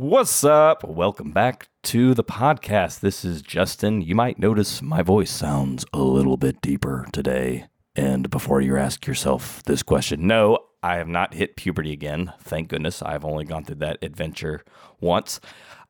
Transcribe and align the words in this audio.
What's 0.00 0.44
up? 0.44 0.82
Welcome 0.82 1.30
back 1.32 1.68
to 1.82 2.14
the 2.14 2.24
podcast. 2.24 3.00
This 3.00 3.22
is 3.22 3.42
Justin. 3.42 4.00
You 4.00 4.14
might 4.14 4.38
notice 4.38 4.80
my 4.80 5.02
voice 5.02 5.30
sounds 5.30 5.84
a 5.92 5.98
little 5.98 6.38
bit 6.38 6.62
deeper 6.62 7.06
today. 7.12 7.66
And 7.94 8.30
before 8.30 8.62
you 8.62 8.78
ask 8.78 9.06
yourself 9.06 9.62
this 9.64 9.82
question, 9.82 10.26
no, 10.26 10.58
I 10.82 10.96
have 10.96 11.06
not 11.06 11.34
hit 11.34 11.54
puberty 11.54 11.92
again. 11.92 12.32
Thank 12.40 12.68
goodness. 12.68 13.02
I've 13.02 13.26
only 13.26 13.44
gone 13.44 13.66
through 13.66 13.76
that 13.80 13.98
adventure 14.00 14.64
once. 15.00 15.38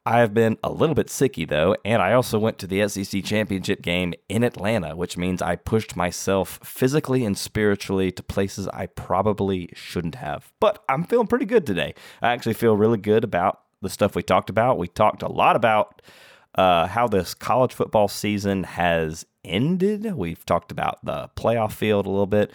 I 0.04 0.18
have 0.18 0.34
been 0.34 0.58
a 0.64 0.72
little 0.72 0.96
bit 0.96 1.06
sicky 1.06 1.48
though, 1.48 1.76
and 1.84 2.02
I 2.02 2.12
also 2.12 2.36
went 2.36 2.58
to 2.58 2.66
the 2.66 2.88
SEC 2.88 3.22
championship 3.22 3.80
game 3.80 4.14
in 4.28 4.42
Atlanta, 4.42 4.96
which 4.96 5.16
means 5.16 5.40
I 5.40 5.54
pushed 5.54 5.94
myself 5.94 6.58
physically 6.64 7.24
and 7.24 7.38
spiritually 7.38 8.10
to 8.10 8.24
places 8.24 8.66
I 8.72 8.86
probably 8.86 9.70
shouldn't 9.74 10.16
have. 10.16 10.52
But 10.58 10.82
I'm 10.88 11.04
feeling 11.04 11.28
pretty 11.28 11.46
good 11.46 11.64
today. 11.64 11.94
I 12.20 12.32
actually 12.32 12.54
feel 12.54 12.76
really 12.76 12.98
good 12.98 13.22
about 13.22 13.60
the 13.82 13.90
stuff 13.90 14.14
we 14.14 14.22
talked 14.22 14.50
about. 14.50 14.78
We 14.78 14.88
talked 14.88 15.22
a 15.22 15.28
lot 15.28 15.56
about 15.56 16.02
uh, 16.54 16.86
how 16.86 17.08
this 17.08 17.34
college 17.34 17.72
football 17.72 18.08
season 18.08 18.64
has 18.64 19.24
ended. 19.44 20.04
We've 20.14 20.44
talked 20.44 20.72
about 20.72 21.04
the 21.04 21.30
playoff 21.36 21.72
field 21.72 22.06
a 22.06 22.10
little 22.10 22.26
bit. 22.26 22.52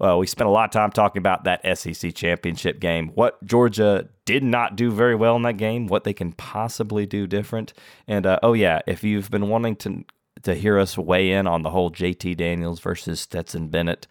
Uh, 0.00 0.16
we 0.16 0.26
spent 0.26 0.46
a 0.46 0.50
lot 0.50 0.64
of 0.64 0.70
time 0.70 0.92
talking 0.92 1.18
about 1.18 1.44
that 1.44 1.78
SEC 1.78 2.14
championship 2.14 2.78
game, 2.78 3.08
what 3.14 3.44
Georgia 3.44 4.08
did 4.24 4.44
not 4.44 4.76
do 4.76 4.92
very 4.92 5.16
well 5.16 5.34
in 5.34 5.42
that 5.42 5.56
game, 5.56 5.88
what 5.88 6.04
they 6.04 6.12
can 6.12 6.32
possibly 6.32 7.04
do 7.04 7.26
different. 7.26 7.72
And 8.06 8.24
uh, 8.24 8.38
oh, 8.42 8.52
yeah, 8.52 8.80
if 8.86 9.02
you've 9.02 9.30
been 9.30 9.48
wanting 9.48 9.74
to, 9.76 10.04
to 10.44 10.54
hear 10.54 10.78
us 10.78 10.96
weigh 10.96 11.32
in 11.32 11.48
on 11.48 11.62
the 11.62 11.70
whole 11.70 11.90
JT 11.90 12.36
Daniels 12.36 12.78
versus 12.78 13.20
Stetson 13.20 13.68
Bennett 13.68 14.06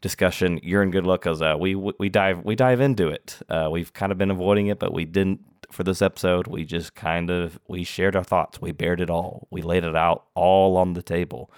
discussion, 0.00 0.58
you're 0.62 0.82
in 0.82 0.90
good 0.90 1.04
luck 1.04 1.20
because 1.20 1.42
uh, 1.42 1.56
we, 1.58 1.74
we, 1.74 2.08
dive, 2.08 2.42
we 2.42 2.54
dive 2.54 2.80
into 2.80 3.08
it. 3.08 3.38
Uh, 3.50 3.68
we've 3.70 3.92
kind 3.92 4.12
of 4.12 4.16
been 4.16 4.30
avoiding 4.30 4.68
it, 4.68 4.78
but 4.78 4.94
we 4.94 5.04
didn't 5.04 5.40
for 5.70 5.84
this 5.84 6.02
episode. 6.02 6.46
We 6.46 6.64
just 6.64 6.94
kind 6.94 7.30
of 7.30 7.58
we 7.68 7.84
shared 7.84 8.16
our 8.16 8.24
thoughts. 8.24 8.60
We 8.60 8.72
bared 8.72 9.00
it 9.00 9.10
all. 9.10 9.48
We 9.50 9.62
laid 9.62 9.84
it 9.84 9.96
out 9.96 10.26
all 10.34 10.76
on 10.76 10.94
the 10.94 11.02
table. 11.02 11.50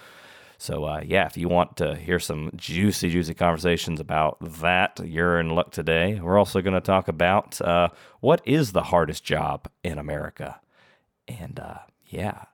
So 0.58 0.84
uh, 0.84 1.02
yeah, 1.04 1.26
if 1.26 1.36
you 1.36 1.48
want 1.48 1.76
to 1.76 1.94
hear 1.94 2.18
some 2.18 2.50
juicy, 2.56 3.10
juicy 3.10 3.34
conversations 3.34 4.00
about 4.00 4.38
that, 4.40 5.00
you're 5.04 5.38
in 5.38 5.50
luck 5.50 5.70
today. 5.70 6.18
We're 6.20 6.38
also 6.38 6.60
going 6.60 6.74
to 6.74 6.80
talk 6.80 7.06
about 7.06 7.60
uh, 7.60 7.88
what 8.20 8.40
is 8.44 8.72
the 8.72 8.82
hardest 8.82 9.22
job 9.22 9.68
in 9.84 9.98
America, 9.98 10.60
and 11.28 11.60
uh, 11.60 11.78
yeah. 12.06 12.46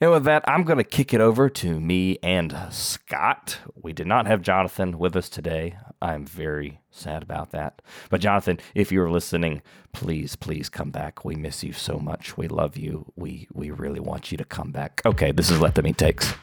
And 0.00 0.10
with 0.10 0.24
that, 0.24 0.42
I'm 0.48 0.64
going 0.64 0.78
to 0.78 0.84
kick 0.84 1.14
it 1.14 1.20
over 1.20 1.48
to 1.48 1.78
me 1.78 2.18
and 2.24 2.56
Scott. 2.70 3.60
We 3.80 3.92
did 3.92 4.08
not 4.08 4.26
have 4.26 4.42
Jonathan 4.42 4.98
with 4.98 5.14
us 5.14 5.28
today. 5.28 5.76
I'm 6.02 6.26
very 6.26 6.80
sad 6.90 7.22
about 7.22 7.52
that. 7.52 7.80
But 8.10 8.20
Jonathan, 8.20 8.58
if 8.74 8.90
you're 8.90 9.10
listening, 9.10 9.62
please, 9.92 10.34
please 10.34 10.68
come 10.68 10.90
back. 10.90 11.24
We 11.24 11.36
miss 11.36 11.62
you 11.62 11.72
so 11.72 11.98
much. 11.98 12.36
We 12.36 12.48
love 12.48 12.76
you. 12.76 13.12
We 13.14 13.46
we 13.52 13.70
really 13.70 14.00
want 14.00 14.32
you 14.32 14.38
to 14.38 14.44
come 14.44 14.72
back. 14.72 15.00
Okay, 15.06 15.30
this 15.30 15.48
is 15.48 15.60
Let 15.60 15.76
Them 15.76 15.86
Eat 15.86 15.98
Takes. 15.98 16.34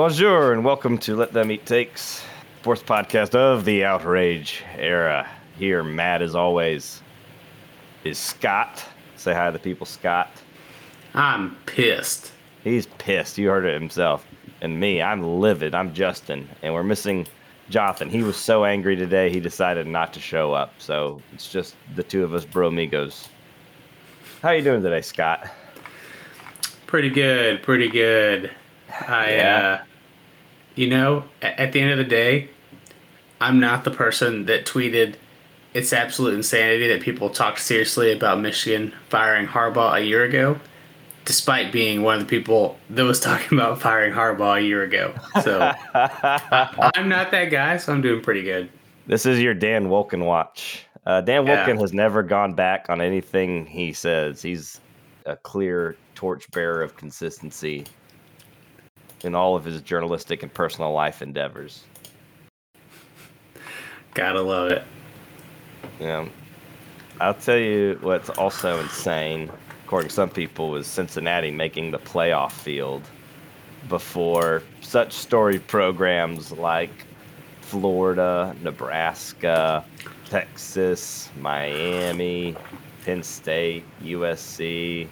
Bonjour 0.00 0.54
and 0.54 0.64
welcome 0.64 0.96
to 0.96 1.14
Let 1.14 1.34
Them 1.34 1.50
Eat 1.50 1.66
Takes, 1.66 2.24
fourth 2.62 2.86
podcast 2.86 3.34
of 3.34 3.66
the 3.66 3.84
Outrage 3.84 4.64
era. 4.78 5.28
Here, 5.58 5.84
Matt, 5.84 6.22
as 6.22 6.34
always, 6.34 7.02
is 8.02 8.18
Scott. 8.18 8.82
Say 9.16 9.34
hi 9.34 9.44
to 9.44 9.52
the 9.52 9.58
people, 9.58 9.84
Scott. 9.84 10.30
I'm 11.12 11.54
pissed. 11.66 12.32
He's 12.64 12.86
pissed. 12.86 13.36
You 13.36 13.50
heard 13.50 13.66
it 13.66 13.78
himself. 13.78 14.26
And 14.62 14.80
me, 14.80 15.02
I'm 15.02 15.22
livid. 15.22 15.74
I'm 15.74 15.92
Justin, 15.92 16.48
and 16.62 16.72
we're 16.72 16.82
missing 16.82 17.26
Jonathan. 17.68 18.08
He 18.08 18.22
was 18.22 18.38
so 18.38 18.64
angry 18.64 18.96
today, 18.96 19.28
he 19.28 19.38
decided 19.38 19.86
not 19.86 20.14
to 20.14 20.18
show 20.20 20.54
up. 20.54 20.72
So 20.78 21.20
it's 21.34 21.52
just 21.52 21.76
the 21.94 22.02
two 22.02 22.24
of 22.24 22.32
us, 22.32 22.46
bro 22.46 22.68
amigos. 22.68 23.28
How 24.40 24.52
you 24.52 24.62
doing 24.62 24.82
today, 24.82 25.02
Scott? 25.02 25.50
Pretty 26.86 27.10
good. 27.10 27.62
Pretty 27.62 27.90
good. 27.90 28.50
I 29.06 29.34
yeah. 29.34 29.78
uh, 29.82 29.84
you 30.74 30.88
know, 30.88 31.24
at 31.42 31.72
the 31.72 31.80
end 31.80 31.90
of 31.92 31.98
the 31.98 32.04
day, 32.04 32.48
I'm 33.40 33.60
not 33.60 33.84
the 33.84 33.90
person 33.90 34.46
that 34.46 34.66
tweeted 34.66 35.16
it's 35.72 35.92
absolute 35.92 36.34
insanity 36.34 36.88
that 36.88 37.00
people 37.00 37.30
talked 37.30 37.60
seriously 37.60 38.12
about 38.12 38.40
Michigan 38.40 38.92
firing 39.08 39.46
Harbaugh 39.46 39.94
a 39.94 40.00
year 40.00 40.24
ago, 40.24 40.58
despite 41.24 41.70
being 41.70 42.02
one 42.02 42.16
of 42.16 42.20
the 42.20 42.26
people 42.26 42.78
that 42.90 43.04
was 43.04 43.20
talking 43.28 43.58
about 43.58 43.80
firing 43.80 44.12
Harbaugh 44.12 44.58
a 44.58 44.62
year 44.62 44.82
ago. 44.82 45.14
So 45.42 45.72
I'm 45.94 47.08
not 47.08 47.30
that 47.30 47.46
guy, 47.50 47.76
so 47.76 47.92
I'm 47.92 48.02
doing 48.02 48.20
pretty 48.20 48.42
good. 48.42 48.68
This 49.06 49.26
is 49.26 49.40
your 49.40 49.54
Dan 49.54 49.86
Wolken 49.86 50.24
watch. 50.24 50.86
Uh, 51.06 51.20
Dan 51.20 51.46
yeah. 51.46 51.66
Has 51.66 51.92
never 51.92 52.22
gone 52.22 52.52
back 52.52 52.86
on 52.90 53.00
anything 53.00 53.64
he 53.66 53.92
says. 53.92 54.42
He's 54.42 54.80
a 55.24 55.36
clear 55.36 55.96
torchbearer 56.14 56.82
of 56.82 56.96
consistency 56.96 57.86
in 59.24 59.34
all 59.34 59.56
of 59.56 59.64
his 59.64 59.80
journalistic 59.82 60.42
and 60.42 60.52
personal 60.52 60.92
life 60.92 61.22
endeavors. 61.22 61.84
Gotta 64.14 64.42
love 64.42 64.70
it. 64.70 64.82
Yeah. 65.98 66.28
I'll 67.20 67.34
tell 67.34 67.58
you 67.58 67.98
what's 68.00 68.30
also 68.30 68.80
insane, 68.80 69.50
according 69.84 70.08
to 70.08 70.14
some 70.14 70.30
people, 70.30 70.70
was 70.70 70.86
Cincinnati 70.86 71.50
making 71.50 71.90
the 71.90 71.98
playoff 71.98 72.52
field 72.52 73.02
before 73.88 74.62
such 74.80 75.12
story 75.12 75.58
programs 75.58 76.52
like 76.52 76.90
Florida, 77.60 78.54
Nebraska, 78.62 79.84
Texas, 80.24 81.30
Miami, 81.38 82.56
Penn 83.04 83.22
State, 83.22 83.84
USC, 84.02 85.06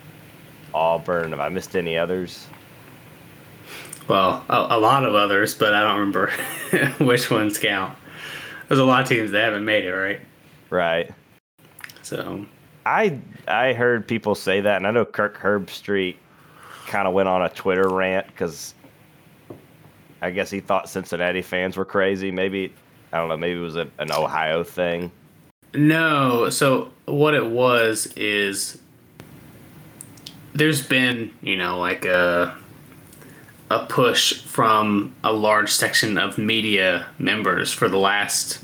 Auburn. 0.75 1.30
Have 1.30 1.40
I 1.40 1.48
missed 1.48 1.76
any 1.76 1.96
others? 1.96 2.46
Well, 4.08 4.44
a, 4.48 4.69
a 4.70 4.78
lot 4.80 5.04
of 5.04 5.14
others, 5.14 5.54
but 5.54 5.74
I 5.74 5.82
don't 5.82 5.98
remember 5.98 6.30
which 7.04 7.30
ones 7.30 7.58
count. 7.58 7.96
There's 8.66 8.80
a 8.80 8.84
lot 8.84 9.02
of 9.02 9.08
teams 9.08 9.30
that 9.32 9.44
haven't 9.44 9.64
made 9.64 9.84
it, 9.84 9.92
right? 9.92 10.20
Right. 10.70 11.10
So 12.02 12.46
I 12.86 13.19
I 13.46 13.74
heard 13.74 14.08
people 14.08 14.34
say 14.34 14.62
that, 14.62 14.76
and 14.76 14.86
I 14.86 14.91
know 14.91 15.04
Kirk 15.04 15.38
Herbstreit 15.38 16.16
kind 16.86 17.06
of 17.06 17.12
went 17.12 17.28
on 17.28 17.42
a 17.42 17.50
Twitter 17.50 17.88
rant 17.88 18.26
because 18.28 18.74
I 20.22 20.30
guess 20.30 20.50
he 20.50 20.60
thought 20.60 20.88
Cincinnati 20.88 21.42
fans 21.42 21.76
were 21.76 21.84
crazy. 21.84 22.30
Maybe 22.30 22.72
I 23.12 23.19
don't 23.19 23.28
know. 23.28 23.36
Maybe 23.36 23.58
it 23.58 23.62
was 23.62 23.76
a, 23.76 23.88
an 23.98 24.10
Ohio 24.10 24.64
thing. 24.64 25.12
No. 25.75 26.48
So 26.48 26.90
what 27.04 27.34
it 27.34 27.46
was 27.46 28.06
is 28.16 28.78
there's 30.54 30.86
been 30.86 31.30
you 31.42 31.56
know 31.56 31.78
like 31.78 32.06
a 32.06 32.56
a 33.71 33.84
push 33.87 34.43
from 34.43 35.15
a 35.23 35.33
large 35.33 35.71
section 35.71 36.17
of 36.17 36.39
media 36.39 37.06
members 37.19 37.73
for 37.73 37.89
the 37.89 37.99
last 37.99 38.61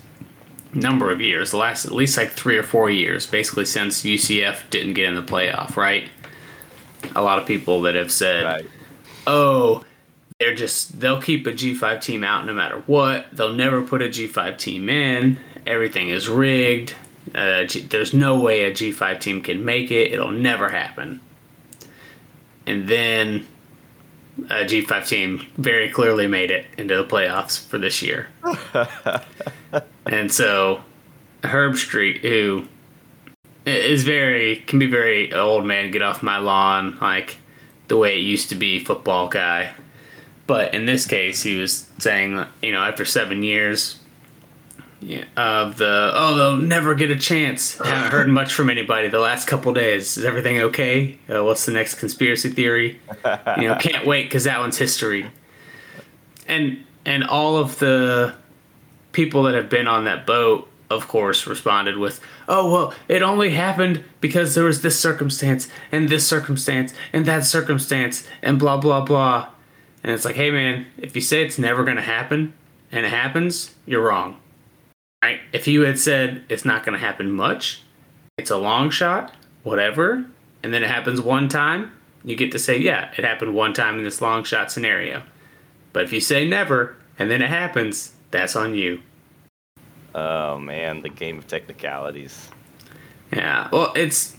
number 0.72 1.10
of 1.10 1.20
years, 1.20 1.50
the 1.50 1.56
last 1.56 1.84
at 1.84 1.92
least 1.92 2.16
like 2.16 2.32
three 2.32 2.56
or 2.56 2.62
four 2.62 2.90
years, 2.90 3.26
basically 3.26 3.64
since 3.64 4.02
UCF 4.02 4.68
didn't 4.70 4.94
get 4.94 5.06
in 5.08 5.14
the 5.14 5.22
playoff, 5.22 5.76
right? 5.76 6.08
A 7.14 7.22
lot 7.22 7.38
of 7.38 7.46
people 7.46 7.82
that 7.82 7.94
have 7.94 8.10
said, 8.10 8.44
right. 8.44 8.66
oh, 9.26 9.84
they're 10.40 10.54
just, 10.54 10.98
they'll 10.98 11.20
keep 11.20 11.46
a 11.46 11.52
G5 11.52 12.00
team 12.00 12.24
out 12.24 12.46
no 12.46 12.54
matter 12.54 12.82
what. 12.86 13.26
They'll 13.32 13.52
never 13.52 13.82
put 13.82 14.02
a 14.02 14.08
G5 14.08 14.58
team 14.58 14.88
in. 14.88 15.38
Everything 15.66 16.08
is 16.08 16.28
rigged. 16.28 16.94
Uh, 17.34 17.64
G- 17.64 17.82
there's 17.82 18.12
no 18.12 18.40
way 18.40 18.64
a 18.64 18.72
G5 18.72 19.20
team 19.20 19.42
can 19.42 19.64
make 19.64 19.90
it. 19.90 20.12
It'll 20.12 20.30
never 20.30 20.68
happen. 20.70 21.20
And 22.66 22.88
then 22.88 23.46
Uh, 24.50 24.54
a 24.54 24.64
G5 24.64 25.06
team 25.06 25.46
very 25.56 25.88
clearly 25.88 26.26
made 26.26 26.50
it 26.50 26.66
into 26.76 26.96
the 26.96 27.04
playoffs 27.04 27.66
for 27.66 27.78
this 27.78 28.02
year. 28.02 28.28
and 30.06 30.32
so 30.32 30.82
Herbstreit, 31.42 32.18
who 32.18 32.66
is 33.64 34.04
very, 34.04 34.56
can 34.56 34.78
be 34.78 34.86
very 34.86 35.32
old 35.32 35.64
man, 35.64 35.90
get 35.90 36.02
off 36.02 36.22
my 36.22 36.38
lawn, 36.38 36.98
like 37.00 37.38
the 37.88 37.96
way 37.96 38.18
it 38.18 38.22
used 38.22 38.48
to 38.50 38.54
be 38.54 38.80
football 38.80 39.28
guy. 39.28 39.72
But 40.46 40.74
in 40.74 40.86
this 40.86 41.06
case, 41.06 41.42
he 41.42 41.56
was 41.56 41.88
saying, 41.98 42.44
you 42.60 42.72
know, 42.72 42.80
after 42.80 43.04
seven 43.04 43.42
years, 43.42 44.00
Yeah, 45.04 45.24
of 45.36 45.76
the 45.76 46.12
oh 46.14 46.34
they'll 46.34 46.56
never 46.56 46.94
get 46.94 47.10
a 47.10 47.16
chance. 47.16 47.76
Haven't 47.84 48.10
heard 48.10 48.28
much 48.28 48.54
from 48.54 48.70
anybody 48.70 49.08
the 49.08 49.18
last 49.18 49.46
couple 49.46 49.74
days. 49.74 50.16
Is 50.16 50.24
everything 50.24 50.58
okay? 50.62 51.18
Uh, 51.28 51.44
what's 51.44 51.66
the 51.66 51.72
next 51.72 51.96
conspiracy 51.96 52.48
theory? 52.48 53.00
You 53.58 53.68
know, 53.68 53.74
can't 53.80 54.06
wait 54.06 54.24
because 54.24 54.44
that 54.44 54.60
one's 54.60 54.78
history. 54.78 55.30
And 56.48 56.84
and 57.04 57.22
all 57.22 57.58
of 57.58 57.78
the 57.80 58.34
people 59.12 59.42
that 59.42 59.54
have 59.54 59.68
been 59.68 59.86
on 59.86 60.06
that 60.06 60.24
boat, 60.24 60.70
of 60.88 61.06
course, 61.06 61.46
responded 61.46 61.98
with, 61.98 62.18
"Oh 62.48 62.72
well, 62.72 62.94
it 63.06 63.20
only 63.20 63.50
happened 63.50 64.02
because 64.22 64.54
there 64.54 64.64
was 64.64 64.80
this 64.80 64.98
circumstance 64.98 65.68
and 65.92 66.08
this 66.08 66.26
circumstance 66.26 66.94
and 67.12 67.26
that 67.26 67.44
circumstance 67.44 68.26
and 68.40 68.58
blah 68.58 68.78
blah 68.78 69.02
blah." 69.02 69.48
And 70.02 70.12
it's 70.12 70.24
like, 70.24 70.36
hey 70.36 70.50
man, 70.50 70.86
if 70.96 71.14
you 71.14 71.20
say 71.20 71.44
it's 71.44 71.58
never 71.58 71.84
gonna 71.84 72.00
happen 72.00 72.54
and 72.90 73.04
it 73.04 73.10
happens, 73.10 73.74
you're 73.84 74.02
wrong 74.02 74.38
If 75.52 75.66
you 75.66 75.82
had 75.82 75.98
said 75.98 76.44
it's 76.48 76.64
not 76.64 76.84
going 76.84 76.98
to 76.98 77.04
happen 77.04 77.30
much, 77.32 77.82
it's 78.38 78.50
a 78.50 78.56
long 78.56 78.90
shot, 78.90 79.34
whatever, 79.62 80.24
and 80.62 80.72
then 80.72 80.82
it 80.82 80.90
happens 80.90 81.20
one 81.20 81.48
time, 81.48 81.92
you 82.24 82.36
get 82.36 82.52
to 82.52 82.58
say, 82.58 82.78
yeah, 82.78 83.12
it 83.16 83.24
happened 83.24 83.54
one 83.54 83.74
time 83.74 83.98
in 83.98 84.04
this 84.04 84.20
long 84.20 84.44
shot 84.44 84.72
scenario. 84.72 85.22
But 85.92 86.04
if 86.04 86.12
you 86.12 86.20
say 86.20 86.48
never 86.48 86.96
and 87.18 87.30
then 87.30 87.42
it 87.42 87.50
happens, 87.50 88.12
that's 88.30 88.56
on 88.56 88.74
you. 88.74 89.00
Oh 90.14 90.58
man, 90.58 91.02
the 91.02 91.08
game 91.08 91.38
of 91.38 91.46
technicalities. 91.46 92.48
Yeah. 93.32 93.68
Well, 93.72 93.92
it's 93.94 94.36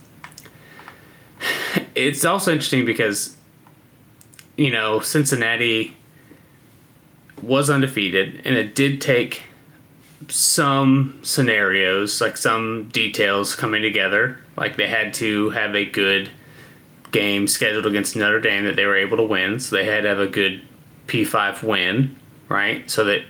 it's 1.95 2.25
also 2.25 2.51
interesting 2.51 2.85
because 2.85 3.35
you 4.57 4.71
know, 4.71 4.99
Cincinnati 4.99 5.95
was 7.41 7.69
undefeated 7.69 8.41
and 8.45 8.55
it 8.55 8.73
did 8.73 9.01
take 9.01 9.43
some 10.27 11.19
scenarios, 11.23 12.21
like 12.21 12.37
some 12.37 12.89
details 12.89 13.55
coming 13.55 13.81
together. 13.81 14.39
Like 14.57 14.77
they 14.77 14.87
had 14.87 15.13
to 15.15 15.49
have 15.51 15.75
a 15.75 15.85
good 15.85 16.29
game 17.11 17.47
scheduled 17.47 17.85
against 17.85 18.15
Notre 18.15 18.39
Dame 18.39 18.65
that 18.65 18.75
they 18.75 18.85
were 18.85 18.97
able 18.97 19.17
to 19.17 19.23
win. 19.23 19.59
So 19.59 19.75
they 19.75 19.85
had 19.85 20.01
to 20.01 20.09
have 20.09 20.19
a 20.19 20.27
good 20.27 20.61
P5 21.07 21.63
win, 21.63 22.15
right? 22.49 22.89
So 22.89 23.03
that 23.05 23.21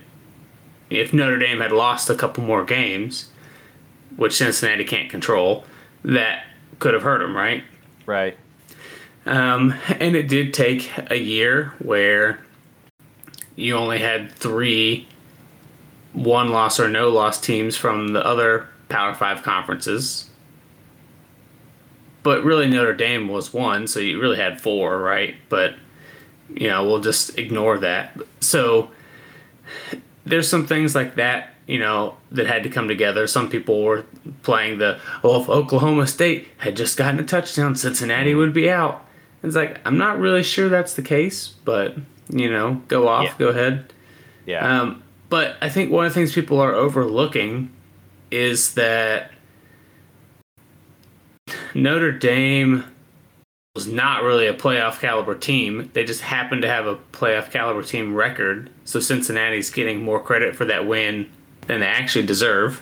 if 0.89 1.13
Notre 1.13 1.37
Dame 1.37 1.59
had 1.59 1.71
lost 1.71 2.09
a 2.09 2.15
couple 2.15 2.43
more 2.43 2.63
games, 2.63 3.29
which 4.15 4.33
Cincinnati 4.33 4.85
can't 4.85 5.09
control, 5.09 5.65
that 6.03 6.45
could 6.79 6.93
have 6.93 7.03
hurt 7.03 7.19
them, 7.19 7.35
right? 7.35 7.63
Right. 8.05 8.37
Um, 9.25 9.73
and 9.99 10.15
it 10.15 10.27
did 10.27 10.53
take 10.53 10.91
a 11.09 11.17
year 11.17 11.73
where 11.79 12.39
you 13.55 13.75
only 13.75 13.99
had 13.99 14.31
three 14.31 15.07
one 16.15 16.49
loss 16.49 16.79
or 16.79 16.87
no 16.87 17.09
loss 17.09 17.39
teams 17.39 17.77
from 17.77 18.13
the 18.13 18.25
other 18.25 18.67
Power 18.89 19.13
Five 19.13 19.43
conferences. 19.43 20.29
But 22.23 22.43
really, 22.43 22.67
Notre 22.67 22.95
Dame 22.95 23.27
was 23.27 23.53
one, 23.53 23.85
so 23.87 23.99
you 23.99 24.19
really 24.19 24.37
had 24.37 24.59
four, 24.59 24.97
right? 24.99 25.35
But, 25.47 25.75
you 26.49 26.67
know, 26.67 26.83
we'll 26.83 27.01
just 27.01 27.37
ignore 27.37 27.77
that. 27.79 28.17
So 28.39 28.89
there's 30.25 30.47
some 30.47 30.65
things 30.65 30.95
like 30.95 31.15
that, 31.15 31.53
you 31.67 31.77
know, 31.77 32.17
that 32.31 32.47
had 32.47 32.63
to 32.63 32.69
come 32.69 32.87
together. 32.87 33.27
Some 33.27 33.47
people 33.47 33.83
were 33.83 34.05
playing 34.41 34.79
the, 34.79 34.99
well, 35.21 35.39
if 35.39 35.49
Oklahoma 35.49 36.07
State 36.07 36.47
had 36.57 36.75
just 36.75 36.97
gotten 36.97 37.19
a 37.19 37.23
touchdown, 37.23 37.75
Cincinnati 37.75 38.33
would 38.33 38.53
be 38.53 38.71
out. 38.71 39.05
It's 39.43 39.55
like, 39.55 39.79
I'm 39.85 39.99
not 39.99 40.17
really 40.17 40.41
sure 40.41 40.67
that's 40.67 40.95
the 40.95 41.03
case, 41.03 41.49
but, 41.63 41.95
you 42.29 42.49
know, 42.49 42.81
go 42.87 43.07
off, 43.07 43.25
yeah. 43.25 43.35
go 43.37 43.47
ahead. 43.49 43.93
Yeah. 44.47 44.81
Um, 44.81 45.03
but 45.29 45.57
I 45.61 45.69
think 45.69 45.91
one 45.91 46.05
of 46.05 46.13
the 46.13 46.19
things 46.19 46.33
people 46.33 46.59
are 46.59 46.73
overlooking 46.73 47.71
is 48.31 48.73
that 48.75 49.31
Notre 51.73 52.11
Dame 52.11 52.85
was 53.75 53.87
not 53.87 54.23
really 54.23 54.47
a 54.47 54.53
playoff 54.53 54.99
caliber 54.99 55.35
team. 55.35 55.89
They 55.93 56.05
just 56.05 56.21
happened 56.21 56.61
to 56.61 56.69
have 56.69 56.87
a 56.87 56.95
playoff 57.11 57.51
caliber 57.51 57.83
team 57.83 58.15
record. 58.15 58.69
So 58.85 58.99
Cincinnati's 58.99 59.69
getting 59.69 60.01
more 60.01 60.21
credit 60.21 60.55
for 60.55 60.65
that 60.65 60.87
win 60.87 61.29
than 61.67 61.81
they 61.81 61.87
actually 61.87 62.25
deserve. 62.25 62.81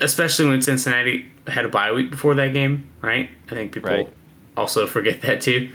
Especially 0.00 0.46
when 0.46 0.60
Cincinnati 0.60 1.26
had 1.46 1.64
a 1.64 1.68
bye 1.68 1.92
week 1.92 2.10
before 2.10 2.34
that 2.34 2.52
game, 2.52 2.90
right? 3.00 3.30
I 3.48 3.54
think 3.54 3.72
people 3.72 3.90
right. 3.90 4.12
also 4.56 4.86
forget 4.86 5.22
that 5.22 5.40
too. 5.40 5.70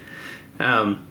Um, 0.60 1.08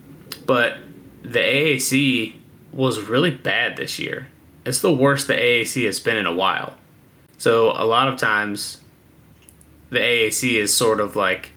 but 0.46 0.78
the 1.22 1.38
AAC 1.38 2.34
was 2.72 3.00
really 3.00 3.30
bad 3.30 3.76
this 3.76 3.98
year. 3.98 4.28
It's 4.64 4.80
the 4.80 4.92
worst 4.92 5.26
the 5.26 5.34
AAC 5.34 5.84
has 5.86 6.00
been 6.00 6.16
in 6.16 6.26
a 6.26 6.32
while. 6.32 6.74
So 7.38 7.70
a 7.70 7.84
lot 7.84 8.08
of 8.08 8.18
times, 8.18 8.78
the 9.88 9.98
AAC 9.98 10.54
is 10.54 10.76
sort 10.76 11.00
of 11.00 11.16
like 11.16 11.52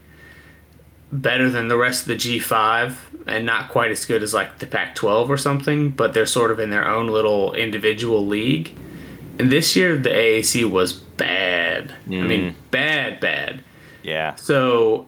better 1.12 1.50
than 1.50 1.68
the 1.68 1.77
rest 1.77 2.04
of 2.04 2.07
the 2.07 2.15
G5 2.15 2.95
and 3.27 3.45
not 3.45 3.69
quite 3.69 3.92
as 3.92 4.06
good 4.06 4.24
as 4.24 4.33
like 4.33 4.60
the 4.60 4.65
Pac 4.65 4.95
12 4.95 5.30
or 5.30 5.38
something, 5.38 5.92
but 5.92 6.13
they're 6.13 6.25
sort 6.25 6.51
of 6.51 6.60
in 6.60 6.69
their 6.69 6.88
own 6.88 7.07
little 7.07 7.54
individual 7.54 8.25
league. 8.25 8.75
And 9.39 9.51
this 9.51 9.75
year, 9.75 9.98
the 9.98 10.09
AAC 10.09 10.69
was 10.69 10.94
bad. 10.94 11.94
Mm. 12.07 12.24
I 12.24 12.27
mean, 12.27 12.42
mm. 12.51 12.56
bad, 12.71 13.19
bad. 13.19 13.63
Yeah. 14.01 14.36
So 14.36 15.07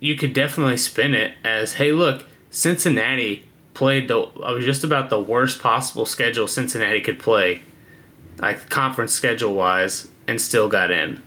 you 0.00 0.16
could 0.16 0.32
definitely 0.32 0.76
spin 0.76 1.14
it 1.14 1.34
as 1.44 1.74
hey, 1.74 1.92
look, 1.92 2.24
Cincinnati 2.50 3.47
played 3.78 4.08
the 4.08 4.18
I 4.42 4.50
was 4.50 4.64
just 4.64 4.82
about 4.82 5.08
the 5.08 5.20
worst 5.20 5.62
possible 5.62 6.04
schedule 6.04 6.48
Cincinnati 6.48 7.00
could 7.00 7.20
play, 7.20 7.62
like 8.38 8.68
conference 8.68 9.12
schedule 9.12 9.54
wise, 9.54 10.08
and 10.26 10.40
still 10.40 10.68
got 10.68 10.90
in. 10.90 11.22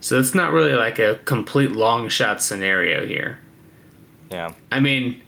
So 0.00 0.18
it's 0.18 0.34
not 0.34 0.52
really 0.52 0.72
like 0.72 0.98
a 0.98 1.16
complete 1.26 1.72
long 1.72 2.08
shot 2.08 2.42
scenario 2.42 3.06
here. 3.06 3.40
Yeah. 4.30 4.54
I 4.72 4.80
mean, 4.80 5.20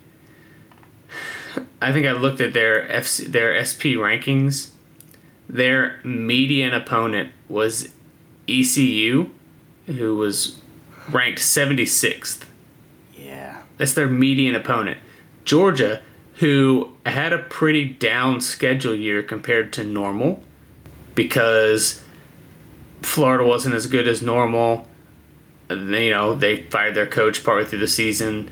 I 1.83 1.93
think 1.93 2.07
I 2.07 2.13
looked 2.13 2.41
at 2.41 2.55
their 2.55 2.89
FC, 2.89 3.27
their 3.27 3.63
SP 3.63 4.01
rankings. 4.01 4.71
Their 5.51 6.01
median 6.03 6.73
opponent 6.73 7.33
was 7.51 7.91
ECU, 8.49 9.29
who 9.85 10.17
was 10.17 10.57
ranked 11.11 11.41
76th. 11.41 12.45
Yeah. 13.19 13.61
That's 13.77 13.93
their 13.93 14.09
median 14.09 14.55
opponent. 14.55 14.99
Georgia, 15.45 16.01
who 16.43 16.93
had 17.07 17.33
a 17.33 17.39
pretty 17.39 17.85
down 17.85 18.41
schedule 18.41 18.97
year 18.97 19.23
compared 19.23 19.73
to 19.73 19.85
normal 19.85 20.43
because 21.15 22.03
Florida 23.03 23.45
wasn't 23.45 23.73
as 23.73 23.87
good 23.87 24.09
as 24.09 24.23
normal. 24.23 24.89
You 25.71 26.11
know, 26.11 26.35
they 26.35 26.65
fired 26.65 26.97
their 26.97 27.07
coach 27.07 27.45
partway 27.45 27.65
through 27.65 27.79
the 27.79 27.87
season. 27.87 28.51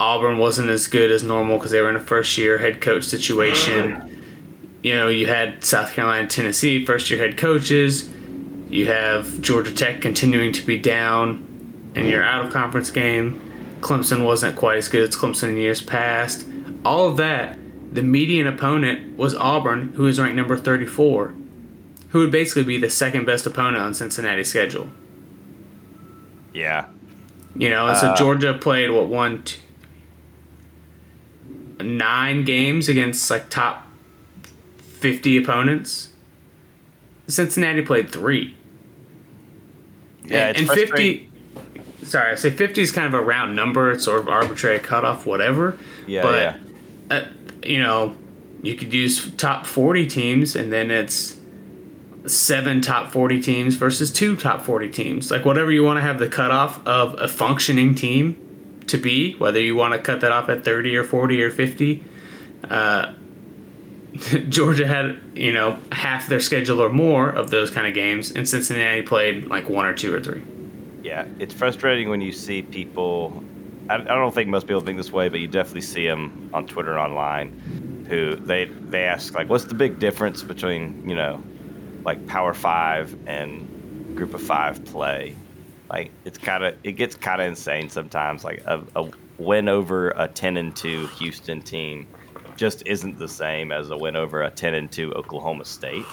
Auburn 0.00 0.38
wasn't 0.38 0.70
as 0.70 0.88
good 0.88 1.12
as 1.12 1.22
normal 1.22 1.56
because 1.56 1.70
they 1.70 1.80
were 1.80 1.88
in 1.88 1.94
a 1.94 2.00
first 2.00 2.36
year 2.36 2.58
head 2.58 2.80
coach 2.80 3.04
situation. 3.04 4.74
You 4.82 4.96
know, 4.96 5.06
you 5.06 5.28
had 5.28 5.62
South 5.62 5.92
Carolina, 5.92 6.26
Tennessee, 6.26 6.84
first 6.84 7.12
year 7.12 7.20
head 7.20 7.36
coaches. 7.36 8.10
You 8.70 8.86
have 8.88 9.40
Georgia 9.40 9.72
Tech 9.72 10.02
continuing 10.02 10.52
to 10.54 10.66
be 10.66 10.80
down 10.80 11.92
in 11.94 12.06
your 12.06 12.24
out 12.24 12.46
of 12.46 12.52
conference 12.52 12.90
game. 12.90 13.78
Clemson 13.82 14.24
wasn't 14.24 14.56
quite 14.56 14.78
as 14.78 14.88
good 14.88 15.08
as 15.08 15.14
Clemson 15.14 15.50
in 15.50 15.56
years 15.58 15.80
past 15.80 16.44
all 16.84 17.08
of 17.08 17.16
that, 17.18 17.58
the 17.92 18.02
median 18.02 18.46
opponent 18.46 19.16
was 19.16 19.34
Auburn, 19.34 19.92
who 19.94 20.06
is 20.06 20.20
ranked 20.20 20.36
number 20.36 20.56
34, 20.56 21.34
who 22.10 22.18
would 22.20 22.30
basically 22.30 22.64
be 22.64 22.78
the 22.78 22.90
second 22.90 23.24
best 23.24 23.46
opponent 23.46 23.82
on 23.82 23.94
Cincinnati's 23.94 24.48
schedule. 24.48 24.88
Yeah. 26.54 26.86
You 27.56 27.68
know, 27.68 27.92
so 27.94 28.08
uh, 28.08 28.16
Georgia 28.16 28.54
played 28.54 28.90
what 28.90 29.08
one, 29.08 29.42
two, 29.42 29.58
nine 31.80 32.44
games 32.44 32.88
against 32.88 33.28
like 33.30 33.50
top 33.50 33.86
50 34.78 35.36
opponents. 35.38 36.10
Cincinnati 37.26 37.82
played 37.82 38.10
three. 38.10 38.56
Yeah, 40.24 40.48
and, 40.48 40.58
and 40.58 40.70
50 40.70 41.28
sorry, 42.04 42.32
I 42.32 42.34
say 42.36 42.50
50 42.50 42.82
is 42.82 42.92
kind 42.92 43.06
of 43.06 43.14
a 43.14 43.22
round 43.22 43.54
number, 43.56 43.90
it's 43.92 44.04
sort 44.04 44.20
of 44.20 44.28
arbitrary 44.28 44.78
cutoff, 44.78 45.26
whatever. 45.26 45.76
Yeah, 46.06 46.22
but 46.22 46.34
yeah 46.36 46.69
uh, 47.10 47.24
you 47.62 47.80
know, 47.80 48.16
you 48.62 48.74
could 48.74 48.92
use 48.92 49.30
top 49.36 49.66
40 49.66 50.06
teams 50.06 50.56
and 50.56 50.72
then 50.72 50.90
it's 50.90 51.36
seven 52.26 52.80
top 52.80 53.10
40 53.10 53.40
teams 53.40 53.74
versus 53.76 54.12
two 54.12 54.36
top 54.36 54.62
40 54.62 54.90
teams. 54.90 55.30
Like 55.30 55.44
whatever 55.44 55.72
you 55.72 55.82
want 55.82 55.96
to 55.98 56.02
have 56.02 56.18
the 56.18 56.28
cutoff 56.28 56.84
of 56.86 57.18
a 57.20 57.28
functioning 57.28 57.94
team 57.94 58.82
to 58.86 58.98
be, 58.98 59.34
whether 59.34 59.60
you 59.60 59.74
want 59.74 59.94
to 59.94 59.98
cut 59.98 60.20
that 60.20 60.32
off 60.32 60.48
at 60.48 60.64
30 60.64 60.96
or 60.96 61.04
40 61.04 61.42
or 61.42 61.50
50. 61.50 62.04
Uh, 62.68 63.12
Georgia 64.48 64.86
had, 64.86 65.20
you 65.34 65.52
know, 65.52 65.78
half 65.92 66.28
their 66.28 66.40
schedule 66.40 66.80
or 66.82 66.90
more 66.90 67.30
of 67.30 67.50
those 67.50 67.70
kind 67.70 67.86
of 67.86 67.94
games, 67.94 68.32
and 68.32 68.48
Cincinnati 68.48 69.02
played 69.02 69.46
like 69.46 69.68
one 69.68 69.86
or 69.86 69.94
two 69.94 70.12
or 70.12 70.20
three. 70.20 70.42
Yeah, 71.02 71.26
it's 71.38 71.54
frustrating 71.54 72.10
when 72.10 72.20
you 72.20 72.32
see 72.32 72.62
people 72.62 73.42
I, 73.90 73.96
I 73.96 73.98
don't 73.98 74.32
think 74.32 74.48
most 74.48 74.68
people 74.68 74.80
think 74.80 74.96
this 74.96 75.10
way, 75.10 75.28
but 75.28 75.40
you 75.40 75.48
definitely 75.48 75.80
see 75.80 76.06
them 76.06 76.48
on 76.54 76.66
Twitter 76.66 76.92
and 76.92 77.00
online 77.00 78.06
who 78.08 78.36
they 78.36 78.66
they 78.66 79.04
ask 79.04 79.34
like, 79.34 79.48
what's 79.48 79.64
the 79.64 79.74
big 79.74 79.98
difference 79.98 80.42
between 80.42 81.08
you 81.08 81.16
know, 81.16 81.42
like 82.04 82.24
Power 82.26 82.54
Five 82.54 83.16
and 83.26 84.16
Group 84.16 84.32
of 84.34 84.42
Five 84.42 84.84
play? 84.84 85.34
Like 85.90 86.12
it's 86.24 86.38
kind 86.38 86.64
of 86.64 86.76
it 86.84 86.92
gets 86.92 87.16
kind 87.16 87.42
of 87.42 87.48
insane 87.48 87.90
sometimes. 87.90 88.44
Like 88.44 88.62
a, 88.64 88.80
a 88.94 89.10
win 89.38 89.68
over 89.68 90.10
a 90.10 90.28
ten 90.28 90.56
and 90.56 90.74
two 90.74 91.08
Houston 91.18 91.60
team 91.60 92.06
just 92.56 92.84
isn't 92.86 93.18
the 93.18 93.28
same 93.28 93.72
as 93.72 93.90
a 93.90 93.96
win 93.96 94.14
over 94.14 94.42
a 94.42 94.50
ten 94.50 94.74
and 94.74 94.90
two 94.90 95.12
Oklahoma 95.14 95.64
State. 95.64 96.04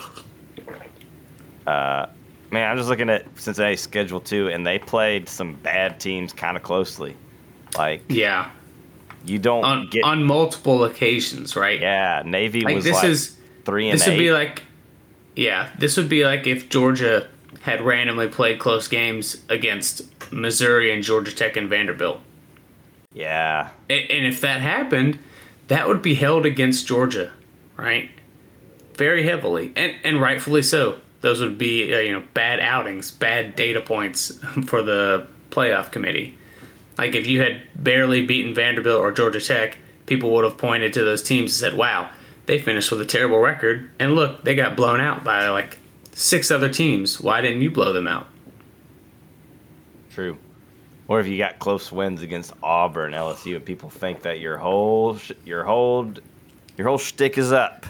Uh, 1.67 2.07
man, 2.49 2.71
I'm 2.71 2.77
just 2.77 2.89
looking 2.89 3.09
at 3.09 3.25
Cincinnati's 3.39 3.81
schedule 3.81 4.19
too, 4.19 4.49
and 4.49 4.65
they 4.65 4.79
played 4.79 5.29
some 5.29 5.53
bad 5.53 5.99
teams 5.99 6.33
kind 6.33 6.57
of 6.57 6.63
closely. 6.63 7.15
Like 7.77 8.03
Yeah. 8.09 8.49
you 9.25 9.39
don't 9.39 9.63
On 9.63 9.87
get 9.89 10.03
on 10.03 10.23
multiple 10.23 10.83
occasions, 10.83 11.55
right? 11.55 11.79
yeah. 11.81 12.21
Navy 12.25 12.61
Like 12.61 12.75
was 12.75 12.83
this 12.85 12.93
like 12.95 13.03
is 13.05 13.35
three 13.65 13.89
and 13.89 13.99
this 13.99 14.07
eight. 14.07 14.11
would 14.11 14.19
be 14.19 14.31
like 14.31 14.63
yeah, 15.35 15.69
this 15.77 15.97
would 15.97 16.09
be 16.09 16.23
like 16.25 16.47
if 16.47 16.69
Georgia 16.69 17.27
had 17.61 17.81
randomly 17.81 18.27
played 18.27 18.57
close 18.59 18.87
games 18.87 19.37
against 19.49 20.01
Missouri 20.31 20.91
and 20.91 21.03
Georgia 21.03 21.31
Tech 21.35 21.55
and 21.57 21.69
Vanderbilt. 21.69 22.19
yeah, 23.13 23.69
A- 23.89 24.07
And 24.07 24.25
if 24.25 24.41
that 24.41 24.61
happened, 24.61 25.19
that 25.67 25.87
would 25.87 26.01
be 26.01 26.15
held 26.15 26.45
against 26.45 26.87
Georgia, 26.87 27.31
right? 27.75 28.09
Very 28.95 29.23
heavily, 29.23 29.73
and 29.75 29.93
and 30.03 30.19
rightfully 30.21 30.63
so. 30.63 30.99
Those 31.21 31.39
would 31.41 31.57
be 31.57 31.93
uh, 31.93 31.99
you 31.99 32.13
know 32.13 32.23
bad 32.33 32.59
outings, 32.59 33.11
bad 33.11 33.55
data 33.55 33.81
points 33.81 34.31
for 34.65 34.81
the 34.81 35.27
playoff 35.51 35.91
committee. 35.91 36.37
Like 36.97 37.15
if 37.15 37.27
you 37.27 37.41
had 37.41 37.61
barely 37.75 38.25
beaten 38.25 38.53
Vanderbilt 38.53 38.99
or 38.99 39.11
Georgia 39.11 39.41
Tech, 39.41 39.77
people 40.05 40.31
would 40.31 40.43
have 40.43 40.57
pointed 40.57 40.93
to 40.93 41.03
those 41.03 41.21
teams 41.21 41.51
and 41.51 41.71
said, 41.71 41.77
"Wow, 41.77 42.09
they 42.45 42.59
finished 42.59 42.91
with 42.91 43.01
a 43.01 43.05
terrible 43.05 43.39
record." 43.39 43.89
And 43.99 44.15
look, 44.15 44.43
they 44.43 44.55
got 44.55 44.75
blown 44.75 44.99
out 44.99 45.23
by 45.23 45.49
like 45.49 45.77
six 46.13 46.49
other 46.49 46.69
teams. 46.69 47.21
Why 47.21 47.41
didn't 47.41 47.61
you 47.61 47.71
blow 47.71 47.93
them 47.93 48.07
out? 48.07 48.27
true. 50.17 50.35
Or 51.07 51.19
if 51.19 51.27
you 51.27 51.37
got 51.37 51.59
close 51.59 51.91
wins 51.91 52.23
against 52.23 52.51
Auburn, 52.63 53.13
LSU, 53.13 53.55
and 53.55 53.63
people 53.63 53.87
think 53.87 54.23
that 54.23 54.39
your 54.39 54.57
whole 54.57 55.17
sh- 55.17 55.31
your 55.45 55.63
whole 55.63 56.11
your 56.75 56.87
whole 56.87 56.97
shtick 56.97 57.37
is 57.37 57.51
up. 57.51 57.85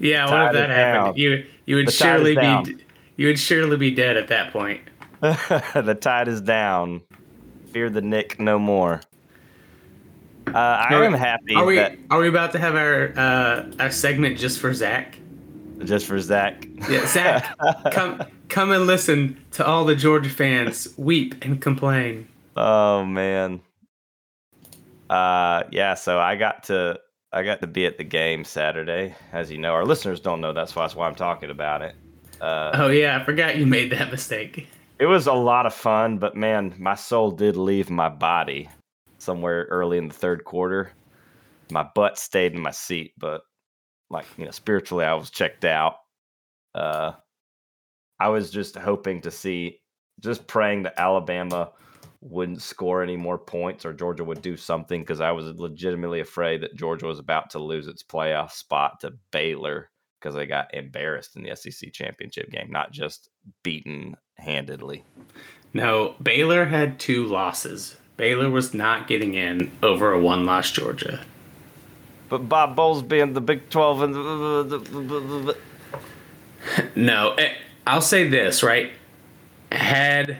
Yeah, 0.00 0.28
what 0.28 0.48
if 0.48 0.52
that 0.54 0.70
happened? 0.70 1.14
down. 1.14 1.16
You 1.16 1.46
you 1.66 1.76
would 1.76 1.92
surely 1.92 2.34
be 2.34 2.76
you 3.16 3.28
would 3.28 3.38
surely 3.38 3.76
be 3.76 3.92
dead 3.92 4.16
at 4.16 4.26
that 4.28 4.52
point. 4.52 4.80
the 5.20 5.96
tide 6.00 6.26
is 6.26 6.40
down. 6.40 7.00
Fear 7.72 7.90
the 7.90 8.02
Nick 8.02 8.38
no 8.38 8.58
more. 8.58 9.00
Uh, 10.48 10.50
I 10.58 10.94
Are- 10.94 11.04
am 11.04 11.12
happy 11.14 11.54
Are 11.54 11.64
we 11.64 11.76
that 11.76 11.96
are 12.10 12.20
we 12.20 12.28
about 12.28 12.52
to 12.52 12.58
have 12.58 12.74
our 12.74 13.12
uh, 13.16 13.70
our 13.80 13.90
segment 13.90 14.38
just 14.38 14.58
for 14.58 14.74
Zach? 14.74 15.16
just 15.84 16.06
for 16.06 16.20
Zach. 16.20 16.64
Yeah, 16.88 17.06
Zach, 17.06 17.56
come 17.92 18.22
come 18.48 18.70
and 18.72 18.86
listen 18.86 19.42
to 19.52 19.66
all 19.66 19.84
the 19.84 19.96
Georgia 19.96 20.30
fans 20.30 20.88
weep 20.96 21.34
and 21.44 21.60
complain. 21.60 22.28
Oh 22.56 23.04
man. 23.04 23.60
Uh 25.10 25.62
yeah, 25.70 25.94
so 25.94 26.18
I 26.20 26.36
got 26.36 26.64
to 26.64 27.00
I 27.32 27.42
got 27.42 27.60
to 27.60 27.66
be 27.66 27.86
at 27.86 27.98
the 27.98 28.04
game 28.04 28.44
Saturday. 28.44 29.14
As 29.32 29.50
you 29.50 29.58
know, 29.58 29.72
our 29.72 29.84
listeners 29.84 30.20
don't 30.20 30.40
know 30.40 30.52
that's 30.52 30.74
why 30.76 30.82
that's 30.84 30.94
why 30.94 31.06
I'm 31.08 31.14
talking 31.14 31.50
about 31.50 31.82
it. 31.82 31.94
Uh 32.40 32.70
Oh 32.74 32.88
yeah, 32.88 33.18
I 33.18 33.24
forgot 33.24 33.56
you 33.56 33.66
made 33.66 33.90
that 33.92 34.10
mistake. 34.10 34.68
It 35.02 35.06
was 35.06 35.26
a 35.26 35.32
lot 35.32 35.66
of 35.66 35.74
fun, 35.74 36.18
but 36.18 36.36
man, 36.36 36.72
my 36.78 36.94
soul 36.94 37.32
did 37.32 37.56
leave 37.56 37.90
my 37.90 38.08
body 38.08 38.68
somewhere 39.18 39.66
early 39.68 39.98
in 39.98 40.06
the 40.06 40.14
third 40.14 40.44
quarter. 40.44 40.92
My 41.72 41.82
butt 41.82 42.16
stayed 42.16 42.52
in 42.52 42.60
my 42.60 42.70
seat, 42.70 43.12
but 43.18 43.40
like, 44.10 44.26
you 44.38 44.44
know, 44.44 44.52
spiritually 44.52 45.04
I 45.04 45.14
was 45.14 45.30
checked 45.30 45.64
out. 45.64 45.94
Uh 46.72 47.14
I 48.20 48.28
was 48.28 48.52
just 48.52 48.76
hoping 48.76 49.20
to 49.22 49.32
see 49.32 49.80
just 50.20 50.46
praying 50.46 50.84
that 50.84 51.00
Alabama 51.00 51.72
wouldn't 52.20 52.62
score 52.62 53.02
any 53.02 53.16
more 53.16 53.38
points 53.38 53.84
or 53.84 53.92
Georgia 53.92 54.22
would 54.22 54.40
do 54.40 54.56
something 54.56 55.00
because 55.00 55.20
I 55.20 55.32
was 55.32 55.46
legitimately 55.56 56.20
afraid 56.20 56.60
that 56.60 56.76
Georgia 56.76 57.06
was 57.06 57.18
about 57.18 57.50
to 57.50 57.58
lose 57.58 57.88
its 57.88 58.04
playoff 58.04 58.52
spot 58.52 59.00
to 59.00 59.14
Baylor 59.32 59.90
because 60.22 60.36
they 60.36 60.46
got 60.46 60.72
embarrassed 60.72 61.34
in 61.34 61.42
the 61.42 61.56
SEC 61.56 61.92
championship 61.92 62.50
game, 62.50 62.70
not 62.70 62.92
just 62.92 63.28
beaten 63.64 64.16
handedly. 64.36 65.04
No, 65.74 66.14
Baylor 66.22 66.66
had 66.66 67.00
two 67.00 67.26
losses. 67.26 67.96
Baylor 68.16 68.48
was 68.48 68.72
not 68.72 69.08
getting 69.08 69.34
in 69.34 69.72
over 69.82 70.12
a 70.12 70.20
one 70.20 70.46
loss 70.46 70.70
Georgia. 70.70 71.24
But 72.28 72.48
Bob 72.48 72.76
Bowlsby 72.76 73.08
being 73.08 73.32
the 73.32 73.40
Big 73.40 73.68
12 73.68 74.02
and 74.02 74.14
the, 74.14 74.62
the, 74.62 74.78
the, 74.78 75.10
the, 75.40 75.56
No, 76.94 77.34
eh, 77.34 77.52
I'll 77.86 78.00
say 78.00 78.28
this 78.28 78.62
right. 78.62 78.92
Had 79.72 80.38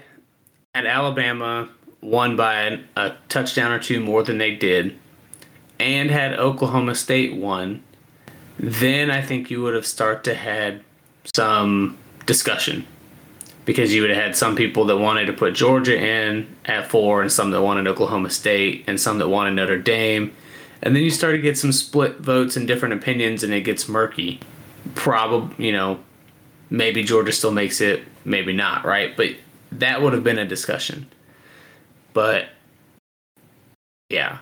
had 0.75 0.87
Alabama 0.87 1.69
won 2.01 2.37
by 2.37 2.81
a 2.97 3.15
touchdown 3.29 3.73
or 3.73 3.79
two 3.79 4.01
more 4.01 4.23
than 4.23 4.39
they 4.39 4.55
did, 4.55 4.99
and 5.79 6.11
had 6.11 6.39
Oklahoma 6.39 6.95
State 6.95 7.35
won, 7.35 7.83
then 8.59 9.11
I 9.11 9.23
think 9.23 9.51
you 9.51 9.63
would 9.63 9.75
have 9.75 9.87
started 9.87 10.25
to 10.25 10.35
had 10.35 10.83
some 11.35 11.97
discussion 12.27 12.87
because 13.65 13.95
you 13.95 14.01
would 14.03 14.11
have 14.11 14.23
had 14.23 14.37
some 14.37 14.57
people 14.57 14.85
that 14.87 14.97
wanted 14.99 15.27
to 15.27 15.33
put 15.33 15.55
Georgia 15.55 15.97
in 15.97 16.47
at 16.65 16.91
four, 16.91 17.23
and 17.23 17.31
some 17.31 17.51
that 17.53 17.63
wanted 17.63 17.87
Oklahoma 17.87 18.31
State, 18.31 18.85
and 18.87 19.01
some 19.01 19.19
that 19.19 19.29
wanted 19.29 19.53
Notre 19.53 19.79
Dame, 19.79 20.33
and 20.83 20.97
then 20.97 21.03
you 21.05 21.11
start 21.11 21.35
to 21.37 21.41
get 21.41 21.57
some 21.57 21.71
split 21.71 22.19
votes 22.19 22.57
and 22.57 22.67
different 22.67 22.95
opinions, 22.95 23.45
and 23.45 23.55
it 23.55 23.61
gets 23.61 23.89
murky. 23.89 24.41
Probably, 24.97 25.67
you 25.67 25.73
know, 25.73 26.01
maybe 26.71 27.05
Georgia 27.05 27.31
still 27.31 27.53
makes 27.53 27.81
it, 27.81 28.03
maybe 28.25 28.53
not, 28.53 28.85
right? 28.85 29.17
But 29.17 29.37
that 29.71 30.03
would 30.03 30.13
have 30.13 30.25
been 30.25 30.39
a 30.39 30.45
discussion. 30.45 31.07
But 32.13 32.49
yeah, 34.09 34.39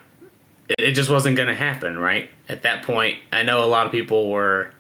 it, 0.71 0.77
it 0.79 0.93
just 0.93 1.11
wasn't 1.11 1.37
going 1.37 1.49
to 1.49 1.55
happen, 1.55 1.99
right? 1.99 2.31
At 2.49 2.63
that 2.63 2.85
point, 2.85 3.19
I 3.33 3.43
know 3.43 3.65
a 3.65 3.67
lot 3.67 3.87
of 3.87 3.93
people 3.93 4.31
were 4.31 4.73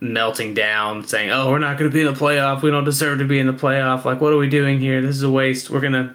melting 0.00 0.52
down, 0.54 1.06
saying, 1.06 1.30
"Oh, 1.30 1.50
we're 1.50 1.58
not 1.58 1.78
going 1.78 1.90
to 1.90 1.94
be 1.94 2.00
in 2.00 2.12
the 2.12 2.18
playoff. 2.18 2.62
We 2.62 2.70
don't 2.70 2.84
deserve 2.84 3.18
to 3.20 3.24
be 3.24 3.38
in 3.38 3.46
the 3.46 3.52
playoff. 3.52 4.04
Like, 4.04 4.20
what 4.20 4.32
are 4.32 4.36
we 4.36 4.48
doing 4.48 4.80
here? 4.80 5.00
This 5.00 5.16
is 5.16 5.22
a 5.22 5.30
waste. 5.30 5.70
We're 5.70 5.80
going 5.80 5.92
to 5.92 6.14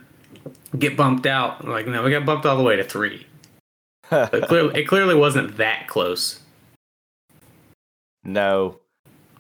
get 0.78 0.96
bumped 0.98 1.26
out." 1.26 1.66
Like, 1.68 1.88
no, 1.88 2.04
we 2.04 2.12
got 2.12 2.26
bumped 2.26 2.46
all 2.46 2.58
the 2.58 2.64
way 2.64 2.76
to 2.76 2.84
three. 2.84 3.26
But 4.10 4.50
clearly, 4.50 4.82
it 4.82 4.86
clearly 4.90 5.16
wasn't 5.16 5.56
that 5.58 5.88
close. 5.88 6.42
no. 8.26 8.80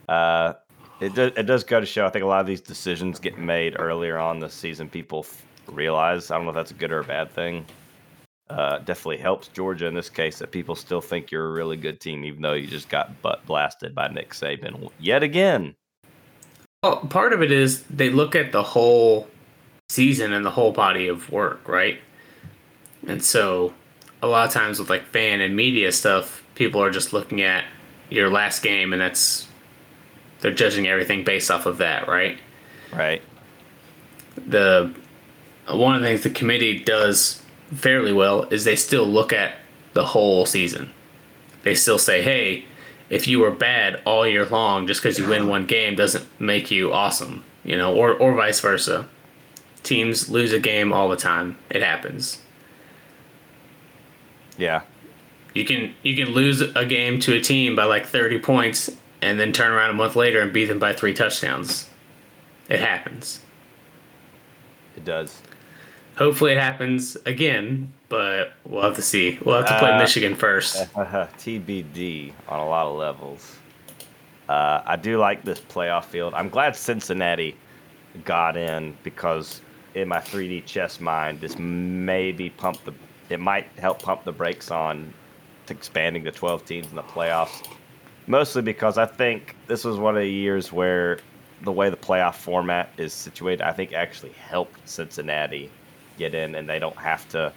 Uh, 0.08 0.53
it, 1.01 1.15
do, 1.15 1.31
it 1.36 1.43
does 1.43 1.63
go 1.63 1.79
to 1.79 1.86
show, 1.86 2.05
I 2.05 2.10
think 2.10 2.24
a 2.24 2.27
lot 2.27 2.41
of 2.41 2.48
these 2.48 2.62
decisions 2.62 3.20
get 3.20 3.38
made 3.38 3.75
earlier 3.79 4.17
on 4.17 4.39
the 4.39 4.50
season. 4.50 4.88
People 4.89 5.25
realize, 5.67 6.31
I 6.31 6.36
don't 6.36 6.43
know 6.46 6.51
if 6.51 6.55
that's 6.55 6.72
a 6.72 6.75
good 6.75 6.91
or 6.91 7.00
a 7.00 7.03
bad 7.03 7.31
thing. 7.31 7.65
Uh, 8.51 8.79
definitely 8.79 9.17
helps 9.17 9.48
Georgia 9.48 9.88
in 9.88 9.93
this 9.93 10.10
case 10.10 10.39
that 10.39 10.51
people 10.51 10.75
still 10.75 11.00
think 11.00 11.31
you're 11.31 11.48
a 11.48 11.51
really 11.51 11.77
good 11.77 12.01
team, 12.01 12.25
even 12.25 12.41
though 12.41 12.51
you 12.51 12.67
just 12.67 12.89
got 12.89 13.22
butt 13.22 13.46
blasted 13.46 13.96
by 13.96 14.10
Nick 14.10 14.31
Saban 14.34 14.89
yet 15.00 15.24
again. 15.24 15.74
Well, 16.84 16.98
part 16.98 17.31
of 17.31 17.41
it 17.41 17.50
is 17.50 17.84
they 17.84 18.10
look 18.10 18.36
at 18.36 18.51
the 18.51 18.62
whole 18.62 19.29
season 19.88 20.34
and 20.34 20.46
the 20.46 20.50
whole 20.50 20.74
body 20.74 21.08
of 21.08 21.31
work, 21.31 21.65
right? 21.65 22.01
And 23.08 23.24
so 23.24 23.74
a 24.22 24.27
lot 24.27 24.48
of 24.48 24.53
times 24.53 24.79
with 24.79 24.89
like 24.89 25.05
fan 25.05 25.39
and 25.39 25.55
media 25.55 25.93
stuff, 25.93 26.43
people 26.55 26.84
are 26.84 26.91
just 26.91 27.13
looking 27.13 27.41
at 27.41 27.63
your 28.10 28.29
last 28.29 28.62
game 28.62 28.91
and 28.91 29.01
that's 29.01 29.48
they're 30.41 30.53
judging 30.53 30.88
everything 30.88 31.24
based 31.24 31.50
off 31.50 31.65
of 31.65 31.77
that, 31.77 32.10
right? 32.10 32.38
Right. 32.91 33.22
The 34.46 34.93
one 35.70 35.96
of 35.96 36.01
the 36.01 36.08
things 36.08 36.24
the 36.24 36.31
committee 36.31 36.79
does 36.79 37.40
fairly 37.74 38.13
well 38.13 38.44
is 38.51 38.63
they 38.63 38.75
still 38.75 39.06
look 39.06 39.34
at 39.34 39.56
the 39.94 40.06
whole 40.06 40.46
season. 40.46 40.92
They 41.63 41.75
still 41.75 42.00
say, 42.00 42.22
"Hey, 42.22 42.66
if 43.10 43.28
you 43.28 43.40
were 43.40 43.51
bad 43.51 44.01
all 44.06 44.28
year 44.28 44.46
long, 44.46 44.88
just 44.88 45.01
because 45.01 45.20
you 45.20 45.28
win 45.28 45.48
one 45.48 45.66
game 45.66 45.96
doesn't 45.96 46.25
make 46.40 46.72
you 46.72 46.92
awesome," 46.92 47.44
you 47.63 47.78
know, 47.78 47.94
or 47.94 48.13
or 48.13 48.34
vice 48.34 48.60
versa. 48.60 49.08
Teams 49.84 50.30
lose 50.30 50.54
a 50.54 50.60
game 50.60 50.94
all 50.94 51.10
the 51.10 51.16
time. 51.16 51.58
It 51.70 51.82
happens. 51.82 52.40
Yeah. 54.58 54.82
You 55.54 55.66
can 55.66 55.94
you 56.04 56.16
can 56.16 56.34
lose 56.34 56.62
a 56.62 56.86
game 56.86 57.20
to 57.22 57.34
a 57.34 57.42
team 57.42 57.75
by 57.75 57.86
like 57.86 58.06
30 58.06 58.40
points 58.40 58.90
and 59.22 59.40
then 59.40 59.51
turn 59.51 59.72
around 59.72 59.90
a 59.90 59.94
month 59.94 60.16
later 60.16 60.42
and 60.42 60.54
beat 60.54 60.66
them 60.66 60.80
by 60.80 60.94
3 60.94 61.13
touchdowns. 61.13 61.90
It 62.70 62.80
happens. 62.80 63.42
It 64.96 65.04
does. 65.04 65.42
Hopefully 66.22 66.51
it 66.51 66.60
happens 66.60 67.18
again, 67.25 67.92
but 68.08 68.54
we'll 68.63 68.84
have 68.84 68.96
to 68.96 69.01
see. 69.01 69.40
We'll 69.44 69.56
have 69.56 69.68
to 69.70 69.80
play 69.80 69.92
Uh, 69.92 69.98
Michigan 69.98 70.36
first. 70.36 70.75
TBD 70.94 72.32
on 72.48 72.60
a 72.60 72.70
lot 72.70 72.86
of 72.86 72.96
levels. 72.96 73.56
Uh, 74.48 74.84
I 74.86 74.98
do 74.98 75.18
like 75.18 75.44
this 75.44 75.60
playoff 75.60 76.06
field. 76.06 76.36
I'm 76.36 76.50
glad 76.50 76.75
Cincinnati 76.75 77.58
got 78.24 78.56
in 78.56 78.96
because 79.01 79.62
in 79.96 80.10
my 80.10 80.20
3D 80.20 80.63
chess 80.68 81.00
mind, 81.00 81.42
this 81.42 81.58
maybe 81.58 82.51
pump 82.51 82.78
the 82.86 82.94
it 83.32 83.40
might 83.40 83.66
help 83.80 84.04
pump 84.04 84.24
the 84.24 84.32
brakes 84.32 84.70
on 84.70 85.12
expanding 85.70 86.24
to 86.25 86.32
12 86.32 86.63
teams 86.66 86.88
in 86.92 86.98
the 86.98 87.01
playoffs. 87.01 87.68
Mostly 88.28 88.62
because 88.62 89.00
I 89.00 89.08
think 89.08 89.56
this 89.66 89.84
was 89.84 89.98
one 89.98 90.16
of 90.16 90.22
the 90.22 90.30
years 90.30 90.72
where 90.72 91.18
the 91.63 91.72
way 91.72 91.90
the 91.90 91.98
playoff 91.98 92.36
format 92.36 92.92
is 92.98 93.12
situated, 93.12 93.63
I 93.63 93.72
think 93.72 93.94
actually 93.94 94.34
helped 94.34 94.88
Cincinnati 94.88 95.72
get 96.18 96.34
in, 96.34 96.56
and 96.56 96.70
they 96.70 96.80
don't 96.80 96.96
have 96.98 97.27
to, 97.30 97.53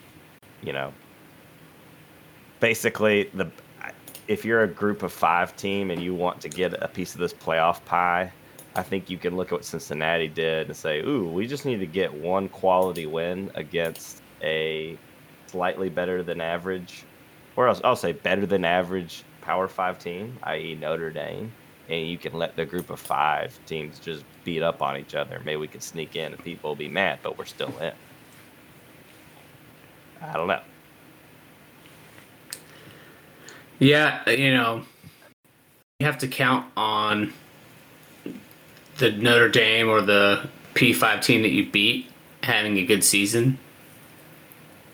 you 0.63 0.73
know, 0.73 0.93
basically 2.61 3.31
the 3.35 3.51
if 4.27 4.45
you're 4.45 4.63
a 4.63 4.69
group 4.69 5.03
of 5.03 5.13
five 5.13 5.55
team 5.57 5.91
and 5.91 6.03
you 6.03 6.15
want 6.15 6.41
to 6.41 6.49
get 6.49 6.73
a 6.83 6.89
piece 6.89 7.13
of 7.15 7.21
this 7.21 7.35
playoff 7.35 7.85
pie, 7.85 8.33
I 8.75 8.83
think 8.83 9.11
you 9.11 9.19
can 9.19 9.37
look 9.37 9.49
at 9.49 9.53
what 9.53 9.65
Cincinnati 9.67 10.29
did 10.29 10.69
and 10.69 10.77
say, 10.77 11.01
"Ooh, 11.01 11.29
we 11.29 11.47
just 11.47 11.67
need 11.67 11.79
to 11.81 11.87
get 11.87 12.13
one 12.13 12.49
quality 12.49 13.07
win 13.07 13.51
against 13.55 14.23
a 14.43 14.99
slightly 15.47 15.91
better 15.91 16.23
than 16.23 16.41
average, 16.41 17.05
or 17.57 17.69
else 17.69 17.81
I'll 17.85 17.97
say 17.97 18.13
better 18.13 18.47
than 18.47 18.65
average 18.65 19.25
Power 19.43 19.69
Five 19.69 19.99
team, 19.99 20.39
i.e. 20.45 20.75
Notre 20.75 21.11
Dame." 21.11 21.53
and 21.89 22.09
you 22.09 22.19
can 22.19 22.33
let 22.33 22.57
the 22.57 22.65
group 22.65 22.91
of 22.91 22.99
five 22.99 23.59
teams 23.67 23.99
just 23.99 24.25
beat 24.45 24.63
up 24.63 24.81
on 24.83 24.97
each 24.97 25.15
other. 25.15 25.41
Maybe 25.45 25.57
we 25.57 25.69
can 25.69 25.81
sneak 25.81 26.17
in 26.17 26.33
and 26.33 26.43
people 26.43 26.71
will 26.71 26.77
be 26.77 26.89
mad, 26.89 27.19
but 27.23 27.37
we're 27.39 27.45
still 27.45 27.77
in. 27.79 27.93
I 30.25 30.33
don't 30.35 30.49
know. 30.49 30.61
Yeah, 33.79 34.29
you 34.31 34.55
know, 34.55 34.85
you 35.99 36.07
have 36.07 36.19
to 36.19 36.29
count 36.29 36.67
on 36.77 37.33
the 38.99 39.13
Notre 39.13 39.49
Dame 39.49 39.89
or 39.89 40.01
the 40.01 40.49
P5 40.75 41.23
team 41.23 41.43
that 41.43 41.51
you 41.51 41.71
beat 41.71 42.11
having 42.43 42.79
a 42.79 42.85
good 42.85 43.05
season. 43.05 43.59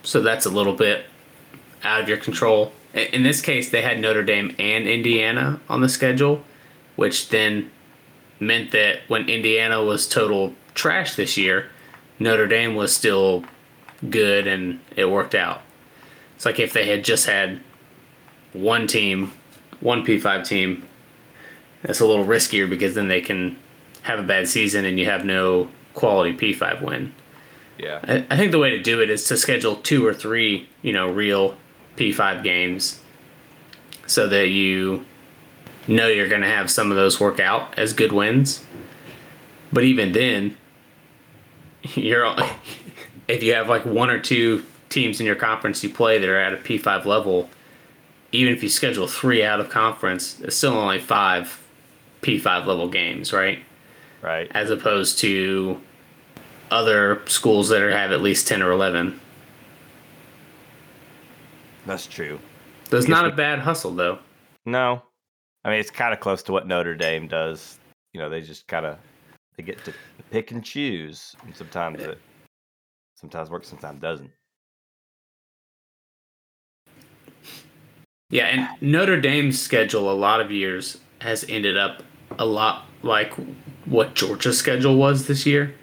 So 0.03 0.21
that's 0.21 0.47
a 0.47 0.51
little 0.51 0.75
bit 0.75 1.07
out 1.85 2.01
of 2.01 2.09
your 2.09 2.19
control. 2.19 2.73
In 2.95 3.23
this 3.23 3.41
case, 3.41 3.71
they 3.71 3.83
had 3.83 4.01
Notre 4.01 4.25
Dame 4.25 4.55
and 4.59 4.89
Indiana 4.89 5.61
on 5.69 5.81
the 5.81 5.89
schedule 5.89 6.43
which 7.01 7.31
then 7.31 7.71
meant 8.41 8.73
that 8.73 9.01
when 9.09 9.27
Indiana 9.27 9.83
was 9.83 10.07
total 10.07 10.55
trash 10.75 11.15
this 11.15 11.39
year, 11.39 11.71
Notre 12.19 12.47
Dame 12.47 12.75
was 12.75 12.95
still 12.95 13.43
good 14.09 14.47
and 14.47 14.81
it 14.97 15.11
worked 15.11 15.35
out. 15.35 15.63
It's 16.37 16.47
like 16.47 16.59
if 16.59 16.73
they 16.73 16.87
had 16.87 17.05
just 17.05 17.27
had 17.27 17.61
one 18.53 18.87
team, 18.87 19.33
one 19.81 20.05
P5 20.05 20.47
team, 20.47 20.87
that's 21.83 22.01
a 22.01 22.07
little 22.07 22.25
riskier 22.25 22.69
because 22.69 22.95
then 22.95 23.09
they 23.09 23.21
can 23.21 23.59
have 24.03 24.19
a 24.19 24.23
bad 24.23 24.49
season 24.49 24.85
and 24.85 24.99
you 24.99 25.07
have 25.07 25.25
no 25.25 25.69
quality 25.95 26.35
P5 26.37 26.83
win. 26.83 27.15
Yeah. 27.79 28.01
I, 28.03 28.27
I 28.31 28.37
think 28.37 28.53
the 28.53 28.59
way 28.59 28.71
to 28.71 28.83
do 28.83 29.01
it 29.01 29.11
is 29.11 29.25
to 29.29 29.37
schedule 29.37 29.77
two 29.77 30.07
or 30.07 30.15
three, 30.15 30.69
you 30.83 30.93
know, 30.93 31.11
real 31.11 31.57
P5 31.97 32.43
games 32.43 33.01
so 34.07 34.27
that 34.29 34.49
you 34.49 35.05
know 35.87 36.09
you're 36.09 36.29
going 36.29 36.43
to 36.43 36.49
have 36.49 36.71
some 36.71 36.91
of 36.91 36.97
those 36.97 37.21
work 37.21 37.41
out 37.41 37.79
as 37.79 37.93
good 37.93 38.13
wins. 38.13 38.65
But 39.73 39.85
even 39.85 40.13
then, 40.13 40.57
you're 41.95 42.35
if 43.31 43.43
you 43.43 43.55
have 43.55 43.69
like 43.69 43.85
one 43.85 44.11
or 44.11 44.19
two 44.19 44.65
teams 44.89 45.21
in 45.21 45.27
your 45.27 45.37
conference 45.37 45.83
you 45.83 45.91
play 45.91 46.19
that 46.19 46.29
are 46.29 46.39
at 46.39 46.53
a 46.53 46.57
P5 46.57 47.05
level, 47.05 47.49
even 48.33 48.53
if 48.53 48.63
you 48.63 48.69
schedule 48.69 49.07
three 49.07 49.45
out 49.45 49.61
of 49.61 49.71
conference, 49.71 50.41
it's 50.41 50.57
still 50.57 50.75
only 50.75 50.99
five 50.99 51.61
P5 52.23 52.67
level 52.67 52.89
games, 52.89 53.33
right? 53.33 53.61
Right. 54.23 54.51
As 54.53 54.71
opposed 54.71 55.19
to 55.21 55.81
other 56.71 57.23
schools 57.27 57.69
that 57.71 57.83
are, 57.83 57.91
have 57.91 58.13
at 58.13 58.21
least 58.21 58.47
10 58.47 58.63
or 58.63 58.71
11. 58.73 59.19
That's 61.87 62.07
true. 62.07 62.39
That's 62.91 63.09
not 63.09 63.27
a 63.27 63.33
bad 63.33 63.61
hustle, 63.61 63.95
though. 63.95 64.19
No, 64.67 65.03
I 65.65 65.71
mean, 65.71 65.79
it's 65.79 65.91
kind 65.91 66.13
of 66.13 66.21
close 66.21 66.43
to 66.45 66.53
what 66.53 66.67
Notre 66.67 66.95
Dame 66.95 67.29
does. 67.29 67.79
You 68.13 68.21
know, 68.21 68.29
they 68.29 68.41
just 68.41 68.67
kind 68.67 68.85
of 68.85 68.99
they 69.57 69.63
get 69.63 69.83
to 69.85 69.95
pick 70.31 70.51
and 70.51 70.63
choose, 70.65 71.35
and 71.45 71.55
sometimes 71.55 72.01
eh, 72.01 72.11
it 72.11 72.19
sometimes 73.21 73.51
works, 73.51 73.69
sometimes 73.69 74.01
doesn't. 74.01 74.31
Yeah, 78.31 78.47
and 78.47 78.69
Notre 78.81 79.21
Dame's 79.21 79.61
schedule 79.61 80.11
a 80.11 80.15
lot 80.15 80.41
of 80.41 80.51
years 80.51 80.99
has 81.21 81.45
ended 81.49 81.77
up 81.77 82.03
a 82.39 82.47
lot 82.47 82.87
like 83.03 83.35
what 83.85 84.15
Georgia's 84.15 84.57
schedule 84.57 84.97
was 84.97 85.27
this 85.27 85.45
year. 85.45 85.75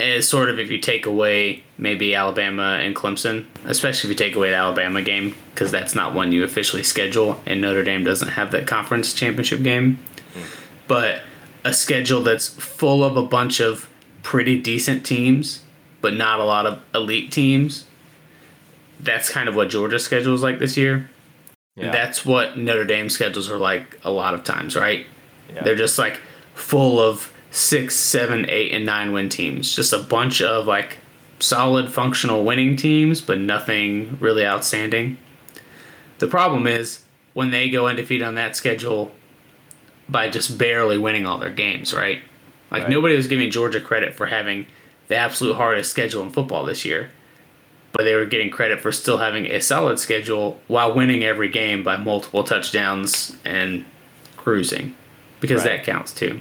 Is 0.00 0.28
sort 0.28 0.50
of 0.50 0.58
if 0.58 0.72
you 0.72 0.78
take 0.78 1.06
away 1.06 1.62
maybe 1.78 2.16
Alabama 2.16 2.80
and 2.82 2.96
Clemson, 2.96 3.46
especially 3.64 4.10
if 4.10 4.18
you 4.18 4.26
take 4.26 4.34
away 4.34 4.50
the 4.50 4.56
Alabama 4.56 5.00
game, 5.02 5.36
because 5.54 5.70
that's 5.70 5.94
not 5.94 6.14
one 6.14 6.32
you 6.32 6.42
officially 6.42 6.82
schedule, 6.82 7.40
and 7.46 7.60
Notre 7.60 7.84
Dame 7.84 8.02
doesn't 8.02 8.28
have 8.28 8.50
that 8.50 8.66
conference 8.66 9.14
championship 9.14 9.62
game. 9.62 10.00
Mm. 10.34 10.42
But 10.88 11.22
a 11.64 11.72
schedule 11.72 12.22
that's 12.22 12.48
full 12.48 13.04
of 13.04 13.16
a 13.16 13.22
bunch 13.22 13.60
of 13.60 13.88
pretty 14.24 14.60
decent 14.60 15.06
teams, 15.06 15.60
but 16.04 16.12
not 16.12 16.38
a 16.38 16.44
lot 16.44 16.66
of 16.66 16.82
elite 16.94 17.32
teams. 17.32 17.86
That's 19.00 19.30
kind 19.30 19.48
of 19.48 19.56
what 19.56 19.70
Georgia's 19.70 20.04
schedule 20.04 20.34
is 20.34 20.42
like 20.42 20.58
this 20.58 20.76
year. 20.76 21.08
Yeah. 21.76 21.90
That's 21.90 22.26
what 22.26 22.58
Notre 22.58 22.84
Dame 22.84 23.08
schedules 23.08 23.50
are 23.50 23.56
like 23.56 23.98
a 24.04 24.10
lot 24.10 24.34
of 24.34 24.44
times, 24.44 24.76
right? 24.76 25.06
Yeah. 25.48 25.62
They're 25.62 25.74
just 25.74 25.98
like 25.98 26.20
full 26.52 27.00
of 27.00 27.32
six, 27.50 27.96
seven, 27.96 28.44
eight, 28.50 28.72
and 28.72 28.84
nine 28.84 29.12
win 29.12 29.30
teams. 29.30 29.74
Just 29.74 29.94
a 29.94 29.98
bunch 29.98 30.42
of 30.42 30.66
like 30.66 30.98
solid, 31.38 31.90
functional 31.90 32.44
winning 32.44 32.76
teams, 32.76 33.22
but 33.22 33.40
nothing 33.40 34.18
really 34.20 34.44
outstanding. 34.44 35.16
The 36.18 36.26
problem 36.26 36.66
is 36.66 37.00
when 37.32 37.50
they 37.50 37.70
go 37.70 37.86
undefeated 37.86 38.26
on 38.26 38.34
that 38.34 38.56
schedule 38.56 39.10
by 40.10 40.28
just 40.28 40.58
barely 40.58 40.98
winning 40.98 41.24
all 41.24 41.38
their 41.38 41.48
games, 41.48 41.94
right? 41.94 42.20
Like 42.70 42.82
right. 42.82 42.90
nobody 42.90 43.16
was 43.16 43.26
giving 43.26 43.50
Georgia 43.50 43.80
credit 43.80 44.14
for 44.14 44.26
having 44.26 44.66
the 45.08 45.16
absolute 45.16 45.56
hardest 45.56 45.90
schedule 45.90 46.22
in 46.22 46.30
football 46.30 46.64
this 46.64 46.84
year. 46.84 47.10
But 47.92 48.04
they 48.04 48.14
were 48.14 48.26
getting 48.26 48.50
credit 48.50 48.80
for 48.80 48.90
still 48.90 49.18
having 49.18 49.46
a 49.46 49.60
solid 49.60 50.00
schedule 50.00 50.60
while 50.66 50.92
winning 50.92 51.22
every 51.22 51.48
game 51.48 51.84
by 51.84 51.96
multiple 51.96 52.42
touchdowns 52.42 53.36
and 53.44 53.84
cruising. 54.36 54.96
Because 55.40 55.64
right. 55.64 55.76
that 55.76 55.84
counts 55.84 56.12
too 56.12 56.40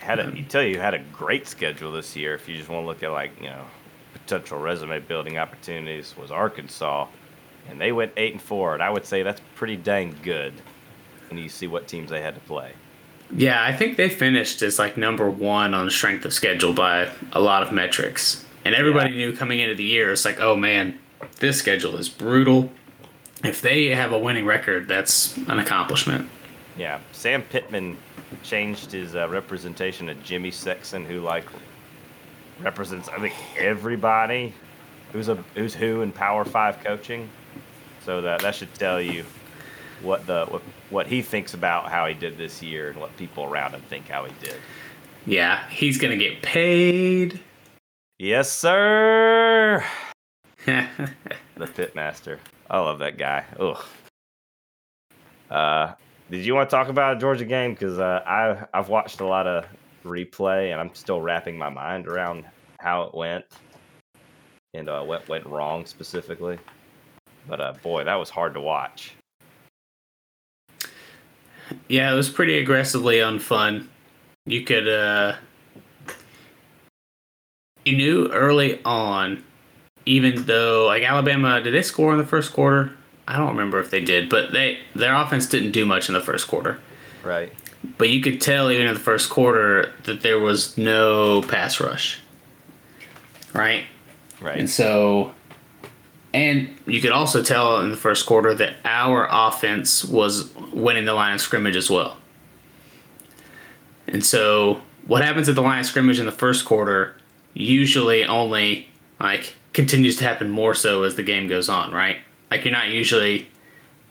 had 0.00 0.18
a, 0.18 0.36
you 0.36 0.42
tell 0.42 0.62
you 0.62 0.80
had 0.80 0.94
a 0.94 0.98
great 1.12 1.46
schedule 1.46 1.92
this 1.92 2.16
year. 2.16 2.34
If 2.34 2.48
you 2.48 2.56
just 2.56 2.68
want 2.68 2.82
to 2.82 2.86
look 2.86 3.02
at 3.02 3.12
like 3.12 3.32
you 3.40 3.48
know 3.48 3.64
potential 4.12 4.58
resume 4.58 4.98
building 5.00 5.38
opportunities, 5.38 6.16
was 6.16 6.30
Arkansas, 6.30 7.06
and 7.68 7.80
they 7.80 7.92
went 7.92 8.12
eight 8.16 8.32
and 8.32 8.42
four, 8.42 8.74
and 8.74 8.82
I 8.82 8.90
would 8.90 9.04
say 9.04 9.22
that's 9.22 9.40
pretty 9.54 9.76
dang 9.76 10.16
good. 10.22 10.54
When 11.28 11.38
you 11.38 11.48
see 11.48 11.68
what 11.68 11.86
teams 11.86 12.10
they 12.10 12.20
had 12.20 12.34
to 12.34 12.40
play. 12.40 12.72
Yeah, 13.32 13.62
I 13.62 13.72
think 13.72 13.96
they 13.96 14.08
finished 14.08 14.62
as 14.62 14.78
like 14.78 14.96
number 14.96 15.30
one 15.30 15.74
on 15.74 15.88
strength 15.90 16.24
of 16.24 16.32
schedule 16.32 16.72
by 16.72 17.10
a 17.32 17.40
lot 17.40 17.62
of 17.62 17.72
metrics, 17.72 18.44
and 18.64 18.74
everybody 18.74 19.10
yeah. 19.10 19.26
knew 19.26 19.36
coming 19.36 19.60
into 19.60 19.74
the 19.74 19.84
year, 19.84 20.12
it's 20.12 20.24
like, 20.24 20.40
oh 20.40 20.56
man, 20.56 20.98
this 21.38 21.58
schedule 21.58 21.96
is 21.96 22.08
brutal. 22.08 22.72
If 23.44 23.62
they 23.62 23.86
have 23.86 24.12
a 24.12 24.18
winning 24.18 24.44
record, 24.44 24.88
that's 24.88 25.36
an 25.36 25.58
accomplishment. 25.58 26.28
Yeah, 26.76 26.98
Sam 27.12 27.42
Pittman 27.42 27.96
changed 28.42 28.92
his 28.92 29.14
uh, 29.14 29.28
representation 29.28 30.06
to 30.08 30.14
Jimmy 30.14 30.50
Sexton, 30.50 31.04
who 31.04 31.20
like 31.20 31.46
represents 32.60 33.08
I 33.08 33.18
think 33.18 33.34
everybody 33.56 34.54
who's 35.12 35.28
a 35.28 35.36
who's 35.54 35.74
who 35.74 36.02
in 36.02 36.12
Power 36.12 36.44
Five 36.44 36.82
coaching. 36.82 37.28
So 38.04 38.20
that 38.22 38.40
that 38.42 38.54
should 38.54 38.72
tell 38.74 39.00
you 39.00 39.24
what 40.02 40.26
the 40.26 40.46
what, 40.46 40.62
what 40.90 41.06
he 41.06 41.22
thinks 41.22 41.54
about 41.54 41.90
how 41.90 42.06
he 42.06 42.14
did 42.14 42.36
this 42.36 42.62
year 42.62 42.90
and 42.90 43.00
what 43.00 43.16
people 43.16 43.44
around 43.44 43.72
him 43.72 43.82
think 43.82 44.08
how 44.08 44.24
he 44.24 44.32
did. 44.42 44.56
Yeah, 45.26 45.66
he's 45.68 45.98
gonna 45.98 46.16
get 46.16 46.42
paid. 46.42 47.40
Yes, 48.18 48.52
sir. 48.52 49.84
the 50.66 50.86
pitmaster. 51.58 52.38
I 52.68 52.78
love 52.78 52.98
that 53.00 53.18
guy. 53.18 53.44
Ugh. 53.58 53.82
Uh, 55.50 55.92
did 56.30 56.44
you 56.44 56.54
want 56.54 56.70
to 56.70 56.76
talk 56.76 56.88
about 56.88 57.16
a 57.16 57.20
Georgia 57.20 57.44
game? 57.44 57.72
Because 57.72 57.98
uh, 57.98 58.22
I 58.26 58.64
I've 58.72 58.88
watched 58.88 59.20
a 59.20 59.26
lot 59.26 59.46
of 59.46 59.66
replay 60.04 60.72
and 60.72 60.80
I'm 60.80 60.94
still 60.94 61.20
wrapping 61.20 61.58
my 61.58 61.68
mind 61.68 62.06
around 62.06 62.44
how 62.78 63.02
it 63.02 63.14
went 63.14 63.44
and 64.74 64.88
uh, 64.88 65.02
what 65.02 65.28
went 65.28 65.46
wrong 65.46 65.84
specifically. 65.86 66.58
But 67.48 67.60
uh, 67.60 67.72
boy, 67.82 68.04
that 68.04 68.14
was 68.14 68.30
hard 68.30 68.54
to 68.54 68.60
watch. 68.60 69.14
Yeah, 71.88 72.12
it 72.12 72.16
was 72.16 72.28
pretty 72.28 72.58
aggressively 72.58 73.16
unfun. 73.16 73.86
You 74.46 74.62
could 74.62 74.88
uh, 74.88 75.36
you 77.84 77.96
knew 77.96 78.28
early 78.32 78.82
on, 78.84 79.42
even 80.06 80.44
though 80.44 80.86
like 80.86 81.02
Alabama, 81.02 81.60
did 81.60 81.74
they 81.74 81.82
score 81.82 82.12
in 82.12 82.18
the 82.18 82.26
first 82.26 82.52
quarter? 82.52 82.92
I 83.28 83.36
don't 83.36 83.48
remember 83.48 83.78
if 83.80 83.90
they 83.90 84.00
did, 84.00 84.28
but 84.28 84.52
they 84.52 84.78
their 84.94 85.14
offense 85.14 85.46
didn't 85.46 85.72
do 85.72 85.86
much 85.86 86.08
in 86.08 86.14
the 86.14 86.20
first 86.20 86.48
quarter. 86.48 86.80
Right. 87.22 87.52
But 87.96 88.10
you 88.10 88.20
could 88.20 88.40
tell 88.40 88.70
even 88.70 88.86
in 88.86 88.94
the 88.94 89.00
first 89.00 89.30
quarter 89.30 89.92
that 90.04 90.20
there 90.20 90.38
was 90.38 90.76
no 90.76 91.42
pass 91.42 91.80
rush. 91.80 92.18
Right? 93.52 93.84
Right. 94.40 94.58
And 94.58 94.68
so 94.68 95.34
And 96.32 96.76
you 96.86 97.00
could 97.00 97.10
also 97.10 97.42
tell 97.42 97.80
in 97.80 97.90
the 97.90 97.96
first 97.96 98.26
quarter 98.26 98.54
that 98.54 98.76
our 98.84 99.26
offense 99.30 100.04
was 100.04 100.54
winning 100.72 101.04
the 101.04 101.14
line 101.14 101.34
of 101.34 101.40
scrimmage 101.40 101.76
as 101.76 101.90
well. 101.90 102.16
And 104.06 104.24
so 104.24 104.80
what 105.06 105.24
happens 105.24 105.48
at 105.48 105.54
the 105.54 105.62
line 105.62 105.80
of 105.80 105.86
scrimmage 105.86 106.18
in 106.18 106.26
the 106.26 106.32
first 106.32 106.64
quarter 106.64 107.16
usually 107.54 108.24
only 108.24 108.88
like 109.18 109.54
continues 109.72 110.16
to 110.16 110.24
happen 110.24 110.50
more 110.50 110.74
so 110.74 111.02
as 111.02 111.16
the 111.16 111.22
game 111.22 111.48
goes 111.48 111.68
on, 111.68 111.92
right? 111.92 112.18
Like 112.50 112.64
you're 112.64 112.72
not 112.72 112.88
usually 112.88 113.48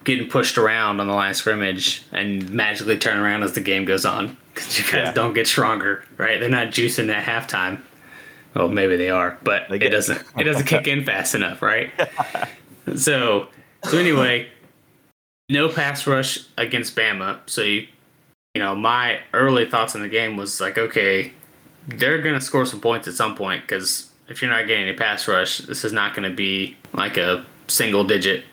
getting 0.03 0.29
pushed 0.29 0.57
around 0.57 0.99
on 0.99 1.07
the 1.07 1.13
line 1.13 1.31
of 1.31 1.37
scrimmage 1.37 2.03
and 2.11 2.49
magically 2.49 2.97
turn 2.97 3.17
around 3.17 3.43
as 3.43 3.53
the 3.53 3.61
game 3.61 3.85
goes 3.85 4.05
on 4.05 4.37
because 4.53 4.77
you 4.77 4.83
guys 4.85 4.93
yeah. 4.93 5.11
don't 5.11 5.33
get 5.33 5.47
stronger, 5.47 6.03
right? 6.17 6.39
They're 6.39 6.49
not 6.49 6.67
juicing 6.67 7.13
at 7.13 7.25
halftime. 7.25 7.81
Well, 8.55 8.67
maybe 8.67 8.97
they 8.97 9.09
are, 9.09 9.37
but 9.43 9.69
it 9.69 9.89
doesn't. 9.89 10.23
It 10.37 10.43
doesn't 10.43 10.65
kick 10.65 10.87
in 10.87 11.05
fast 11.05 11.35
enough, 11.35 11.61
right? 11.61 11.91
so, 12.95 13.47
so 13.83 13.97
anyway, 13.97 14.49
no 15.49 15.69
pass 15.69 16.07
rush 16.07 16.39
against 16.57 16.95
Bama. 16.95 17.39
So 17.45 17.61
you, 17.61 17.87
you 18.55 18.61
know, 18.61 18.75
my 18.75 19.19
early 19.33 19.69
thoughts 19.69 19.95
in 19.95 20.01
the 20.01 20.09
game 20.09 20.35
was 20.35 20.59
like, 20.59 20.77
okay, 20.77 21.33
they're 21.87 22.21
gonna 22.21 22.41
score 22.41 22.65
some 22.65 22.81
points 22.81 23.07
at 23.07 23.13
some 23.13 23.35
point 23.35 23.61
because 23.61 24.09
if 24.27 24.41
you're 24.41 24.51
not 24.51 24.67
getting 24.67 24.89
a 24.89 24.93
pass 24.93 25.27
rush, 25.27 25.59
this 25.59 25.85
is 25.85 25.93
not 25.93 26.15
gonna 26.15 26.29
be 26.29 26.75
like 26.93 27.17
a 27.17 27.45
single 27.67 28.03
digit, 28.03 28.45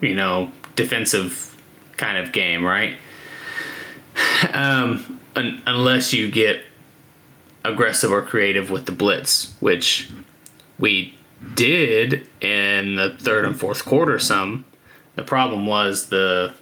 you 0.00 0.14
know, 0.14 0.50
defensive 0.76 1.56
kind 1.96 2.18
of 2.18 2.32
game, 2.32 2.64
right? 2.64 2.96
Um, 4.54 5.20
un- 5.36 5.62
unless 5.66 6.12
you 6.12 6.30
get 6.30 6.64
aggressive 7.64 8.10
or 8.10 8.22
creative 8.22 8.70
with 8.70 8.86
the 8.86 8.92
blitz, 8.92 9.54
which 9.60 10.08
we 10.78 11.14
did 11.54 12.26
in 12.40 12.96
the 12.96 13.16
third 13.18 13.44
and 13.44 13.58
fourth 13.58 13.84
quarter 13.84 14.18
some. 14.18 14.64
The 15.16 15.22
problem 15.22 15.66
was 15.66 16.06
the 16.08 16.54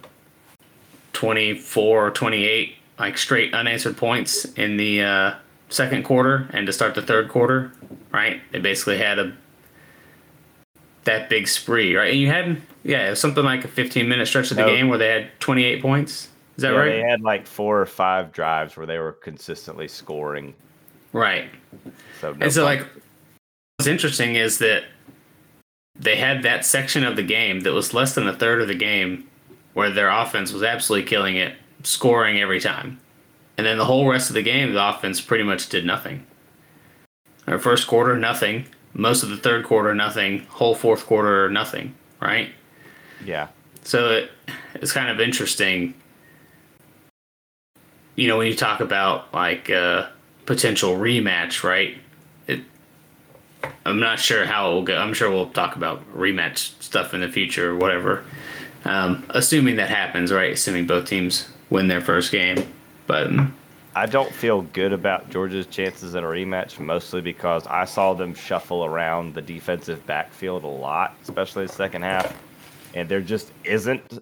24 1.13 2.07
or 2.07 2.11
28 2.11 2.75
like 2.97 3.17
straight 3.17 3.53
unanswered 3.53 3.95
points 3.95 4.45
in 4.53 4.77
the 4.77 5.01
uh, 5.01 5.33
second 5.69 6.03
quarter 6.03 6.49
and 6.51 6.67
to 6.67 6.73
start 6.73 6.95
the 6.95 7.01
third 7.01 7.29
quarter, 7.29 7.71
right? 8.11 8.41
They 8.51 8.59
basically 8.59 8.97
had 8.97 9.19
a 9.19 9.33
that 11.05 11.29
big 11.29 11.47
spree, 11.47 11.95
right? 11.95 12.11
And 12.11 12.19
you 12.19 12.27
had 12.27 12.61
yeah, 12.83 13.13
something 13.13 13.43
like 13.43 13.63
a 13.63 13.67
15 13.67 14.07
minute 14.07 14.27
stretch 14.27 14.51
of 14.51 14.57
the 14.57 14.63
game 14.63 14.89
where 14.89 14.97
they 14.97 15.09
had 15.09 15.29
28 15.39 15.81
points. 15.81 16.29
Is 16.57 16.63
that 16.63 16.73
yeah, 16.73 16.79
right? 16.79 16.91
They 16.91 17.09
had 17.09 17.21
like 17.21 17.47
four 17.47 17.81
or 17.81 17.85
five 17.85 18.31
drives 18.31 18.75
where 18.75 18.85
they 18.85 18.97
were 18.97 19.13
consistently 19.13 19.87
scoring. 19.87 20.53
Right. 21.13 21.49
So 22.21 22.33
no 22.33 22.37
and 22.41 22.53
so 22.53 22.63
like 22.63 22.85
what's 23.77 23.87
interesting 23.87 24.35
is 24.35 24.57
that 24.59 24.83
they 25.95 26.15
had 26.15 26.43
that 26.43 26.65
section 26.65 27.03
of 27.03 27.15
the 27.15 27.23
game 27.23 27.61
that 27.61 27.73
was 27.73 27.93
less 27.93 28.15
than 28.15 28.27
a 28.27 28.33
third 28.33 28.61
of 28.61 28.67
the 28.67 28.75
game 28.75 29.27
where 29.73 29.89
their 29.89 30.09
offense 30.09 30.51
was 30.51 30.63
absolutely 30.63 31.07
killing 31.07 31.35
it, 31.35 31.55
scoring 31.83 32.39
every 32.39 32.59
time. 32.59 32.99
And 33.57 33.65
then 33.65 33.77
the 33.77 33.85
whole 33.85 34.09
rest 34.09 34.29
of 34.29 34.33
the 34.33 34.41
game, 34.41 34.73
the 34.73 34.89
offense 34.89 35.19
pretty 35.19 35.43
much 35.43 35.67
did 35.67 35.85
nothing. 35.85 36.25
Our 37.47 37.59
first 37.59 37.87
quarter, 37.87 38.17
nothing. 38.17 38.65
Most 38.93 39.23
of 39.23 39.29
the 39.29 39.37
third 39.37 39.65
quarter, 39.65 39.93
nothing. 39.93 40.45
Whole 40.49 40.75
fourth 40.75 41.05
quarter, 41.05 41.49
nothing. 41.49 41.95
Right? 42.21 42.51
Yeah. 43.25 43.49
So 43.83 44.11
it, 44.11 44.31
it's 44.75 44.91
kind 44.91 45.09
of 45.09 45.19
interesting. 45.19 45.93
You 48.15 48.27
know, 48.27 48.37
when 48.37 48.47
you 48.47 48.55
talk 48.55 48.79
about 48.79 49.33
like 49.33 49.69
a 49.69 50.11
potential 50.49 50.95
rematch, 50.95 51.63
right? 51.63 51.95
It, 52.47 52.61
I'm 53.85 53.99
not 53.99 54.19
sure 54.19 54.45
how 54.45 54.71
it 54.71 54.73
will 54.73 54.83
go. 54.83 54.97
I'm 54.97 55.13
sure 55.13 55.29
we'll 55.29 55.51
talk 55.51 55.75
about 55.75 56.01
rematch 56.11 56.81
stuff 56.81 57.13
in 57.13 57.21
the 57.21 57.29
future 57.29 57.71
or 57.71 57.75
whatever. 57.75 58.25
Um, 58.83 59.25
assuming 59.29 59.75
that 59.75 59.89
happens, 59.89 60.31
right? 60.31 60.53
Assuming 60.53 60.87
both 60.87 61.05
teams 61.05 61.47
win 61.69 61.87
their 61.87 62.01
first 62.01 62.31
game. 62.31 62.67
But 63.05 63.27
um, 63.27 63.55
I 63.95 64.07
don't 64.07 64.33
feel 64.33 64.63
good 64.63 64.91
about 64.91 65.29
Georgia's 65.29 65.67
chances 65.67 66.15
in 66.15 66.23
a 66.23 66.27
rematch, 66.27 66.79
mostly 66.79 67.21
because 67.21 67.67
I 67.67 67.85
saw 67.85 68.13
them 68.15 68.33
shuffle 68.33 68.83
around 68.83 69.35
the 69.35 69.41
defensive 69.43 70.03
backfield 70.07 70.63
a 70.63 70.67
lot, 70.67 71.15
especially 71.21 71.67
the 71.67 71.73
second 71.73 72.01
half 72.01 72.35
and 72.93 73.07
there 73.07 73.21
just 73.21 73.51
isn't. 73.63 74.19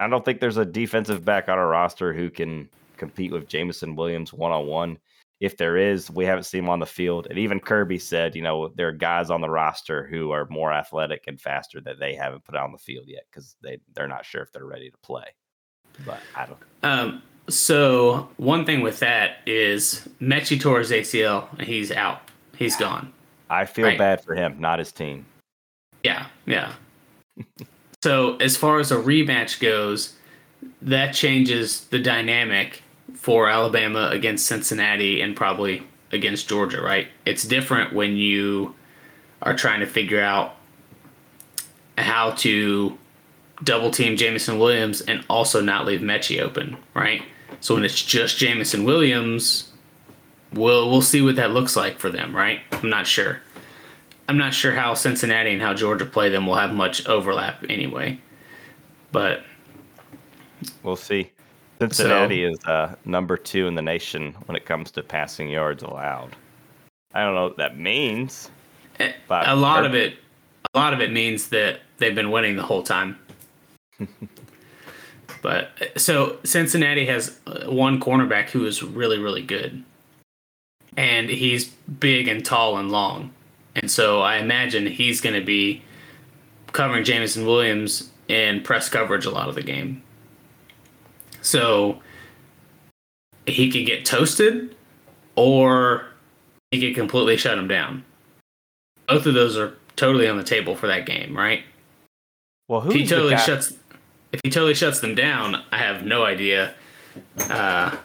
I 0.00 0.08
don't 0.08 0.24
think 0.24 0.40
there's 0.40 0.56
a 0.56 0.64
defensive 0.64 1.24
back 1.24 1.48
on 1.48 1.58
our 1.58 1.68
roster 1.68 2.12
who 2.12 2.30
can 2.30 2.68
compete 2.96 3.32
with 3.32 3.48
Jameson 3.48 3.96
Williams 3.96 4.32
one 4.32 4.52
on 4.52 4.66
one. 4.66 4.98
If 5.40 5.56
there 5.56 5.76
is, 5.76 6.10
we 6.10 6.24
haven't 6.24 6.44
seen 6.44 6.64
him 6.64 6.70
on 6.70 6.80
the 6.80 6.86
field. 6.86 7.28
And 7.30 7.38
even 7.38 7.60
Kirby 7.60 7.98
said, 7.98 8.34
you 8.34 8.42
know, 8.42 8.72
there 8.74 8.88
are 8.88 8.92
guys 8.92 9.30
on 9.30 9.40
the 9.40 9.50
roster 9.50 10.06
who 10.06 10.32
are 10.32 10.48
more 10.50 10.72
athletic 10.72 11.24
and 11.28 11.40
faster 11.40 11.80
that 11.82 12.00
they 12.00 12.14
haven't 12.14 12.44
put 12.44 12.56
on 12.56 12.72
the 12.72 12.78
field 12.78 13.04
yet 13.06 13.22
because 13.30 13.54
they 13.62 13.78
they're 13.94 14.08
not 14.08 14.24
sure 14.24 14.42
if 14.42 14.52
they're 14.52 14.66
ready 14.66 14.90
to 14.90 14.98
play. 14.98 15.26
But 16.04 16.20
I 16.36 16.46
don't. 16.46 16.58
Um. 16.82 17.22
So 17.48 18.28
one 18.36 18.66
thing 18.66 18.82
with 18.82 18.98
that 18.98 19.38
is 19.46 20.06
Metchie 20.20 20.60
tore 20.60 20.80
his 20.80 20.90
ACL 20.90 21.48
and 21.58 21.66
he's 21.66 21.90
out. 21.90 22.20
He's 22.56 22.76
gone. 22.76 23.12
I 23.48 23.64
feel 23.64 23.86
right? 23.86 23.98
bad 23.98 24.22
for 24.22 24.34
him, 24.34 24.56
not 24.58 24.78
his 24.78 24.92
team. 24.92 25.24
Yeah. 26.02 26.26
Yeah. 26.46 26.72
So 28.02 28.36
as 28.36 28.56
far 28.56 28.78
as 28.78 28.92
a 28.92 28.96
rematch 28.96 29.60
goes, 29.60 30.14
that 30.82 31.12
changes 31.12 31.84
the 31.86 31.98
dynamic 31.98 32.82
for 33.14 33.48
Alabama 33.48 34.10
against 34.12 34.46
Cincinnati 34.46 35.20
and 35.20 35.34
probably 35.34 35.82
against 36.12 36.48
Georgia, 36.48 36.80
right? 36.80 37.08
It's 37.24 37.44
different 37.44 37.92
when 37.92 38.16
you 38.16 38.74
are 39.42 39.54
trying 39.54 39.80
to 39.80 39.86
figure 39.86 40.20
out 40.20 40.56
how 41.96 42.32
to 42.32 42.96
double 43.64 43.90
team 43.90 44.16
Jameson 44.16 44.58
Williams 44.58 45.00
and 45.00 45.24
also 45.28 45.60
not 45.60 45.86
leave 45.86 46.00
Metchie 46.00 46.40
open, 46.40 46.76
right? 46.94 47.22
So 47.60 47.74
when 47.74 47.84
it's 47.84 48.02
just 48.02 48.38
Jameson 48.38 48.84
Williams, 48.84 49.72
we'll 50.52 50.90
we'll 50.90 51.02
see 51.02 51.22
what 51.22 51.36
that 51.36 51.50
looks 51.50 51.76
like 51.76 51.98
for 51.98 52.10
them, 52.10 52.34
right? 52.34 52.60
I'm 52.72 52.90
not 52.90 53.06
sure. 53.06 53.40
I'm 54.28 54.36
not 54.38 54.52
sure 54.52 54.72
how 54.72 54.94
Cincinnati 54.94 55.52
and 55.52 55.62
how 55.62 55.74
Georgia 55.74 56.04
play 56.04 56.28
them 56.28 56.46
will 56.46 56.56
have 56.56 56.72
much 56.72 57.06
overlap 57.06 57.64
anyway. 57.68 58.20
But 59.10 59.42
we'll 60.82 60.96
see. 60.96 61.30
Cincinnati 61.78 62.44
so, 62.44 62.50
is 62.50 62.64
uh, 62.64 62.94
number 63.04 63.36
two 63.36 63.66
in 63.66 63.74
the 63.74 63.82
nation 63.82 64.34
when 64.46 64.56
it 64.56 64.66
comes 64.66 64.90
to 64.92 65.02
passing 65.02 65.48
yards 65.48 65.82
allowed. 65.82 66.34
I 67.14 67.22
don't 67.22 67.34
know 67.34 67.44
what 67.44 67.56
that 67.58 67.78
means. 67.78 68.50
Eh, 69.00 69.12
but 69.28 69.48
a 69.48 69.54
lot 69.54 69.86
of 69.86 69.94
it, 69.94 70.16
a 70.74 70.78
lot 70.78 70.92
of 70.92 71.00
it 71.00 71.12
means 71.12 71.48
that 71.48 71.80
they've 71.98 72.14
been 72.14 72.30
winning 72.30 72.56
the 72.56 72.62
whole 72.62 72.82
time. 72.82 73.18
but 75.42 75.70
so 75.96 76.38
Cincinnati 76.44 77.06
has 77.06 77.38
uh, 77.46 77.70
one 77.70 78.00
cornerback 78.00 78.50
who 78.50 78.66
is 78.66 78.82
really, 78.82 79.18
really 79.18 79.42
good, 79.42 79.82
and 80.96 81.28
he's 81.28 81.66
big 81.66 82.28
and 82.28 82.44
tall 82.44 82.76
and 82.76 82.90
long. 82.90 83.32
And 83.76 83.90
so 83.90 84.20
I 84.20 84.36
imagine 84.38 84.86
he's 84.86 85.20
going 85.20 85.38
to 85.38 85.44
be 85.44 85.82
covering 86.72 87.04
Jameson 87.04 87.46
Williams 87.46 88.10
in 88.26 88.62
press 88.62 88.88
coverage 88.88 89.24
a 89.24 89.30
lot 89.30 89.48
of 89.48 89.54
the 89.54 89.62
game. 89.62 90.02
So 91.48 92.02
he 93.46 93.70
could 93.70 93.86
get 93.86 94.04
toasted 94.04 94.76
or 95.34 96.04
he 96.70 96.78
could 96.78 96.94
completely 96.94 97.38
shut 97.38 97.56
him 97.56 97.66
down. 97.66 98.04
Both 99.06 99.24
of 99.24 99.32
those 99.32 99.56
are 99.56 99.74
totally 99.96 100.28
on 100.28 100.36
the 100.36 100.44
table 100.44 100.76
for 100.76 100.88
that 100.88 101.06
game, 101.06 101.34
right? 101.34 101.64
Well, 102.68 102.82
who 102.82 102.90
if 102.90 102.96
he 102.96 103.06
totally 103.06 103.38
shuts 103.38 103.72
if 104.30 104.40
he 104.44 104.50
totally 104.50 104.74
shuts 104.74 105.00
them 105.00 105.14
down, 105.14 105.64
I 105.72 105.78
have 105.78 106.04
no 106.04 106.22
idea 106.22 106.74
uh, 107.38 107.96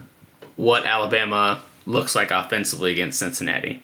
what 0.56 0.86
Alabama 0.86 1.62
looks 1.86 2.16
like 2.16 2.32
offensively 2.32 2.94
against 2.94 3.20
Cincinnati. 3.20 3.84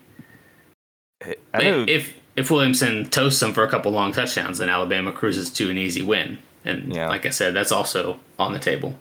If 1.53 2.13
if 2.37 2.49
Williamson 2.49 3.09
toasts 3.09 3.41
them 3.41 3.51
for 3.51 3.65
a 3.65 3.69
couple 3.69 3.91
long 3.91 4.13
touchdowns, 4.13 4.59
then 4.59 4.69
Alabama 4.69 5.11
cruises 5.11 5.49
to 5.49 5.69
an 5.69 5.77
easy 5.77 6.01
win. 6.01 6.37
And 6.63 6.95
yeah. 6.95 7.09
like 7.09 7.25
I 7.25 7.29
said, 7.31 7.53
that's 7.53 7.73
also 7.73 8.21
on 8.37 8.53
the 8.53 8.59
table. 8.59 8.97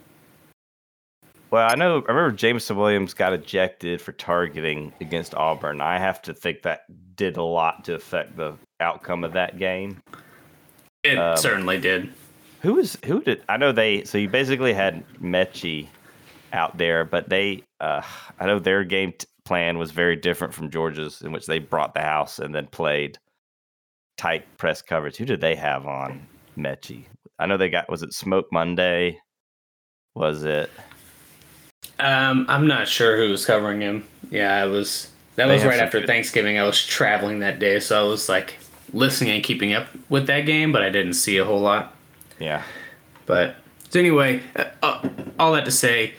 Well, 1.50 1.66
I 1.70 1.74
know. 1.76 2.02
I 2.06 2.12
remember 2.12 2.32
Jameson 2.32 2.76
Williams 2.76 3.14
got 3.14 3.32
ejected 3.32 4.02
for 4.02 4.12
targeting 4.12 4.92
against 5.00 5.34
Auburn. 5.34 5.80
I 5.80 5.98
have 5.98 6.20
to 6.22 6.34
think 6.34 6.62
that 6.62 6.82
did 7.16 7.36
a 7.36 7.42
lot 7.42 7.84
to 7.84 7.94
affect 7.94 8.36
the 8.36 8.54
outcome 8.80 9.24
of 9.24 9.32
that 9.32 9.58
game. 9.58 10.02
It 11.04 11.16
um, 11.16 11.36
certainly 11.36 11.80
did. 11.80 12.12
Who 12.60 12.74
was 12.74 12.98
who 13.04 13.22
did 13.22 13.42
I 13.48 13.56
know 13.56 13.72
they? 13.72 14.04
So 14.04 14.18
you 14.18 14.28
basically 14.28 14.74
had 14.74 15.04
Metchie 15.20 15.86
out 16.52 16.76
there, 16.76 17.04
but 17.04 17.28
they. 17.28 17.62
Uh, 17.80 18.02
I 18.38 18.46
know 18.46 18.58
their 18.58 18.84
game 18.84 19.12
t- 19.12 19.26
plan 19.44 19.78
was 19.78 19.90
very 19.90 20.16
different 20.16 20.52
from 20.52 20.70
Georgia's, 20.70 21.22
in 21.22 21.32
which 21.32 21.46
they 21.46 21.58
brought 21.58 21.94
the 21.94 22.00
house 22.00 22.40
and 22.40 22.54
then 22.54 22.66
played 22.66 23.18
tight 24.18 24.44
press 24.58 24.82
coverage. 24.82 25.16
Who 25.16 25.24
did 25.24 25.40
they 25.40 25.54
have 25.54 25.86
on 25.86 26.26
Metchie? 26.58 27.04
I 27.38 27.46
know 27.46 27.56
they 27.56 27.70
got 27.70 27.88
was 27.88 28.02
it 28.02 28.12
Smoke 28.12 28.48
Monday? 28.52 29.18
Was 30.14 30.44
it? 30.44 30.70
Um, 31.98 32.46
I'm 32.48 32.66
not 32.66 32.86
sure 32.86 33.16
who 33.16 33.30
was 33.30 33.44
covering 33.44 33.80
him. 33.80 34.06
Yeah, 34.30 34.54
I 34.54 34.66
was. 34.66 35.10
That 35.36 35.46
was 35.46 35.64
right 35.64 35.78
after 35.78 36.04
Thanksgiving. 36.04 36.58
I 36.58 36.64
was 36.64 36.84
traveling 36.84 37.40
that 37.40 37.60
day, 37.60 37.78
so 37.78 37.98
I 37.98 38.08
was 38.08 38.28
like 38.28 38.58
listening 38.92 39.30
and 39.30 39.44
keeping 39.44 39.72
up 39.72 39.86
with 40.08 40.26
that 40.26 40.40
game, 40.42 40.72
but 40.72 40.82
I 40.82 40.90
didn't 40.90 41.14
see 41.14 41.38
a 41.38 41.44
whole 41.44 41.60
lot. 41.60 41.94
Yeah. 42.40 42.62
But 43.26 43.56
so 43.88 44.00
anyway, 44.00 44.42
uh, 44.56 44.64
uh, 44.82 45.08
all 45.38 45.52
that 45.52 45.64
to 45.64 45.70
say, 45.70 46.14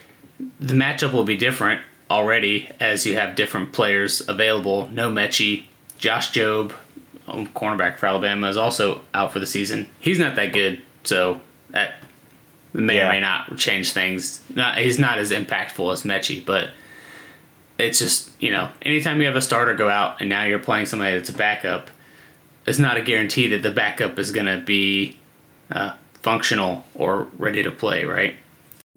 the 0.59 0.73
matchup 0.73 1.11
will 1.11 1.25
be 1.25 1.35
different 1.35 1.81
already 2.09 2.69
as 2.79 3.05
you 3.05 3.15
have 3.15 3.35
different 3.35 3.73
players 3.73 4.27
available. 4.27 4.87
No 4.91 5.11
Metchie, 5.11 5.65
Josh 5.97 6.31
Jobe, 6.31 6.73
um, 7.27 7.47
cornerback 7.47 7.97
for 7.97 8.05
Alabama, 8.05 8.49
is 8.49 8.57
also 8.57 9.01
out 9.13 9.33
for 9.33 9.39
the 9.39 9.47
season. 9.47 9.87
He's 9.99 10.19
not 10.19 10.35
that 10.35 10.53
good, 10.53 10.81
so 11.03 11.41
that 11.71 11.95
may 12.73 12.95
Yeah. 12.97 13.07
or 13.09 13.11
may 13.13 13.19
not 13.19 13.57
change 13.57 13.91
things. 13.93 14.41
Not 14.53 14.77
he's 14.77 14.99
not 14.99 15.17
as 15.19 15.31
impactful 15.31 15.91
as 15.93 16.03
Metchie, 16.03 16.45
but 16.45 16.71
it's 17.77 17.99
just 17.99 18.29
you 18.39 18.51
know 18.51 18.69
anytime 18.81 19.19
you 19.19 19.27
have 19.27 19.35
a 19.35 19.41
starter 19.41 19.73
go 19.73 19.89
out 19.89 20.19
and 20.19 20.29
now 20.29 20.43
you're 20.43 20.59
playing 20.59 20.85
somebody 20.85 21.15
that's 21.15 21.29
a 21.29 21.33
backup, 21.33 21.89
it's 22.65 22.79
not 22.79 22.97
a 22.97 23.01
guarantee 23.01 23.47
that 23.47 23.63
the 23.63 23.71
backup 23.71 24.19
is 24.19 24.31
going 24.31 24.45
to 24.45 24.57
be 24.59 25.17
uh, 25.71 25.93
functional 26.21 26.85
or 26.95 27.27
ready 27.37 27.63
to 27.63 27.71
play, 27.71 28.03
right? 28.05 28.35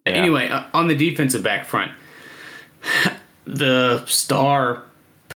Yeah. 0.06 0.12
Anyway, 0.14 0.48
uh, 0.48 0.64
on 0.74 0.88
the 0.88 0.96
defensive 0.96 1.42
back 1.42 1.64
front, 1.66 1.92
the 3.44 4.04
star 4.06 4.84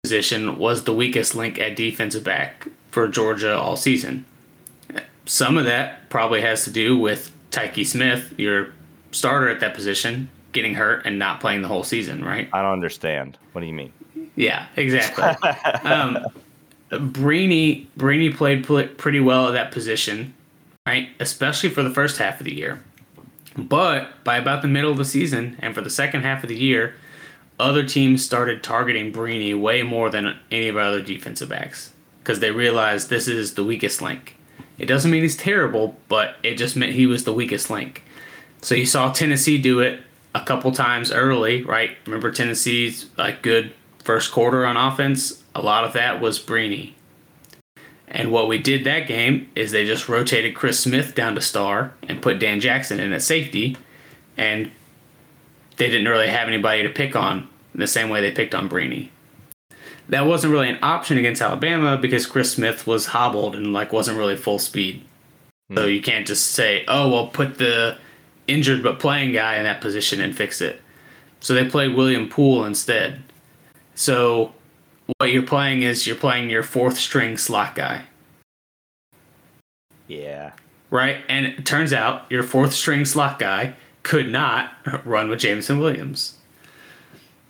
position 0.02 0.58
was 0.58 0.84
the 0.84 0.92
weakest 0.94 1.34
link 1.34 1.58
at 1.58 1.76
defensive 1.76 2.24
back 2.24 2.66
for 2.90 3.08
Georgia 3.08 3.56
all 3.58 3.76
season. 3.76 4.24
Some 5.24 5.58
of 5.58 5.64
that 5.64 6.08
probably 6.08 6.40
has 6.42 6.64
to 6.64 6.70
do 6.70 6.96
with 6.96 7.32
Tykee 7.56 7.86
Smith, 7.86 8.34
your 8.38 8.72
starter 9.12 9.48
at 9.48 9.60
that 9.60 9.74
position, 9.74 10.28
getting 10.52 10.74
hurt 10.74 11.06
and 11.06 11.18
not 11.18 11.40
playing 11.40 11.62
the 11.62 11.68
whole 11.68 11.84
season, 11.84 12.24
right? 12.24 12.48
I 12.52 12.62
don't 12.62 12.72
understand. 12.72 13.38
What 13.52 13.62
do 13.62 13.66
you 13.66 13.72
mean? 13.72 13.92
Yeah, 14.36 14.66
exactly. 14.76 15.24
um, 15.90 16.18
Brini 16.90 17.86
Brini 17.98 18.34
played 18.34 18.64
pl- 18.64 18.88
pretty 18.88 19.20
well 19.20 19.48
at 19.48 19.52
that 19.52 19.72
position, 19.72 20.34
right? 20.86 21.08
Especially 21.18 21.70
for 21.70 21.82
the 21.82 21.90
first 21.90 22.18
half 22.18 22.40
of 22.40 22.44
the 22.44 22.54
year. 22.54 22.82
But 23.56 24.22
by 24.22 24.36
about 24.36 24.60
the 24.60 24.68
middle 24.68 24.90
of 24.90 24.98
the 24.98 25.04
season 25.04 25.56
and 25.60 25.74
for 25.74 25.80
the 25.80 25.90
second 25.90 26.22
half 26.22 26.42
of 26.42 26.50
the 26.50 26.56
year, 26.56 26.94
other 27.58 27.82
teams 27.82 28.22
started 28.22 28.62
targeting 28.62 29.12
Brini 29.12 29.58
way 29.58 29.82
more 29.82 30.10
than 30.10 30.38
any 30.50 30.68
of 30.68 30.76
our 30.76 30.82
other 30.82 31.00
defensive 31.00 31.48
backs 31.48 31.92
because 32.22 32.40
they 32.40 32.50
realized 32.50 33.08
this 33.08 33.26
is 33.26 33.54
the 33.54 33.64
weakest 33.64 34.02
link. 34.02 34.36
It 34.78 34.86
doesn't 34.86 35.10
mean 35.10 35.22
he's 35.22 35.36
terrible, 35.36 35.96
but 36.08 36.36
it 36.42 36.56
just 36.56 36.76
meant 36.76 36.92
he 36.92 37.06
was 37.06 37.24
the 37.24 37.32
weakest 37.32 37.70
link. 37.70 38.02
So 38.62 38.74
you 38.74 38.86
saw 38.86 39.12
Tennessee 39.12 39.58
do 39.58 39.80
it 39.80 40.00
a 40.34 40.44
couple 40.44 40.72
times 40.72 41.10
early, 41.10 41.62
right? 41.62 41.96
Remember 42.04 42.30
Tennessee's 42.30 43.06
like 43.16 43.42
good 43.42 43.72
first 44.04 44.32
quarter 44.32 44.66
on 44.66 44.76
offense? 44.76 45.42
A 45.54 45.62
lot 45.62 45.84
of 45.84 45.94
that 45.94 46.20
was 46.20 46.38
Brini. 46.38 46.92
And 48.08 48.30
what 48.30 48.48
we 48.48 48.58
did 48.58 48.84
that 48.84 49.08
game 49.08 49.50
is 49.54 49.70
they 49.70 49.84
just 49.84 50.08
rotated 50.08 50.54
Chris 50.54 50.78
Smith 50.78 51.14
down 51.14 51.34
to 51.34 51.40
star 51.40 51.94
and 52.08 52.22
put 52.22 52.38
Dan 52.38 52.60
Jackson 52.60 53.00
in 53.00 53.12
at 53.12 53.22
safety, 53.22 53.76
and 54.36 54.70
they 55.76 55.88
didn't 55.88 56.08
really 56.08 56.28
have 56.28 56.48
anybody 56.48 56.82
to 56.82 56.88
pick 56.88 57.16
on 57.16 57.48
the 57.74 57.86
same 57.86 58.08
way 58.08 58.20
they 58.20 58.30
picked 58.30 58.54
on 58.54 58.68
Brini. 58.68 59.10
That 60.08 60.26
wasn't 60.26 60.52
really 60.52 60.68
an 60.68 60.78
option 60.82 61.18
against 61.18 61.42
Alabama 61.42 61.96
because 61.98 62.26
Chris 62.26 62.52
Smith 62.52 62.86
was 62.86 63.06
hobbled 63.06 63.56
and 63.56 63.72
like 63.72 63.92
wasn't 63.92 64.18
really 64.18 64.36
full 64.36 64.58
speed. 64.58 65.04
So 65.74 65.82
hmm. 65.84 65.88
you 65.90 66.00
can't 66.00 66.26
just 66.26 66.52
say, 66.52 66.84
"Oh, 66.86 67.10
well, 67.10 67.26
put 67.28 67.58
the 67.58 67.98
injured 68.46 68.82
but 68.82 69.00
playing 69.00 69.32
guy 69.32 69.56
in 69.56 69.64
that 69.64 69.80
position 69.80 70.20
and 70.20 70.36
fix 70.36 70.60
it." 70.60 70.80
So 71.40 71.54
they 71.54 71.68
played 71.68 71.94
William 71.94 72.28
Poole 72.28 72.64
instead. 72.64 73.22
So 73.94 74.54
what 75.18 75.32
you're 75.32 75.42
playing 75.42 75.82
is 75.82 76.06
you're 76.06 76.16
playing 76.16 76.50
your 76.50 76.62
fourth 76.62 76.98
string 76.98 77.36
slot 77.36 77.74
guy, 77.74 78.02
Yeah. 80.08 80.52
right? 80.90 81.18
And 81.28 81.46
it 81.46 81.64
turns 81.64 81.92
out 81.92 82.30
your 82.30 82.42
fourth 82.42 82.72
string 82.72 83.04
slot 83.04 83.38
guy 83.38 83.74
could 84.02 84.30
not 84.30 84.72
run 85.04 85.28
with 85.28 85.40
Jameson 85.40 85.78
Williams. 85.78 86.34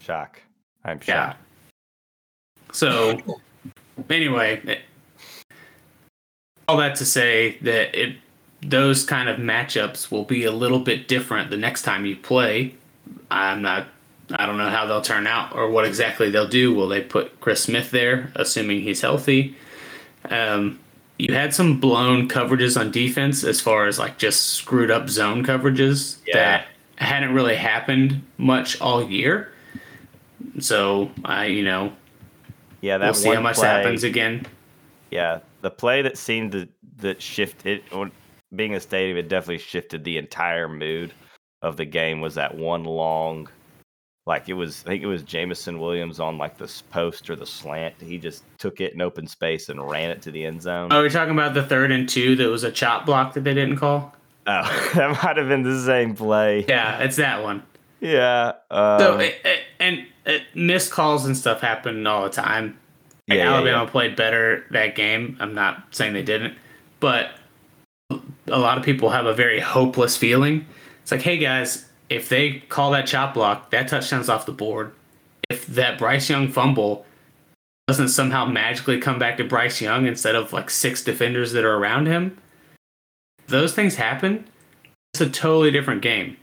Shock. 0.01 0.43
I'm 0.85 1.01
Yeah. 1.07 1.35
So 2.77 3.19
anyway, 4.11 4.61
it- 4.65 4.83
all 6.69 6.77
that 6.79 6.97
to 6.97 7.05
say 7.07 7.57
that 7.63 7.95
it 7.99 8.17
those 8.63 9.05
kind 9.05 9.29
of 9.29 9.39
matchups 9.39 10.11
will 10.11 10.25
be 10.25 10.45
a 10.45 10.51
little 10.51 10.81
bit 10.81 11.07
different 11.09 11.49
the 11.51 11.57
next 11.57 11.83
time 11.83 12.05
you 12.05 12.17
play. 12.17 12.75
I'm 13.31 13.63
not 13.63 13.87
I 14.33 14.45
don't 14.45 14.59
know 14.59 14.69
how 14.69 14.85
they'll 14.87 15.01
turn 15.01 15.27
out 15.27 15.55
or 15.55 15.71
what 15.71 15.85
exactly 15.87 16.31
they'll 16.31 16.49
do. 16.49 16.75
Will 16.75 16.89
they 16.89 17.01
put 17.01 17.41
Chris 17.41 17.63
Smith 17.63 17.93
there, 17.93 18.33
assuming 18.35 18.81
he's 18.83 19.01
healthy? 19.01 19.55
Um, 20.29 20.81
you 21.19 21.33
had 21.33 21.55
some 21.55 21.79
blown 21.79 22.29
coverages 22.29 22.79
on 22.79 22.91
defense 22.91 23.45
as 23.45 23.61
far 23.61 23.87
as 23.87 23.99
like 24.01 24.19
just 24.19 24.49
screwed 24.55 24.91
up 24.91 25.09
zone 25.09 25.45
coverages 25.47 26.17
Yeah. 26.27 26.35
that 26.35 26.67
hadn't 26.97 27.33
really 27.33 27.55
happened 27.57 28.23
much 28.37 28.81
all 28.81 29.09
year. 29.09 29.53
So 30.59 31.13
I, 31.25 31.47
you 31.47 31.63
know, 31.63 31.93
Yeah, 32.87 32.99
that 32.99 33.07
we'll 33.07 33.15
see 33.15 33.35
how 33.35 33.41
much 33.41 33.57
play, 33.57 33.67
happens 33.67 34.05
again. 34.05 34.47
Yeah, 35.11 35.41
the 35.61 35.71
play 35.71 36.03
that 36.03 36.17
seemed 36.17 36.53
to 36.53 36.69
that 36.99 37.21
shifted, 37.21 37.83
or 37.91 38.13
being 38.55 38.75
a 38.75 38.81
stadium, 38.81 39.17
it 39.17 39.29
definitely 39.29 39.59
shifted 39.59 40.05
the 40.05 40.19
entire 40.19 40.69
mood 40.69 41.13
of 41.63 41.77
the 41.77 41.85
game. 41.85 42.21
Was 42.21 42.37
that 42.37 42.55
one 42.55 42.85
long, 42.85 43.49
like 44.25 44.49
it 44.49 44.53
was? 44.53 44.85
I 44.87 44.91
think 44.91 45.03
it 45.03 45.07
was 45.07 45.25
Jameson 45.25 45.81
Williams 45.81 46.21
on 46.21 46.39
like 46.39 46.59
this 46.59 46.81
post 46.81 47.29
or 47.29 47.35
the 47.35 47.45
slant. 47.45 47.97
He 48.01 48.19
just 48.19 48.45
took 48.57 48.81
it 48.81 48.95
in 48.95 49.01
open 49.01 49.27
space 49.27 49.69
and 49.69 49.91
ran 49.91 50.11
it 50.11 50.23
to 50.23 50.31
the 50.31 50.47
end 50.47 50.63
zone. 50.63 50.93
Oh, 50.93 51.01
you're 51.01 51.11
talking 51.11 51.35
about 51.35 51.55
the 51.55 51.65
third 51.65 51.91
and 51.91 52.09
two 52.09 52.37
that 52.37 52.49
was 52.49 52.63
a 52.63 52.71
chop 52.71 53.05
block 53.05 53.35
that 53.35 53.43
they 53.43 53.55
didn't 53.55 53.79
call? 53.79 54.15
Oh, 54.47 54.91
that 54.95 55.25
might 55.25 55.37
have 55.37 55.49
been 55.49 55.65
the 55.65 55.83
same 55.83 56.15
play. 56.15 56.65
Yeah, 56.69 57.03
it's 57.03 57.17
that 57.17 57.43
one. 57.43 57.65
Yeah. 58.01 58.53
Um, 58.71 59.01
So 59.01 59.19
it, 59.19 59.41
it, 60.27 60.43
missed 60.55 60.91
calls 60.91 61.25
and 61.25 61.37
stuff 61.37 61.61
happen 61.61 62.07
all 62.07 62.25
the 62.25 62.31
time. 62.31 62.79
And 63.29 63.39
Yeah, 63.39 63.45
yeah, 63.45 63.55
Alabama 63.55 63.85
yeah. 63.85 63.91
played 63.91 64.17
better 64.17 64.65
that 64.71 64.95
game. 64.95 65.37
I'm 65.41 65.55
not 65.55 65.85
saying 65.95 66.13
they 66.13 66.23
didn't, 66.23 66.57
but 67.01 67.31
a 68.11 68.59
lot 68.59 68.79
of 68.79 68.85
people 68.85 69.11
have 69.11 69.27
a 69.27 69.35
very 69.35 69.61
hopeless 69.61 70.17
feeling. 70.17 70.67
It's 71.03 71.13
like, 71.13 71.23
hey 71.23 71.39
guys, 71.39 71.87
if 72.11 72.29
they 72.29 72.61
call 72.69 72.91
that 72.93 73.07
chop 73.07 73.35
block, 73.35 73.71
that 73.71 73.89
touchdown's 73.89 74.29
off 74.29 74.47
the 74.47 74.53
board. 74.53 74.93
If 75.49 75.67
that 75.69 75.99
Bryce 75.99 76.29
Young 76.29 76.49
fumble 76.49 77.07
doesn't 77.87 78.09
somehow 78.09 78.45
magically 78.45 78.99
come 78.99 79.19
back 79.19 79.37
to 79.37 79.45
Bryce 79.45 79.81
Young 79.81 80.07
instead 80.07 80.35
of 80.35 80.53
like 80.53 80.71
six 80.71 81.03
defenders 81.05 81.53
that 81.53 81.65
are 81.65 81.77
around 81.77 82.07
him, 82.07 82.37
those 83.47 83.73
things 83.73 83.95
happen. 83.95 84.45
It's 85.15 85.21
a 85.21 85.31
totally 85.31 85.71
different 85.71 86.03
game 86.03 86.37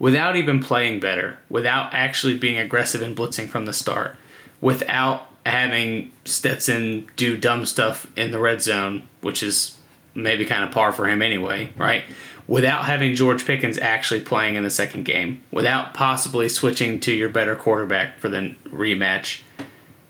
without 0.00 0.34
even 0.34 0.60
playing 0.60 0.98
better, 0.98 1.38
without 1.48 1.94
actually 1.94 2.36
being 2.36 2.58
aggressive 2.58 3.02
and 3.02 3.16
blitzing 3.16 3.48
from 3.48 3.66
the 3.66 3.72
start, 3.72 4.16
without 4.60 5.28
having 5.46 6.10
Stetson 6.24 7.08
do 7.14 7.36
dumb 7.36 7.64
stuff 7.64 8.06
in 8.16 8.32
the 8.32 8.40
red 8.40 8.60
zone, 8.60 9.06
which 9.20 9.44
is 9.44 9.76
maybe 10.14 10.44
kind 10.44 10.64
of 10.64 10.72
par 10.72 10.92
for 10.92 11.06
him 11.06 11.22
anyway, 11.22 11.70
right? 11.76 12.02
Without 12.48 12.84
having 12.84 13.14
George 13.14 13.46
Pickens 13.46 13.78
actually 13.78 14.22
playing 14.22 14.56
in 14.56 14.64
the 14.64 14.70
second 14.70 15.04
game, 15.04 15.40
without 15.52 15.94
possibly 15.94 16.48
switching 16.48 16.98
to 17.00 17.12
your 17.12 17.28
better 17.28 17.54
quarterback 17.54 18.18
for 18.18 18.28
the 18.28 18.56
rematch, 18.68 19.42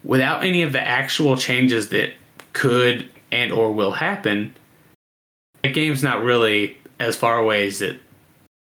without 0.04 0.42
any 0.42 0.62
of 0.62 0.72
the 0.72 0.80
actual 0.80 1.36
changes 1.36 1.90
that 1.90 2.12
could 2.52 3.10
and 3.30 3.52
or 3.52 3.72
will 3.72 3.92
happen, 3.92 4.54
the 5.62 5.70
game's 5.70 6.02
not 6.02 6.22
really 6.22 6.78
as 6.98 7.16
far 7.16 7.38
away 7.38 7.66
as 7.66 7.82
it 7.82 8.00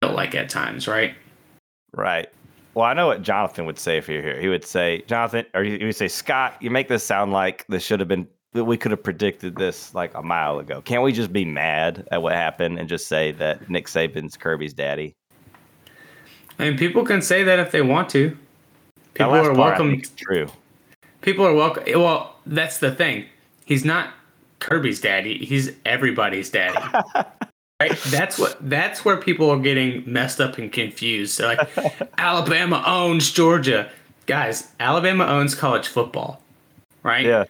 felt 0.02 0.14
like 0.14 0.34
at 0.34 0.48
times, 0.48 0.88
right? 0.88 1.14
Right. 1.92 2.28
Well, 2.74 2.84
I 2.84 2.94
know 2.94 3.06
what 3.06 3.22
Jonathan 3.22 3.66
would 3.66 3.78
say 3.78 3.96
if 3.96 4.08
you're 4.08 4.22
here. 4.22 4.40
He 4.40 4.48
would 4.48 4.64
say, 4.64 5.02
Jonathan, 5.06 5.44
or 5.54 5.64
he 5.64 5.84
would 5.84 5.96
say, 5.96 6.08
Scott, 6.08 6.56
you 6.61 6.70
make 6.70 6.88
this 6.88 7.02
sound 7.02 7.32
like 7.32 7.66
this 7.68 7.82
should 7.82 7.98
have 7.98 8.08
been 8.08 8.28
that 8.52 8.64
we 8.64 8.76
could 8.76 8.90
have 8.90 9.02
predicted 9.02 9.56
this 9.56 9.94
like 9.94 10.14
a 10.14 10.22
mile 10.22 10.58
ago. 10.58 10.80
Can't 10.80 11.02
we 11.02 11.12
just 11.12 11.32
be 11.32 11.44
mad 11.44 12.06
at 12.11 12.22
what 12.22 12.32
happened 12.32 12.78
and 12.78 12.88
just 12.88 13.06
say 13.06 13.32
that 13.32 13.68
Nick 13.68 13.87
Saban's 13.87 14.37
Kirby's 14.37 14.72
daddy? 14.72 15.14
I 16.58 16.68
mean, 16.68 16.78
people 16.78 17.04
can 17.04 17.20
say 17.20 17.42
that 17.44 17.58
if 17.58 17.70
they 17.72 17.82
want 17.82 18.08
to. 18.11 18.37
People 19.14 19.34
are 19.34 19.54
part, 19.54 19.56
welcome. 19.56 20.00
true. 20.16 20.48
People 21.20 21.44
are 21.46 21.54
welcome. 21.54 21.84
Well, 22.00 22.37
that's 22.46 22.78
the 22.78 22.94
thing. 22.94 23.26
He's 23.64 23.84
not 23.84 24.14
Kirby's 24.61 25.00
daddy. 25.00 25.44
He's 25.44 25.72
everybody's 25.84 26.50
daddy. 26.50 26.78
right? 27.80 27.96
That's 28.06 28.38
what. 28.38 28.56
That's 28.60 29.04
where 29.04 29.16
people 29.16 29.50
are 29.50 29.58
getting 29.58 30.02
messed 30.06 30.40
up 30.40 30.58
and 30.58 30.72
confused. 30.72 31.38
They're 31.38 31.56
like, 31.56 32.08
Alabama 32.18 32.82
owns 32.86 33.30
Georgia, 33.30 33.90
guys. 34.26 34.68
Alabama 34.80 35.24
owns 35.26 35.54
college 35.54 35.88
football, 35.88 36.42
right? 37.02 37.24
Yeah. 37.24 37.44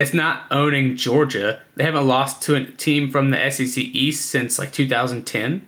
It's 0.00 0.14
not 0.14 0.44
owning 0.50 0.96
Georgia. 0.96 1.60
They 1.76 1.84
haven't 1.84 2.08
lost 2.08 2.42
to 2.44 2.54
a 2.54 2.64
team 2.64 3.10
from 3.10 3.30
the 3.30 3.50
SEC 3.50 3.76
East 3.76 4.30
since 4.30 4.58
like 4.58 4.72
2010. 4.72 5.66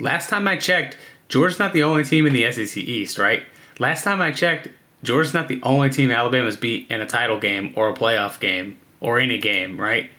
Last 0.00 0.28
time 0.28 0.46
I 0.46 0.58
checked, 0.58 0.98
Georgia's 1.28 1.58
not 1.58 1.72
the 1.72 1.82
only 1.82 2.04
team 2.04 2.26
in 2.26 2.34
the 2.34 2.52
SEC 2.52 2.76
East, 2.76 3.16
right? 3.16 3.42
Last 3.78 4.04
time 4.04 4.20
I 4.20 4.32
checked, 4.32 4.68
Georgia's 5.02 5.32
not 5.32 5.48
the 5.48 5.60
only 5.62 5.88
team 5.88 6.10
Alabama's 6.10 6.58
beat 6.58 6.90
in 6.90 7.00
a 7.00 7.06
title 7.06 7.40
game 7.40 7.72
or 7.74 7.88
a 7.88 7.94
playoff 7.94 8.38
game 8.38 8.78
or 9.00 9.18
any 9.18 9.38
game, 9.38 9.80
right? 9.80 10.10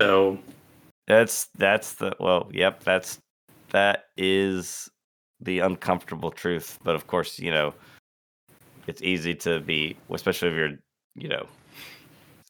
So 0.00 0.38
that's 1.06 1.46
that's 1.56 1.94
the 1.94 2.14
well, 2.20 2.48
yep, 2.52 2.82
that's 2.82 3.18
that 3.70 4.04
is 4.16 4.90
the 5.40 5.60
uncomfortable 5.60 6.30
truth. 6.30 6.78
But 6.82 6.94
of 6.94 7.06
course, 7.06 7.38
you 7.38 7.50
know, 7.50 7.74
it's 8.86 9.02
easy 9.02 9.34
to 9.36 9.60
be, 9.60 9.96
especially 10.10 10.48
if 10.48 10.54
you're, 10.54 10.78
you 11.14 11.28
know, 11.28 11.46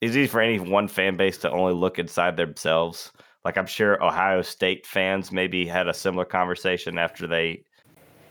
it's 0.01 0.17
easy 0.17 0.27
for 0.27 0.41
any 0.41 0.59
one 0.59 0.89
fan 0.89 1.17
base 1.17 1.39
to 1.39 1.51
only 1.51 1.75
look 1.75 1.99
inside 1.99 2.37
themselves. 2.37 3.13
Like 3.45 3.57
I'm 3.57 3.67
sure 3.67 4.03
Ohio 4.03 4.43
State 4.43 4.87
fans 4.87 5.31
maybe 5.31 5.67
had 5.67 5.89
a 5.89 5.95
similar 5.95 6.25
conversation 6.25 6.99
after 6.99 7.27
they 7.27 7.63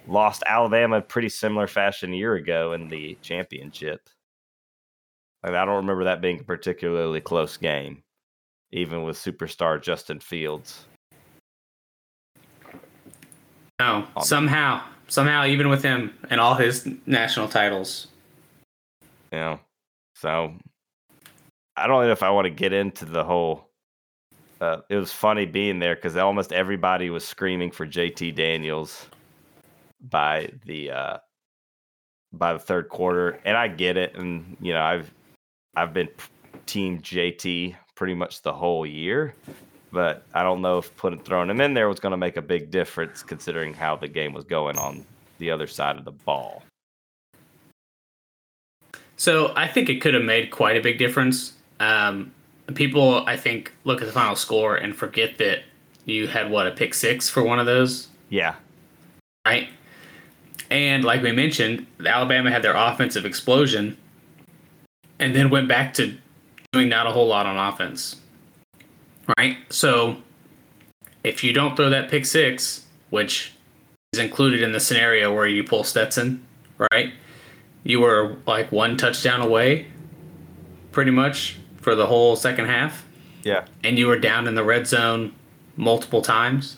lost 0.07 0.43
Alabama 0.45 1.01
pretty 1.01 1.29
similar 1.29 1.67
fashion 1.67 2.13
a 2.13 2.17
year 2.17 2.35
ago 2.35 2.73
in 2.73 2.89
the 2.89 3.17
championship. 3.21 4.01
Like, 5.43 5.53
I 5.53 5.65
don't 5.65 5.77
remember 5.77 6.05
that 6.05 6.21
being 6.21 6.39
a 6.39 6.43
particularly 6.43 7.21
close 7.21 7.55
game, 7.57 8.03
even 8.75 9.03
with 9.03 9.15
superstar 9.15 9.81
Justin 9.81 10.19
Fields. 10.19 10.85
No, 13.79 14.05
somehow, 14.21 14.83
somehow, 15.07 15.45
even 15.45 15.69
with 15.69 15.81
him 15.81 16.13
and 16.29 16.39
all 16.41 16.55
his 16.55 16.87
national 17.05 17.47
titles. 17.47 18.07
Yeah. 19.31 19.57
so 20.13 20.53
I 21.75 21.87
don't 21.87 22.05
know 22.05 22.11
if 22.11 22.23
I 22.23 22.29
want 22.29 22.45
to 22.45 22.51
get 22.51 22.73
into 22.73 23.05
the 23.05 23.23
whole. 23.23 23.69
Uh, 24.61 24.77
it 24.89 24.95
was 24.95 25.11
funny 25.11 25.45
being 25.45 25.79
there 25.79 25.95
because 25.95 26.15
almost 26.15 26.53
everybody 26.53 27.09
was 27.09 27.25
screaming 27.25 27.71
for 27.71 27.85
JT 27.85 28.35
Daniels 28.35 29.07
by 30.09 30.49
the 30.65 30.91
uh, 30.91 31.17
by 32.31 32.53
the 32.53 32.59
third 32.59 32.87
quarter, 32.89 33.39
and 33.43 33.57
I 33.57 33.67
get 33.67 33.97
it. 33.97 34.15
And 34.15 34.55
you 34.61 34.71
know, 34.71 34.81
I've 34.81 35.11
I've 35.75 35.93
been 35.93 36.09
team 36.65 37.01
JT 37.01 37.75
pretty 37.95 38.13
much 38.13 38.41
the 38.41 38.53
whole 38.53 38.85
year, 38.85 39.33
but 39.91 40.23
I 40.33 40.43
don't 40.43 40.61
know 40.61 40.77
if 40.77 40.95
putting 40.97 41.19
throwing 41.19 41.49
him 41.49 41.61
in 41.61 41.73
there 41.73 41.87
was 41.87 41.99
going 41.99 42.11
to 42.11 42.17
make 42.17 42.37
a 42.37 42.41
big 42.41 42.69
difference 42.69 43.23
considering 43.23 43.73
how 43.73 43.95
the 43.95 44.07
game 44.07 44.33
was 44.33 44.43
going 44.43 44.77
on 44.77 45.05
the 45.37 45.51
other 45.51 45.67
side 45.67 45.97
of 45.97 46.05
the 46.05 46.11
ball. 46.11 46.63
So 49.17 49.53
I 49.55 49.67
think 49.67 49.89
it 49.89 50.01
could 50.01 50.13
have 50.13 50.23
made 50.23 50.51
quite 50.51 50.75
a 50.75 50.81
big 50.81 50.97
difference. 50.97 51.53
Um, 51.79 52.33
people, 52.73 53.25
I 53.27 53.37
think, 53.37 53.73
look 53.85 54.01
at 54.01 54.07
the 54.07 54.13
final 54.13 54.35
score 54.35 54.75
and 54.75 54.95
forget 54.95 55.37
that 55.37 55.63
you 56.05 56.27
had 56.27 56.51
what 56.51 56.67
a 56.67 56.71
pick 56.71 56.93
six 56.93 57.29
for 57.29 57.43
one 57.43 57.59
of 57.59 57.65
those. 57.65 58.09
Yeah. 58.29 58.55
Right. 59.45 59.69
And 60.69 61.03
like 61.03 61.21
we 61.21 61.31
mentioned, 61.31 61.85
Alabama 62.05 62.51
had 62.51 62.61
their 62.61 62.75
offensive 62.75 63.25
explosion, 63.25 63.97
and 65.19 65.35
then 65.35 65.49
went 65.49 65.67
back 65.67 65.93
to 65.93 66.17
doing 66.75 66.89
not 66.89 67.07
a 67.07 67.11
whole 67.11 67.27
lot 67.27 67.45
on 67.45 67.57
offense. 67.57 68.17
Right. 69.37 69.57
So 69.69 70.17
if 71.23 71.41
you 71.41 71.53
don't 71.53 71.77
throw 71.77 71.89
that 71.89 72.09
pick 72.09 72.25
six, 72.25 72.85
which 73.11 73.53
is 74.11 74.19
included 74.19 74.61
in 74.61 74.73
the 74.73 74.79
scenario 74.79 75.33
where 75.33 75.47
you 75.47 75.63
pull 75.63 75.85
Stetson, 75.85 76.45
right? 76.91 77.13
You 77.83 78.01
were 78.01 78.35
like 78.45 78.73
one 78.73 78.97
touchdown 78.97 79.39
away, 79.39 79.87
pretty 80.91 81.11
much, 81.11 81.57
for 81.77 81.95
the 81.95 82.07
whole 82.07 82.35
second 82.35 82.65
half. 82.65 83.07
Yeah. 83.43 83.65
And 83.83 83.97
you 83.97 84.07
were 84.07 84.19
down 84.19 84.47
in 84.47 84.55
the 84.55 84.63
red 84.63 84.85
zone 84.85 85.33
multiple 85.77 86.21
times. 86.21 86.77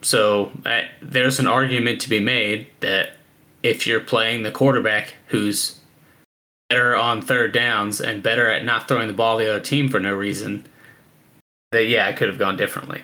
So 0.00 0.52
there's 1.02 1.38
an 1.38 1.46
argument 1.46 2.00
to 2.00 2.08
be 2.08 2.20
made 2.20 2.68
that 2.80 3.10
if 3.62 3.86
you're 3.86 4.00
playing 4.00 4.42
the 4.42 4.52
quarterback 4.52 5.14
who's 5.26 5.80
better 6.68 6.96
on 6.96 7.22
third 7.22 7.52
downs 7.52 8.00
and 8.00 8.22
better 8.22 8.50
at 8.50 8.64
not 8.64 8.88
throwing 8.88 9.08
the 9.08 9.14
ball 9.14 9.38
to 9.38 9.44
the 9.44 9.50
other 9.50 9.60
team 9.60 9.88
for 9.88 10.00
no 10.00 10.14
reason, 10.14 10.66
that 11.72 11.86
yeah, 11.86 12.08
it 12.08 12.16
could 12.16 12.28
have 12.28 12.38
gone 12.38 12.56
differently. 12.56 13.02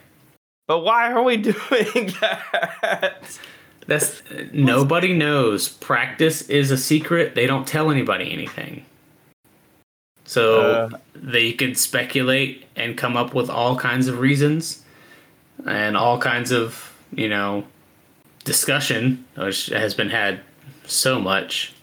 But 0.66 0.80
why 0.80 1.12
are 1.12 1.22
we 1.22 1.36
doing 1.38 2.12
that? 2.20 3.22
That's 3.86 4.22
nobody 4.52 5.12
knows. 5.12 5.68
Practice 5.68 6.48
is 6.48 6.70
a 6.70 6.76
secret. 6.76 7.34
They 7.34 7.46
don't 7.46 7.66
tell 7.66 7.90
anybody 7.90 8.32
anything. 8.32 8.84
So 10.24 10.60
uh, 10.60 10.98
they 11.14 11.52
can 11.52 11.74
speculate 11.74 12.64
and 12.76 12.96
come 12.96 13.16
up 13.16 13.34
with 13.34 13.50
all 13.50 13.76
kinds 13.76 14.08
of 14.08 14.20
reasons 14.20 14.82
and 15.66 15.96
all 15.96 16.18
kinds 16.18 16.52
of, 16.52 16.94
you 17.12 17.28
know, 17.28 17.64
discussion, 18.44 19.24
which 19.36 19.66
has 19.66 19.94
been 19.94 20.10
had 20.10 20.40
so 20.86 21.18
much. 21.18 21.74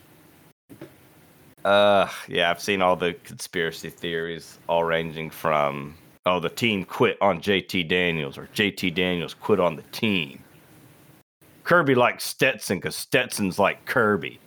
Uh, 1.69 2.09
yeah, 2.27 2.49
I've 2.49 2.59
seen 2.59 2.81
all 2.81 2.95
the 2.95 3.13
conspiracy 3.23 3.91
theories, 3.91 4.57
all 4.67 4.83
ranging 4.83 5.29
from 5.29 5.93
oh, 6.25 6.39
the 6.39 6.49
team 6.49 6.83
quit 6.83 7.15
on 7.21 7.39
JT 7.39 7.87
Daniels 7.87 8.39
or 8.39 8.49
JT 8.55 8.95
Daniels 8.95 9.35
quit 9.35 9.59
on 9.59 9.75
the 9.75 9.83
team. 9.91 10.39
Kirby 11.63 11.93
likes 11.93 12.23
Stetson 12.23 12.79
because 12.79 12.95
Stetson's 12.95 13.59
like 13.59 13.85
Kirby. 13.85 14.39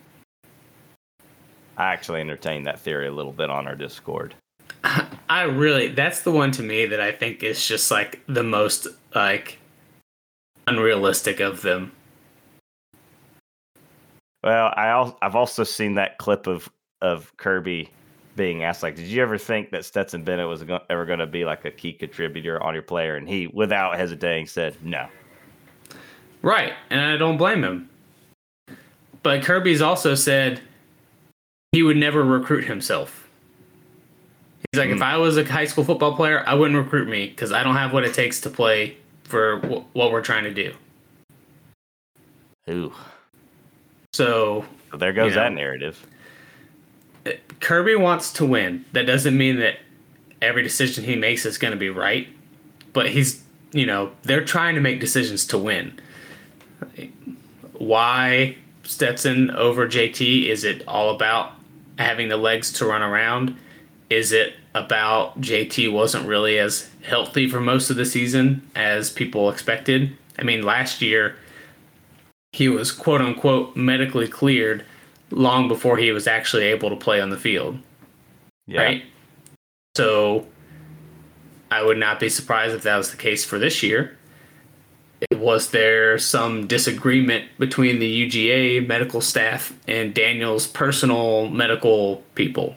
I 1.77 1.93
actually 1.93 2.19
entertained 2.19 2.67
that 2.67 2.81
theory 2.81 3.07
a 3.07 3.13
little 3.13 3.31
bit 3.31 3.49
on 3.49 3.67
our 3.67 3.75
Discord. 3.75 4.35
I 5.29 5.43
really, 5.43 5.87
that's 5.87 6.23
the 6.23 6.31
one 6.31 6.51
to 6.51 6.61
me 6.61 6.87
that 6.87 6.99
I 6.99 7.13
think 7.13 7.41
is 7.41 7.65
just 7.65 7.89
like 7.89 8.19
the 8.27 8.43
most 8.43 8.85
like 9.15 9.59
unrealistic 10.67 11.39
of 11.39 11.61
them. 11.61 11.93
Well, 14.43 14.73
I 14.75 15.13
I've 15.21 15.37
also 15.37 15.63
seen 15.63 15.95
that 15.95 16.17
clip 16.17 16.47
of 16.47 16.69
of 17.03 17.35
Kirby 17.37 17.91
being 18.35 18.63
asked, 18.63 18.81
like, 18.81 18.95
did 18.95 19.05
you 19.05 19.21
ever 19.21 19.37
think 19.37 19.69
that 19.69 19.85
Stetson 19.85 20.23
Bennett 20.23 20.47
was 20.47 20.63
go- 20.63 20.81
ever 20.89 21.05
going 21.05 21.19
to 21.19 21.27
be 21.27 21.45
like 21.45 21.65
a 21.65 21.71
key 21.71 21.93
contributor 21.93 22.61
on 22.63 22.73
your 22.73 22.81
player? 22.81 23.15
And 23.15 23.29
he, 23.29 23.47
without 23.47 23.95
hesitating, 23.97 24.47
said 24.47 24.75
no. 24.81 25.07
Right, 26.41 26.73
and 26.89 26.99
I 26.99 27.17
don't 27.17 27.37
blame 27.37 27.63
him. 27.63 27.89
But 29.21 29.43
Kirby's 29.43 29.81
also 29.81 30.15
said 30.15 30.61
he 31.71 31.83
would 31.83 31.97
never 31.97 32.23
recruit 32.23 32.65
himself. 32.65 33.29
He's 34.71 34.79
like, 34.79 34.89
mm. 34.89 34.95
if 34.95 35.01
I 35.01 35.17
was 35.17 35.37
a 35.37 35.45
high 35.45 35.65
school 35.65 35.83
football 35.83 36.15
player, 36.15 36.43
I 36.47 36.55
wouldn't 36.55 36.77
recruit 36.77 37.07
me 37.07 37.27
because 37.27 37.51
I 37.51 37.63
don't 37.63 37.75
have 37.75 37.93
what 37.93 38.03
it 38.03 38.13
takes 38.13 38.41
to 38.41 38.49
play 38.49 38.97
for 39.23 39.59
w- 39.59 39.85
what 39.93 40.11
we're 40.11 40.21
trying 40.21 40.43
to 40.45 40.53
do. 40.53 40.73
Ooh. 42.69 42.93
So, 44.13 44.65
so 44.91 44.97
there 44.97 45.13
goes 45.13 45.31
you 45.31 45.35
know, 45.35 45.43
that 45.43 45.53
narrative. 45.53 46.05
Kirby 47.59 47.95
wants 47.95 48.31
to 48.33 48.45
win. 48.45 48.85
That 48.91 49.05
doesn't 49.05 49.37
mean 49.37 49.59
that 49.59 49.79
every 50.41 50.63
decision 50.63 51.05
he 51.05 51.15
makes 51.15 51.45
is 51.45 51.57
going 51.57 51.71
to 51.71 51.77
be 51.77 51.89
right, 51.89 52.27
but 52.91 53.09
he's, 53.09 53.41
you 53.71 53.85
know, 53.85 54.11
they're 54.23 54.43
trying 54.43 54.75
to 54.75 54.81
make 54.81 54.99
decisions 54.99 55.45
to 55.47 55.57
win. 55.57 55.99
Why 57.73 58.57
Stetson 58.83 59.51
over 59.51 59.87
JT? 59.87 60.47
Is 60.47 60.63
it 60.63 60.85
all 60.87 61.15
about 61.15 61.53
having 61.97 62.27
the 62.27 62.37
legs 62.37 62.71
to 62.73 62.85
run 62.85 63.01
around? 63.01 63.57
Is 64.09 64.31
it 64.31 64.55
about 64.75 65.39
JT 65.39 65.91
wasn't 65.91 66.27
really 66.27 66.59
as 66.59 66.89
healthy 67.03 67.49
for 67.49 67.59
most 67.59 67.89
of 67.89 67.95
the 67.95 68.05
season 68.05 68.69
as 68.75 69.09
people 69.09 69.49
expected? 69.49 70.15
I 70.37 70.43
mean, 70.43 70.63
last 70.63 71.01
year 71.01 71.37
he 72.51 72.67
was 72.69 72.91
quote 72.91 73.21
unquote 73.21 73.75
medically 73.75 74.27
cleared 74.27 74.85
long 75.33 75.67
before 75.67 75.97
he 75.97 76.11
was 76.11 76.27
actually 76.27 76.63
able 76.63 76.89
to 76.89 76.95
play 76.95 77.19
on 77.21 77.29
the 77.29 77.37
field. 77.37 77.77
Yeah. 78.67 78.81
Right? 78.81 79.03
So 79.95 80.47
I 81.69 81.83
would 81.83 81.97
not 81.97 82.19
be 82.19 82.29
surprised 82.29 82.75
if 82.75 82.83
that 82.83 82.97
was 82.97 83.11
the 83.11 83.17
case 83.17 83.43
for 83.43 83.59
this 83.59 83.83
year. 83.83 84.17
Was 85.31 85.71
there 85.71 86.17
some 86.17 86.67
disagreement 86.67 87.45
between 87.57 87.99
the 87.99 88.29
UGA 88.29 88.87
medical 88.87 89.21
staff 89.21 89.73
and 89.87 90.13
Daniel's 90.13 90.67
personal 90.67 91.49
medical 91.49 92.17
people? 92.35 92.75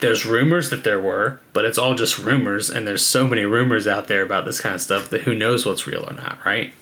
There's 0.00 0.24
rumors 0.24 0.70
that 0.70 0.84
there 0.84 1.00
were, 1.00 1.40
but 1.52 1.64
it's 1.64 1.76
all 1.76 1.94
just 1.94 2.18
rumors, 2.18 2.70
and 2.70 2.86
there's 2.86 3.04
so 3.04 3.26
many 3.26 3.44
rumors 3.44 3.86
out 3.86 4.08
there 4.08 4.22
about 4.22 4.44
this 4.44 4.60
kind 4.60 4.74
of 4.74 4.80
stuff 4.80 5.10
that 5.10 5.22
who 5.22 5.34
knows 5.34 5.66
what's 5.66 5.86
real 5.86 6.08
or 6.08 6.14
not, 6.14 6.38
right? 6.44 6.72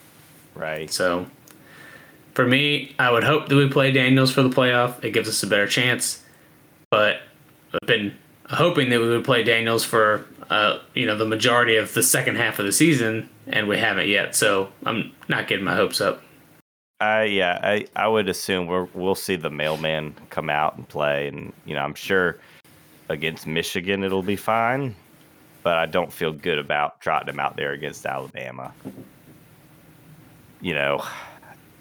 Right. 0.55 0.90
So 0.90 1.26
for 2.39 2.47
me, 2.47 2.95
I 3.01 3.11
would 3.11 3.24
hope 3.24 3.49
that 3.49 3.57
we 3.57 3.68
play 3.68 3.91
Daniels 3.91 4.30
for 4.30 4.45
the 4.45 4.49
playoff. 4.49 5.03
It 5.03 5.11
gives 5.11 5.28
us 5.28 5.43
a 5.43 5.47
better 5.49 5.66
chance. 5.66 6.22
But 6.89 7.20
I've 7.74 7.89
been 7.89 8.14
hoping 8.49 8.91
that 8.91 9.01
we 9.01 9.09
would 9.09 9.24
play 9.24 9.43
Daniels 9.43 9.84
for 9.84 10.24
uh, 10.49 10.78
you 10.95 11.05
know 11.05 11.18
the 11.18 11.26
majority 11.26 11.74
of 11.74 11.93
the 11.95 12.03
second 12.05 12.36
half 12.36 12.61
of 12.61 12.64
the 12.64 12.70
season, 12.70 13.28
and 13.49 13.66
we 13.66 13.76
haven't 13.76 14.07
yet. 14.07 14.36
So 14.36 14.70
I'm 14.86 15.11
not 15.26 15.49
getting 15.49 15.64
my 15.64 15.74
hopes 15.74 16.01
up. 16.01 16.22
Uh, 17.01 17.26
yeah, 17.28 17.59
I, 17.61 17.89
I 17.97 18.07
would 18.07 18.28
assume 18.28 18.68
we're, 18.68 18.86
we'll 18.95 19.16
see 19.16 19.34
the 19.34 19.51
mailman 19.51 20.14
come 20.30 20.49
out 20.49 20.76
and 20.76 20.89
play, 20.89 21.26
and 21.26 21.53
you 21.64 21.74
know 21.74 21.80
I'm 21.80 21.95
sure 21.95 22.39
against 23.09 23.49
Michigan 23.49 24.05
it'll 24.05 24.22
be 24.22 24.36
fine, 24.36 24.95
but 25.64 25.76
I 25.76 25.86
don't 25.86 26.12
feel 26.12 26.32
good 26.32 26.61
about 26.61 27.01
trotting 27.01 27.34
him 27.34 27.41
out 27.41 27.57
there 27.57 27.72
against 27.72 28.07
Alabama. 28.07 28.72
You 30.61 30.74
know, 30.74 31.05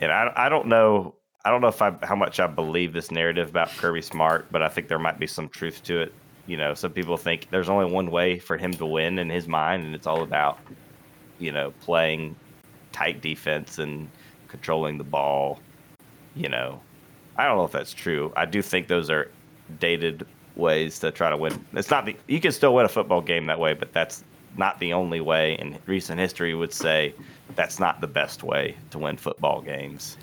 and 0.01 0.11
I 0.11 0.31
I 0.35 0.49
don't 0.49 0.67
know. 0.67 1.15
I 1.45 1.49
don't 1.49 1.61
know 1.61 1.67
if 1.67 1.81
I 1.81 1.95
how 2.03 2.15
much 2.15 2.39
I 2.39 2.47
believe 2.47 2.93
this 2.93 3.11
narrative 3.11 3.49
about 3.49 3.69
Kirby 3.69 4.01
Smart, 4.01 4.51
but 4.51 4.61
I 4.61 4.67
think 4.67 4.87
there 4.87 4.99
might 4.99 5.19
be 5.19 5.27
some 5.27 5.49
truth 5.49 5.83
to 5.83 6.01
it. 6.01 6.13
You 6.45 6.57
know, 6.57 6.73
some 6.73 6.91
people 6.91 7.17
think 7.17 7.47
there's 7.51 7.69
only 7.69 7.91
one 7.91 8.09
way 8.09 8.39
for 8.39 8.57
him 8.57 8.73
to 8.73 8.85
win 8.85 9.19
in 9.19 9.29
his 9.29 9.47
mind, 9.47 9.83
and 9.83 9.93
it's 9.93 10.07
all 10.07 10.23
about, 10.23 10.59
you 11.39 11.51
know, 11.51 11.71
playing 11.81 12.35
tight 12.93 13.21
defense 13.21 13.79
and 13.79 14.09
controlling 14.47 14.97
the 14.97 15.03
ball. 15.03 15.59
You 16.35 16.49
know, 16.49 16.81
I 17.35 17.45
don't 17.45 17.57
know 17.57 17.65
if 17.65 17.71
that's 17.71 17.93
true. 17.93 18.31
I 18.35 18.45
do 18.45 18.61
think 18.61 18.87
those 18.87 19.09
are 19.09 19.29
dated 19.79 20.25
ways 20.55 20.99
to 20.99 21.11
try 21.11 21.29
to 21.29 21.37
win. 21.37 21.65
It's 21.73 21.89
not 21.89 22.05
the 22.05 22.15
you 22.27 22.39
can 22.39 22.51
still 22.51 22.73
win 22.73 22.85
a 22.85 22.89
football 22.89 23.21
game 23.21 23.45
that 23.47 23.59
way, 23.59 23.73
but 23.73 23.93
that's 23.93 24.23
not 24.57 24.79
the 24.79 24.93
only 24.93 25.21
way. 25.21 25.57
And 25.57 25.77
recent 25.85 26.19
history 26.19 26.53
would 26.55 26.73
say 26.73 27.13
that's 27.55 27.79
not 27.79 28.01
the 28.01 28.07
best 28.07 28.43
way 28.43 28.75
to 28.91 28.99
win 28.99 29.17
football 29.17 29.61
games. 29.61 30.17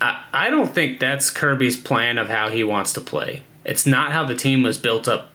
I, 0.00 0.22
I 0.32 0.50
don't 0.50 0.74
think 0.74 0.98
that's 1.00 1.30
Kirby's 1.30 1.76
plan 1.76 2.18
of 2.18 2.28
how 2.28 2.48
he 2.48 2.64
wants 2.64 2.92
to 2.94 3.00
play. 3.00 3.42
It's 3.64 3.86
not 3.86 4.12
how 4.12 4.24
the 4.24 4.34
team 4.34 4.62
was 4.62 4.78
built 4.78 5.06
up, 5.08 5.30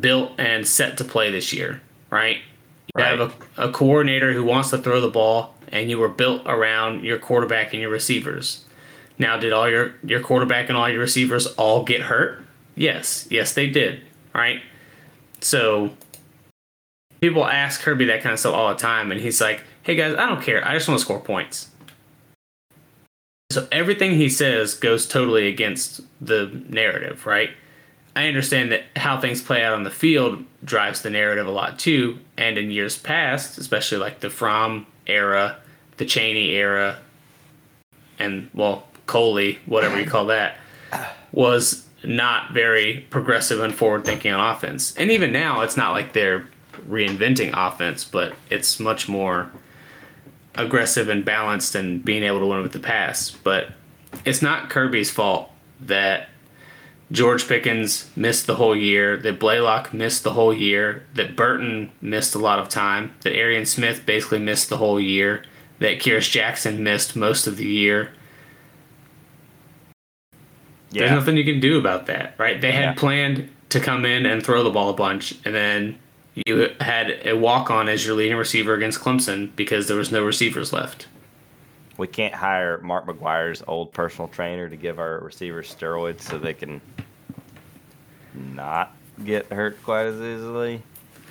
built 0.00 0.32
and 0.38 0.66
set 0.66 0.98
to 0.98 1.04
play 1.04 1.30
this 1.30 1.52
year, 1.52 1.80
right? 2.10 2.36
You 2.94 3.02
Right. 3.02 3.18
have 3.18 3.34
a, 3.56 3.68
a 3.68 3.72
coordinator 3.72 4.32
who 4.32 4.44
wants 4.44 4.70
to 4.70 4.78
throw 4.78 5.00
the 5.00 5.08
ball, 5.08 5.54
and 5.68 5.88
you 5.88 5.98
were 5.98 6.08
built 6.08 6.42
around 6.44 7.04
your 7.04 7.18
quarterback 7.18 7.72
and 7.72 7.80
your 7.80 7.90
receivers. 7.90 8.64
Now, 9.18 9.38
did 9.38 9.52
all 9.52 9.70
your 9.70 9.94
your 10.04 10.20
quarterback 10.20 10.68
and 10.68 10.76
all 10.76 10.88
your 10.90 11.00
receivers 11.00 11.46
all 11.54 11.84
get 11.84 12.02
hurt? 12.02 12.44
Yes, 12.74 13.26
yes, 13.30 13.54
they 13.54 13.68
did. 13.68 14.02
Right. 14.34 14.60
So 15.40 15.90
people 17.22 17.46
ask 17.46 17.80
Kirby 17.80 18.04
that 18.06 18.20
kind 18.20 18.34
of 18.34 18.38
stuff 18.38 18.54
all 18.54 18.68
the 18.68 18.74
time, 18.74 19.10
and 19.10 19.18
he's 19.18 19.40
like, 19.40 19.62
"Hey 19.82 19.94
guys, 19.94 20.14
I 20.16 20.26
don't 20.26 20.42
care. 20.42 20.66
I 20.66 20.74
just 20.74 20.88
want 20.88 20.98
to 20.98 21.04
score 21.04 21.20
points." 21.20 21.70
So 23.50 23.66
everything 23.70 24.12
he 24.12 24.28
says 24.28 24.74
goes 24.74 25.06
totally 25.06 25.46
against 25.46 26.00
the 26.20 26.50
narrative, 26.68 27.24
right? 27.24 27.50
I 28.16 28.26
understand 28.26 28.72
that 28.72 28.84
how 28.96 29.20
things 29.20 29.40
play 29.40 29.62
out 29.62 29.72
on 29.72 29.84
the 29.84 29.90
field 29.90 30.44
drives 30.64 31.02
the 31.02 31.10
narrative 31.10 31.46
a 31.46 31.50
lot 31.50 31.78
too. 31.78 32.18
And 32.36 32.58
in 32.58 32.70
years 32.70 32.98
past, 32.98 33.56
especially 33.56 33.98
like 33.98 34.20
the 34.20 34.28
Fromm 34.28 34.86
era, 35.06 35.58
the 35.96 36.04
Chaney 36.04 36.50
era, 36.50 36.98
and 38.18 38.50
well, 38.52 38.86
Coley, 39.06 39.58
whatever 39.66 39.98
you 39.98 40.06
call 40.06 40.26
that, 40.26 40.56
was 41.32 41.86
not 42.04 42.52
very 42.52 43.06
progressive 43.10 43.60
and 43.60 43.74
forward 43.74 44.04
thinking 44.04 44.32
on 44.32 44.54
offense. 44.54 44.94
And 44.96 45.10
even 45.10 45.32
now, 45.32 45.60
it's 45.60 45.76
not 45.76 45.92
like 45.92 46.12
they're 46.12 46.46
reinventing 46.88 47.50
offense, 47.54 48.04
but 48.04 48.34
it's 48.50 48.78
much 48.80 49.08
more 49.08 49.50
aggressive 50.54 51.08
and 51.08 51.24
balanced 51.24 51.74
and 51.74 52.04
being 52.04 52.22
able 52.22 52.40
to 52.40 52.46
win 52.46 52.62
with 52.62 52.72
the 52.72 52.78
pass. 52.78 53.30
But 53.30 53.68
it's 54.24 54.42
not 54.42 54.70
Kirby's 54.70 55.10
fault 55.10 55.50
that 55.80 56.28
George 57.10 57.46
Pickens 57.46 58.10
missed 58.16 58.46
the 58.46 58.54
whole 58.54 58.76
year, 58.76 59.16
that 59.18 59.38
Blaylock 59.38 59.92
missed 59.92 60.24
the 60.24 60.32
whole 60.32 60.54
year, 60.54 61.04
that 61.14 61.36
Burton 61.36 61.90
missed 62.00 62.34
a 62.34 62.38
lot 62.38 62.58
of 62.58 62.68
time, 62.68 63.14
that 63.20 63.34
Arian 63.34 63.66
Smith 63.66 64.06
basically 64.06 64.38
missed 64.38 64.68
the 64.70 64.78
whole 64.78 65.00
year, 65.00 65.44
that 65.78 65.98
Kearis 65.98 66.30
Jackson 66.30 66.82
missed 66.82 67.14
most 67.16 67.46
of 67.46 67.56
the 67.56 67.66
year. 67.66 68.12
Yeah. 70.90 71.00
There's 71.00 71.12
nothing 71.12 71.36
you 71.36 71.44
can 71.44 71.60
do 71.60 71.78
about 71.78 72.06
that, 72.06 72.34
right? 72.38 72.60
They 72.60 72.72
had 72.72 72.82
Yeah. 72.82 72.92
planned 72.94 73.48
to 73.70 73.80
come 73.80 74.04
in 74.04 74.26
and 74.26 74.44
throw 74.44 74.62
the 74.62 74.70
ball 74.70 74.90
a 74.90 74.94
bunch, 74.94 75.34
and 75.44 75.54
then 75.54 75.98
you 76.34 76.70
had 76.80 77.20
a 77.26 77.34
walk 77.34 77.70
on 77.70 77.88
as 77.88 78.04
your 78.06 78.14
leading 78.14 78.36
receiver 78.36 78.74
against 78.74 79.00
Clemson 79.00 79.54
because 79.56 79.88
there 79.88 79.96
was 79.96 80.10
no 80.10 80.24
receivers 80.24 80.72
left. 80.72 81.06
we 81.98 82.06
can't 82.06 82.34
hire 82.34 82.78
Mark 82.78 83.06
McGwire's 83.06 83.62
old 83.66 83.92
personal 83.92 84.28
trainer 84.28 84.68
to 84.68 84.76
give 84.76 84.98
our 84.98 85.18
receivers 85.20 85.74
steroids 85.74 86.22
so 86.22 86.38
they 86.38 86.54
can 86.54 86.80
not 88.34 88.94
get 89.24 89.46
hurt 89.52 89.82
quite 89.82 90.06
as 90.06 90.20
easily, 90.20 90.82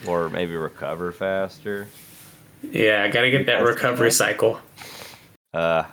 or 0.07 0.29
maybe 0.29 0.55
recover 0.55 1.11
faster. 1.11 1.87
Yeah, 2.61 3.03
I 3.03 3.09
got 3.09 3.21
to 3.21 3.31
get 3.31 3.47
that 3.47 3.63
That's 3.63 3.75
recovery 3.75 4.11
cycle. 4.11 4.59
Uh, 5.53 5.83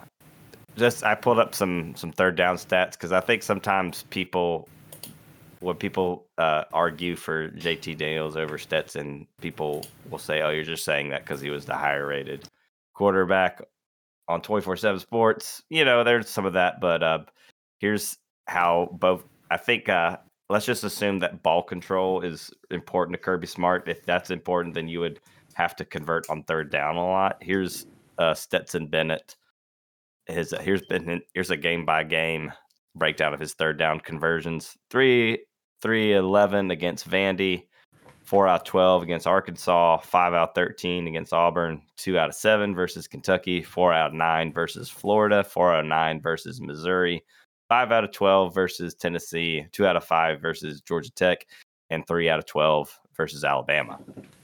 just 0.76 1.02
I 1.02 1.14
pulled 1.14 1.38
up 1.38 1.54
some 1.54 1.94
some 1.96 2.12
third 2.12 2.36
down 2.36 2.56
stats 2.56 2.92
because 2.92 3.10
I 3.10 3.20
think 3.20 3.42
sometimes 3.42 4.04
people, 4.10 4.68
when 5.60 5.76
people 5.76 6.26
uh, 6.38 6.64
argue 6.72 7.16
for 7.16 7.50
JT 7.50 7.98
Daniels 7.98 8.36
over 8.36 8.58
Stetson, 8.58 9.26
people 9.40 9.84
will 10.10 10.18
say, 10.18 10.42
"Oh, 10.42 10.50
you're 10.50 10.64
just 10.64 10.84
saying 10.84 11.10
that 11.10 11.24
because 11.24 11.40
he 11.40 11.50
was 11.50 11.64
the 11.64 11.74
higher 11.74 12.06
rated 12.06 12.48
quarterback 12.94 13.60
on 14.28 14.40
24/7 14.40 15.00
Sports." 15.00 15.62
You 15.70 15.84
know, 15.84 16.04
there's 16.04 16.28
some 16.28 16.46
of 16.46 16.52
that, 16.54 16.80
but 16.80 17.02
uh, 17.02 17.20
here's 17.78 18.18
how 18.46 18.88
both. 18.92 19.24
I 19.50 19.56
think 19.56 19.88
uh, 19.88 20.18
let's 20.48 20.66
just 20.66 20.84
assume 20.84 21.18
that 21.20 21.42
ball 21.42 21.62
control 21.62 22.20
is 22.20 22.50
important 22.70 23.14
to 23.14 23.22
Kirby 23.22 23.46
Smart. 23.46 23.88
If 23.88 24.04
that's 24.04 24.30
important, 24.30 24.74
then 24.74 24.88
you 24.88 25.00
would 25.00 25.20
have 25.54 25.74
to 25.76 25.84
convert 25.84 26.28
on 26.30 26.44
third 26.44 26.70
down 26.70 26.96
a 26.96 27.04
lot. 27.04 27.38
Here's 27.40 27.86
uh, 28.18 28.34
Stetson 28.34 28.86
Bennett. 28.86 29.36
His 30.26 30.54
here's 30.60 30.82
been 30.82 31.20
here's 31.34 31.50
a 31.50 31.56
game 31.56 31.84
by 31.84 32.04
game 32.04 32.52
breakdown 32.94 33.32
of 33.32 33.40
his 33.40 33.54
third 33.54 33.78
down 33.78 34.00
conversions. 34.00 34.76
Three 34.90 35.38
three 35.82 36.14
eleven 36.14 36.70
against 36.70 37.08
Vandy, 37.08 37.64
four 38.24 38.48
out 38.48 38.60
of 38.60 38.66
twelve 38.66 39.02
against 39.02 39.26
Arkansas, 39.26 39.98
five 39.98 40.34
out 40.34 40.50
of 40.50 40.54
thirteen 40.54 41.06
against 41.06 41.32
Auburn, 41.32 41.82
two 41.96 42.18
out 42.18 42.28
of 42.28 42.34
seven 42.34 42.74
versus 42.74 43.06
Kentucky, 43.06 43.62
four 43.62 43.92
out 43.92 44.08
of 44.08 44.14
nine 44.14 44.52
versus 44.52 44.88
Florida, 44.88 45.44
four 45.44 45.72
out 45.72 45.80
of 45.80 45.86
nine 45.86 46.20
versus 46.20 46.60
Missouri, 46.60 47.22
five 47.68 47.92
out 47.92 48.04
of 48.04 48.12
twelve 48.12 48.54
versus 48.54 48.94
Tennessee, 48.94 49.66
two 49.72 49.86
out 49.86 49.96
of 49.96 50.04
five 50.04 50.40
versus 50.40 50.80
Georgia 50.80 51.12
Tech, 51.12 51.46
and 51.90 52.06
three 52.06 52.28
out 52.28 52.38
of 52.38 52.46
twelve 52.46 52.96
versus 53.16 53.44
Alabama. 53.44 53.98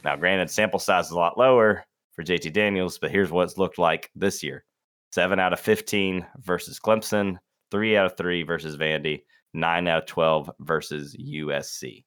Now, 0.04 0.16
granted, 0.16 0.50
sample 0.50 0.78
size 0.80 1.06
is 1.06 1.12
a 1.12 1.16
lot 1.16 1.38
lower 1.38 1.84
for 2.12 2.22
JT 2.22 2.52
Daniels, 2.52 2.98
but 2.98 3.10
here's 3.10 3.30
what 3.30 3.44
it's 3.44 3.58
looked 3.58 3.78
like 3.78 4.10
this 4.14 4.42
year 4.42 4.64
seven 5.12 5.38
out 5.38 5.52
of 5.52 5.60
15 5.60 6.26
versus 6.40 6.80
Clemson, 6.80 7.38
three 7.70 7.96
out 7.96 8.06
of 8.06 8.16
three 8.16 8.42
versus 8.42 8.76
Vandy, 8.76 9.22
nine 9.54 9.88
out 9.88 10.02
of 10.02 10.06
12 10.06 10.50
versus 10.60 11.16
USC. 11.16 12.04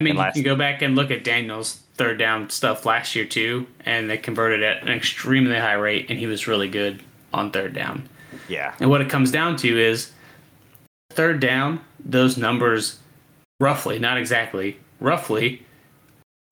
I 0.00 0.04
mean, 0.04 0.16
you 0.16 0.32
can 0.32 0.42
go 0.42 0.56
back 0.56 0.82
and 0.82 0.94
look 0.94 1.10
at 1.10 1.24
Daniel's 1.24 1.80
third 1.94 2.18
down 2.18 2.50
stuff 2.50 2.84
last 2.84 3.14
year 3.14 3.24
too, 3.24 3.66
and 3.80 4.10
they 4.10 4.18
converted 4.18 4.62
at 4.62 4.82
an 4.82 4.88
extremely 4.88 5.56
high 5.56 5.72
rate, 5.74 6.06
and 6.10 6.18
he 6.18 6.26
was 6.26 6.46
really 6.46 6.68
good 6.68 7.02
on 7.32 7.50
third 7.50 7.72
down. 7.72 8.08
Yeah. 8.48 8.74
And 8.78 8.90
what 8.90 9.00
it 9.00 9.08
comes 9.08 9.30
down 9.30 9.56
to 9.56 9.78
is 9.78 10.12
third 11.10 11.40
down, 11.40 11.80
those 12.04 12.36
numbers 12.36 12.98
roughly, 13.58 13.98
not 13.98 14.18
exactly, 14.18 14.78
roughly 15.00 15.64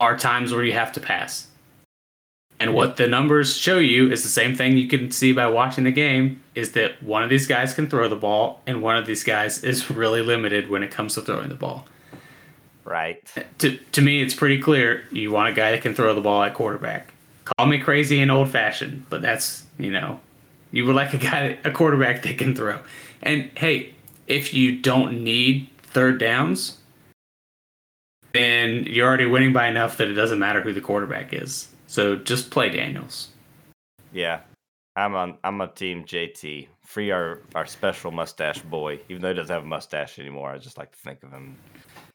are 0.01 0.17
times 0.17 0.53
where 0.53 0.65
you 0.65 0.73
have 0.73 0.93
to 0.93 1.01
pass. 1.01 1.49
And 2.65 2.73
what 2.73 2.97
the 2.97 3.07
numbers 3.07 3.55
show 3.55 3.77
you 3.77 4.11
is 4.11 4.23
the 4.23 4.31
same 4.31 4.57
thing 4.57 4.79
you 4.79 4.89
can 4.89 5.11
see 5.11 5.33
by 5.33 5.47
watching 5.49 5.85
the 5.85 5.91
game 5.91 6.43
is 6.55 6.73
that 6.73 7.03
one 7.03 7.23
of 7.23 7.29
these 7.29 7.47
guys 7.47 7.75
can 7.75 7.91
throw 7.91 8.09
the 8.09 8.17
ball 8.17 8.63
and 8.67 8.81
one 8.81 8.97
of 8.97 9.05
these 9.05 9.23
guys 9.23 9.63
is 9.63 9.91
really 9.91 10.23
limited 10.23 10.71
when 10.71 10.83
it 10.83 10.91
comes 10.91 11.13
to 11.17 11.21
throwing 11.21 11.51
the 11.51 11.57
ball. 11.57 11.87
Right. 12.83 13.23
To, 13.59 13.77
to 13.77 14.01
me, 14.01 14.23
it's 14.23 14.33
pretty 14.33 14.63
clear 14.63 15.05
you 15.13 15.31
want 15.31 15.51
a 15.51 15.53
guy 15.53 15.73
that 15.73 15.83
can 15.83 15.95
throw 15.95 16.15
the 16.15 16.23
ball 16.23 16.43
at 16.43 16.55
quarterback. 16.55 17.13
Call 17.45 17.67
me 17.67 17.79
crazy 17.79 18.19
and 18.23 18.31
old 18.31 18.49
fashioned, 18.49 19.05
but 19.11 19.21
that's, 19.21 19.65
you 19.79 19.91
know, 19.91 20.19
you 20.73 20.87
would 20.87 20.97
like 20.97 21.13
a 21.13 21.19
guy, 21.19 21.59
a 21.65 21.71
quarterback 21.71 22.23
that 22.23 22.39
can 22.39 22.57
throw. 22.57 22.79
And 23.21 23.51
hey, 23.59 23.93
if 24.27 24.55
you 24.55 24.81
don't 24.81 25.23
need 25.23 25.69
third 25.83 26.19
downs, 26.19 26.79
then 28.33 28.85
you're 28.85 29.07
already 29.07 29.27
winning 29.27 29.53
by 29.53 29.69
enough 29.69 29.99
that 29.99 30.09
it 30.09 30.15
doesn't 30.15 30.39
matter 30.39 30.63
who 30.63 30.73
the 30.73 30.81
quarterback 30.81 31.35
is. 31.35 31.69
So 31.95 32.17
just 32.17 32.51
play 32.51 32.71
Daniels. 32.71 33.29
Yeah. 34.13 34.41
I'm 34.97 35.15
on 35.15 35.39
I'm 35.45 35.61
on 35.61 35.73
team 35.75 36.03
JT. 36.03 36.67
Free 36.85 37.13
our, 37.13 37.43
our 37.55 37.67
special 37.67 38.11
mustache 38.11 38.59
boy. 38.63 38.99
Even 39.09 39.23
though 39.23 39.29
he 39.29 39.35
doesn't 39.35 39.55
have 39.55 39.63
a 39.63 39.67
mustache 39.67 40.19
anymore, 40.19 40.51
I 40.51 40.59
just 40.59 40.77
like 40.77 40.91
to 40.91 40.99
think 40.99 41.23
of 41.23 41.31
him 41.31 41.57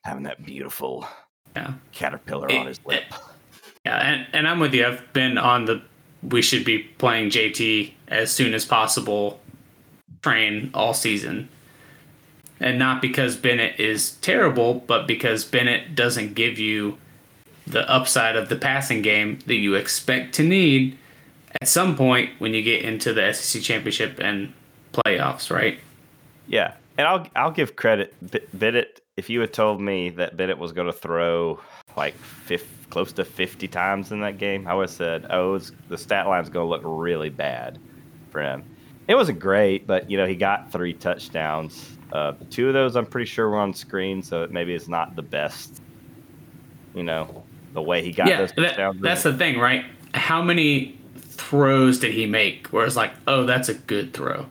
having 0.04 0.24
that 0.24 0.46
beautiful 0.46 1.08
Yeah. 1.56 1.76
caterpillar 1.94 2.52
eh, 2.52 2.58
on 2.60 2.68
his 2.68 2.82
lip. 2.86 3.04
Eh. 3.10 3.16
Yeah, 3.86 3.96
and, 3.96 4.28
and 4.34 4.48
I'm 4.50 4.60
with 4.60 4.74
you. 4.74 4.86
I've 4.86 5.14
been 5.14 5.38
on 5.38 5.64
the 5.64 5.82
we 6.24 6.42
should 6.42 6.66
be 6.66 6.80
playing 6.80 7.30
JT 7.30 7.94
as 8.10 8.34
soon 8.34 8.54
as 8.54 8.66
possible 8.66 9.40
train 10.22 10.72
all 10.74 10.94
season. 10.94 11.48
And 12.60 12.78
not 12.78 13.02
because 13.02 13.38
Bennett 13.38 13.80
is 13.80 14.18
terrible, 14.18 14.74
but 14.74 15.08
because 15.08 15.46
Bennett 15.46 15.96
doesn't 15.96 16.34
give 16.34 16.60
you 16.60 16.98
the 17.70 17.90
upside 17.90 18.36
of 18.36 18.50
the 18.50 18.56
passing 18.56 19.02
game 19.02 19.40
that 19.48 19.56
you 19.56 19.76
expect 19.76 20.34
to 20.36 20.44
need 20.44 20.98
at 21.62 21.68
some 21.68 21.96
point 21.96 22.32
when 22.40 22.54
you 22.54 22.62
get 22.62 22.84
into 22.84 23.14
the 23.14 23.34
SEC 23.34 23.62
championship 23.62 24.20
and 24.20 24.54
playoffs, 24.94 25.54
right? 25.54 25.80
Yeah, 26.48 26.74
and 26.98 27.08
I'll 27.08 27.28
I'll 27.36 27.52
give 27.52 27.76
credit. 27.76 28.14
Bennett, 28.58 29.02
if 29.18 29.30
you 29.30 29.40
had 29.42 29.54
told 29.54 29.82
me 29.82 30.10
that 30.12 30.38
Bennett 30.38 30.58
was 30.58 30.72
going 30.72 30.88
to 30.88 30.94
throw 30.94 31.60
like 31.96 32.16
fif- 32.16 32.90
close 32.90 33.12
to 33.14 33.26
fifty 33.26 33.68
times 33.68 34.12
in 34.12 34.22
that 34.22 34.38
game, 34.38 34.68
I 34.68 34.74
would 34.74 34.90
have 34.90 34.92
said, 34.92 35.28
"Oh, 35.30 35.60
the 35.90 35.98
stat 35.98 36.28
line's 36.28 36.50
going 36.50 36.66
to 36.66 36.70
look 36.70 36.82
really 36.84 37.30
bad 37.30 37.80
for 38.32 38.42
him." 38.42 38.64
it 39.10 39.16
wasn't 39.16 39.40
great, 39.40 39.88
but 39.88 40.10
you 40.10 40.18
know 40.18 40.28
he 40.28 40.36
got 40.36 40.72
three 40.72 40.94
touchdowns. 40.94 41.98
Uh, 42.14 42.34
two 42.52 42.68
of 42.68 42.76
those 42.76 42.96
I'm 42.96 43.08
pretty 43.08 43.26
sure 43.26 43.50
were 43.50 43.58
on 43.58 43.74
screen, 43.74 44.22
so 44.22 44.48
maybe 44.52 44.76
it's 44.76 44.88
not 44.88 45.16
the 45.16 45.24
best. 45.24 45.82
You 46.94 47.02
know, 47.04 47.44
the 47.74 47.82
way 47.82 48.04
he 48.04 48.12
got 48.12 48.28
yeah, 48.28 48.38
those 48.38 48.52
that, 48.54 49.02
that's 49.02 49.24
the 49.24 49.34
thing, 49.34 49.60
right? 49.60 49.86
How 50.14 50.42
many 50.42 51.00
throws 51.16 52.00
did 52.00 52.14
he 52.14 52.26
make 52.26 52.68
where 52.68 52.86
it's 52.86 52.96
like, 52.96 53.12
oh, 53.28 53.46
that's 53.46 53.70
a 53.70 53.74
good 53.74 54.14
throw? 54.14 54.46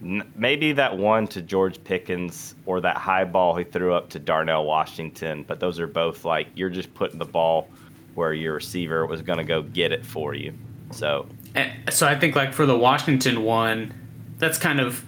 Maybe 0.00 0.72
that 0.72 0.98
one 0.98 1.26
to 1.28 1.40
George 1.40 1.82
Pickens 1.82 2.54
or 2.66 2.80
that 2.82 2.98
high 2.98 3.24
ball 3.24 3.56
he 3.56 3.64
threw 3.64 3.94
up 3.94 4.10
to 4.10 4.18
Darnell 4.18 4.66
Washington, 4.66 5.44
but 5.48 5.60
those 5.60 5.80
are 5.80 5.86
both 5.86 6.24
like 6.26 6.48
you're 6.54 6.68
just 6.68 6.92
putting 6.92 7.18
the 7.18 7.24
ball 7.24 7.68
where 8.14 8.34
your 8.34 8.54
receiver 8.54 9.06
was 9.06 9.22
going 9.22 9.38
to 9.38 9.44
go 9.44 9.62
get 9.62 9.92
it 9.92 10.04
for 10.04 10.34
you. 10.34 10.52
So, 10.90 11.26
And 11.54 11.72
so 11.90 12.06
I 12.06 12.18
think 12.18 12.36
like 12.36 12.52
for 12.52 12.66
the 12.66 12.76
Washington 12.76 13.42
one, 13.42 13.94
that's 14.38 14.58
kind 14.58 14.80
of 14.80 15.02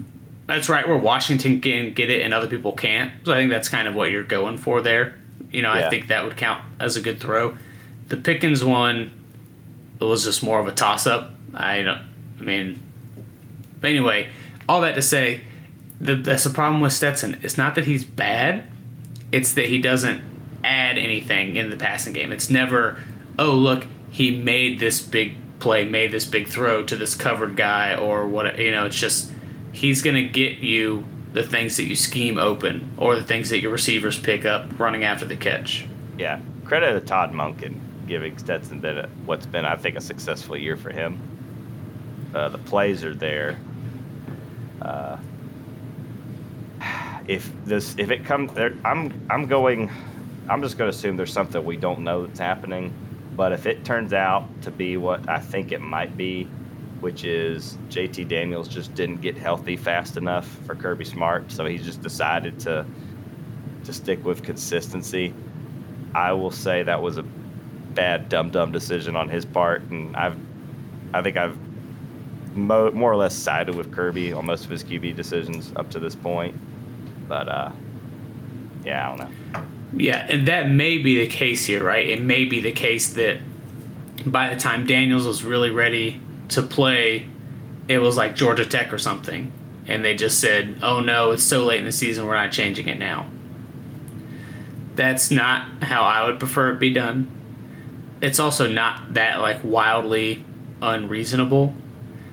that's 0.47 0.69
right 0.69 0.87
where 0.87 0.97
Washington 0.97 1.61
can 1.61 1.93
get 1.93 2.09
it 2.09 2.23
and 2.23 2.33
other 2.33 2.47
people 2.47 2.73
can't. 2.73 3.13
So 3.25 3.33
I 3.33 3.37
think 3.37 3.51
that's 3.51 3.69
kind 3.69 3.89
of 3.89 3.95
what 3.95 4.11
you're 4.11 4.23
going 4.23 4.59
for 4.59 4.81
there. 4.81 5.19
You 5.51 5.63
know, 5.63 5.73
Yeah. 5.73 5.87
I 5.87 5.91
think 5.91 6.09
that 6.09 6.25
would 6.25 6.37
count 6.37 6.63
as 6.81 6.97
a 6.97 7.01
good 7.01 7.21
throw. 7.21 7.57
The 8.09 8.17
Pickens 8.17 8.65
one 8.65 9.13
it 10.01 10.05
was 10.05 10.25
just 10.25 10.43
more 10.43 10.61
of 10.61 10.69
a 10.69 10.73
toss 10.73 11.07
up. 11.07 11.35
I 11.55 11.83
don't 11.83 12.03
I 12.41 12.43
mean 12.43 12.83
but 13.81 13.91
anyway, 13.91 14.29
all 14.69 14.81
that 14.83 14.95
to 14.95 15.03
say, 15.03 15.43
the, 16.01 16.17
that's 16.17 16.45
the 16.45 16.51
problem 16.51 16.81
with 16.81 16.93
Stetson. 16.93 17.39
It's 17.43 17.57
not 17.57 17.75
that 17.77 17.85
he's 17.85 18.05
bad, 18.05 18.65
it's 19.33 19.53
that 19.55 19.67
he 19.67 19.81
doesn't 19.81 20.23
add 20.65 20.99
anything 20.99 21.57
in 21.57 21.71
the 21.71 21.77
passing 21.77 22.13
game. 22.13 22.33
It's 22.33 22.51
never, 22.51 23.03
oh, 23.39 23.53
look, 23.53 23.87
he 24.11 24.37
made 24.37 24.81
this 24.81 25.01
big 25.01 25.37
play, 25.59 25.85
made 25.85 26.11
this 26.11 26.25
big 26.25 26.49
throw 26.49 26.83
to 26.85 26.97
this 26.97 27.15
covered 27.15 27.57
guy, 27.57 27.95
or 27.95 28.27
what, 28.27 28.59
you 28.59 28.71
know, 28.71 28.87
it's 28.87 28.99
just, 28.99 29.31
he's 29.73 30.03
going 30.03 30.17
to 30.17 30.29
get 30.29 30.59
you 30.59 31.07
the 31.37 31.43
things 31.43 31.77
that 31.77 31.85
you 31.85 31.95
scheme 31.95 32.39
open 32.39 32.91
or 32.97 33.15
the 33.15 33.23
things 33.23 33.51
that 33.51 33.61
your 33.61 33.71
receivers 33.71 34.19
pick 34.19 34.47
up 34.47 34.81
running 34.81 35.05
after 35.05 35.27
the 35.27 35.37
catch. 35.37 35.87
yeah, 36.17 36.41
credit 36.65 36.95
to 36.95 37.01
Todd 37.03 37.33
Monken 37.33 37.79
giving 38.07 38.39
Stetson 38.39 38.81
Bennett 38.81 39.11
what's 39.27 39.45
been, 39.45 39.67
I 39.67 39.77
think, 39.77 39.97
a 39.97 40.01
successful 40.01 40.57
year 40.57 40.79
for 40.79 40.89
him. 40.89 41.21
Uh, 42.35 42.49
the 42.49 42.57
plays 42.57 43.05
are 43.05 43.15
there. 43.15 43.59
Uh, 44.81 45.19
if 47.29 47.53
this, 47.67 47.95
if 47.99 48.11
it 48.11 48.25
comes, 48.25 48.55
there, 48.55 48.75
I'm, 48.83 49.13
I'm 49.29 49.45
going. 49.45 49.91
I'm 50.49 50.63
just 50.63 50.79
going 50.79 50.91
to 50.91 50.97
assume 50.97 51.19
there's 51.19 51.35
something 51.35 51.63
we 51.63 51.77
don't 51.77 52.01
know 52.01 52.25
that's 52.25 52.39
happening. 52.39 52.95
But 53.35 53.53
if 53.53 53.67
it 53.67 53.85
turns 53.85 54.15
out 54.15 54.49
to 54.63 54.71
be 54.71 54.97
what 54.97 55.29
I 55.29 55.41
think 55.41 55.71
it 55.71 55.83
might 55.83 56.17
be, 56.17 56.49
which 57.07 57.23
is 57.23 57.79
JT 57.89 58.27
Daniels 58.27 58.67
just 58.67 58.93
didn't 58.97 59.21
get 59.21 59.39
healthy 59.39 59.77
fast 59.77 60.17
enough 60.17 60.45
for 60.67 60.75
Kirby 60.75 61.05
Smart, 61.05 61.53
so 61.53 61.65
he 61.65 61.79
just 61.79 62.03
decided 62.03 62.59
to 62.59 62.85
to 63.85 63.93
stick 63.93 64.25
with 64.25 64.43
consistency. 64.43 65.33
I 66.17 66.33
will 66.33 66.51
say 66.51 66.83
that 66.83 67.01
was 67.01 67.17
a 67.17 67.23
bad 67.23 68.29
dumb 68.29 68.51
dumb 68.51 68.73
decision 68.73 69.15
on 69.15 69.29
his 69.29 69.45
part, 69.45 69.83
and 69.83 70.17
I've 70.17 70.37
I 71.15 71.23
think 71.23 71.37
I've 71.37 71.57
mo- 72.57 72.91
more 72.91 73.13
or 73.13 73.17
less 73.17 73.37
sided 73.37 73.77
with 73.77 73.93
Kirby 73.93 74.33
on 74.33 74.45
most 74.45 74.65
of 74.65 74.71
his 74.71 74.83
QB 74.83 75.15
decisions 75.15 75.73
up 75.77 75.89
to 75.91 76.01
this 76.01 76.17
point. 76.17 76.57
But 77.29 77.49
uh, 77.49 77.71
yeah, 78.85 79.13
I 79.13 79.17
don't 79.17 79.31
know. 79.55 79.65
Yeah, 79.93 80.27
and 80.29 80.49
that 80.49 80.71
may 80.71 80.99
be 80.99 81.21
the 81.21 81.29
case 81.29 81.67
here, 81.67 81.85
right? 81.85 82.09
It 82.09 82.21
may 82.21 82.47
be 82.47 82.61
the 82.61 82.73
case 82.73 83.11
that 83.11 83.39
by 84.27 84.53
the 84.53 84.59
time 84.59 84.89
Daniels 84.89 85.25
was 85.25 85.45
really 85.45 85.71
ready 85.71 86.21
to 86.49 86.63
play, 86.63 87.29
it 87.89 87.99
was 87.99 88.17
like 88.17 88.35
Georgia 88.37 88.65
Tech 88.67 88.93
or 88.93 88.99
something. 88.99 89.53
And 89.87 90.05
they 90.05 90.15
just 90.17 90.41
said, 90.41 90.79
oh 90.83 91.01
no, 91.01 91.31
it's 91.31 91.43
so 91.45 91.65
late 91.65 91.79
in 91.79 91.85
the 91.85 91.93
season, 91.93 92.27
we're 92.27 92.35
not 92.35 92.51
changing 92.53 92.89
it 92.89 92.99
now. 92.99 93.27
That's 94.95 95.31
not 95.31 95.83
how 95.83 96.03
I 96.03 96.27
would 96.27 96.39
prefer 96.39 96.73
it 96.73 96.79
be 96.81 96.93
done. 96.93 97.31
It's 98.21 98.41
also 98.41 98.67
not 98.67 99.15
that 99.15 99.41
like 99.41 99.61
wildly 99.63 100.45
unreasonable. 100.81 101.75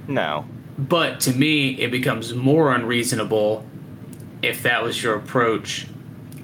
No, 0.08 0.46
But 0.78 1.20
to 1.22 1.32
me, 1.34 1.80
it 1.80 1.92
becomes 1.92 2.34
more 2.34 2.74
unreasonable 2.74 3.66
if 4.42 4.64
that 4.64 4.84
was 4.84 5.02
your 5.02 5.16
approach 5.16 5.88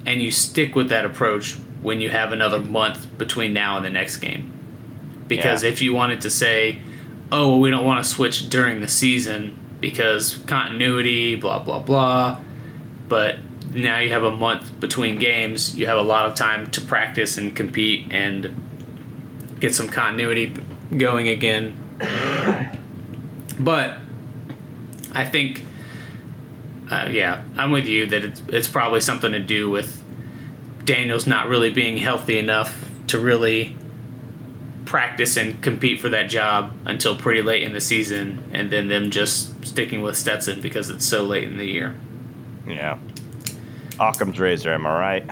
and 0.06 0.22
you 0.22 0.30
stick 0.30 0.74
with 0.74 0.88
that 0.88 1.04
approach 1.04 1.56
when 1.82 2.00
you 2.00 2.08
have 2.10 2.32
another 2.32 2.58
month 2.58 3.06
between 3.18 3.52
now 3.52 3.76
and 3.76 3.84
the 3.84 3.90
next 3.90 4.16
game. 4.18 4.50
Because 5.28 5.62
Yeah. 5.62 5.70
if 5.70 5.82
you 5.82 5.92
wanted 5.92 6.22
to 6.22 6.30
say, 6.30 6.78
oh, 7.32 7.58
we 7.58 7.70
don't 7.70 7.84
want 7.84 8.04
to 8.04 8.08
switch 8.10 8.48
during 8.48 8.80
the 8.80 8.88
season 8.88 9.58
because 9.80 10.36
continuity, 10.46 11.36
blah, 11.36 11.58
blah, 11.58 11.78
blah, 11.78 12.38
but 13.08 13.38
now 13.72 13.98
you 13.98 14.10
have 14.10 14.24
a 14.24 14.30
month 14.30 14.78
between 14.80 15.18
games, 15.18 15.76
you 15.76 15.86
have 15.86 15.98
a 15.98 16.02
lot 16.02 16.26
of 16.26 16.34
time 16.34 16.70
to 16.72 16.80
practice 16.80 17.38
and 17.38 17.54
compete 17.54 18.08
and 18.10 19.56
get 19.60 19.74
some 19.74 19.88
continuity 19.88 20.54
going 20.96 21.28
again. 21.28 21.76
But 23.58 23.98
I 25.12 25.24
think, 25.24 25.64
uh, 26.90 27.08
yeah, 27.10 27.42
I'm 27.56 27.70
with 27.70 27.86
you 27.86 28.06
that 28.06 28.24
it's, 28.24 28.42
it's 28.48 28.68
probably 28.68 29.00
something 29.00 29.32
to 29.32 29.38
do 29.38 29.70
with 29.70 30.02
Daniels 30.84 31.26
not 31.26 31.48
really 31.48 31.70
being 31.70 31.96
healthy 31.96 32.38
enough 32.38 32.84
to 33.08 33.18
really 33.18 33.76
practice 34.94 35.36
and 35.36 35.62
compete 35.62 36.00
for 36.00 36.08
that 36.08 36.28
job 36.28 36.72
until 36.84 37.14
pretty 37.14 37.42
late 37.42 37.62
in 37.62 37.72
the 37.72 37.80
season, 37.80 38.42
and 38.52 38.70
then 38.72 38.88
them 38.88 39.08
just 39.12 39.64
sticking 39.64 40.02
with 40.02 40.16
Stetson 40.16 40.60
because 40.60 40.90
it's 40.90 41.06
so 41.06 41.22
late 41.22 41.44
in 41.44 41.58
the 41.58 41.64
year. 41.64 41.94
yeah. 42.66 42.98
Occam's 44.00 44.40
razor, 44.40 44.72
am 44.72 44.86
I 44.86 44.98
right? 44.98 45.30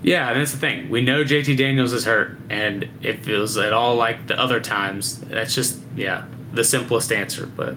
Yeah, 0.00 0.30
and 0.30 0.40
that's 0.40 0.52
the 0.52 0.58
thing. 0.58 0.88
We 0.88 1.02
know 1.02 1.24
JT 1.24 1.58
Daniels 1.58 1.92
is 1.92 2.06
hurt, 2.06 2.38
and 2.48 2.88
if 3.02 3.28
it 3.28 3.36
was 3.36 3.58
at 3.58 3.72
all 3.74 3.96
like 3.96 4.28
the 4.28 4.40
other 4.40 4.60
times, 4.60 5.18
that's 5.20 5.54
just 5.54 5.80
yeah 5.94 6.24
the 6.54 6.64
simplest 6.64 7.12
answer. 7.12 7.44
But 7.46 7.74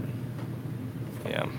Yeah. 1.27 1.41
all 1.41 1.49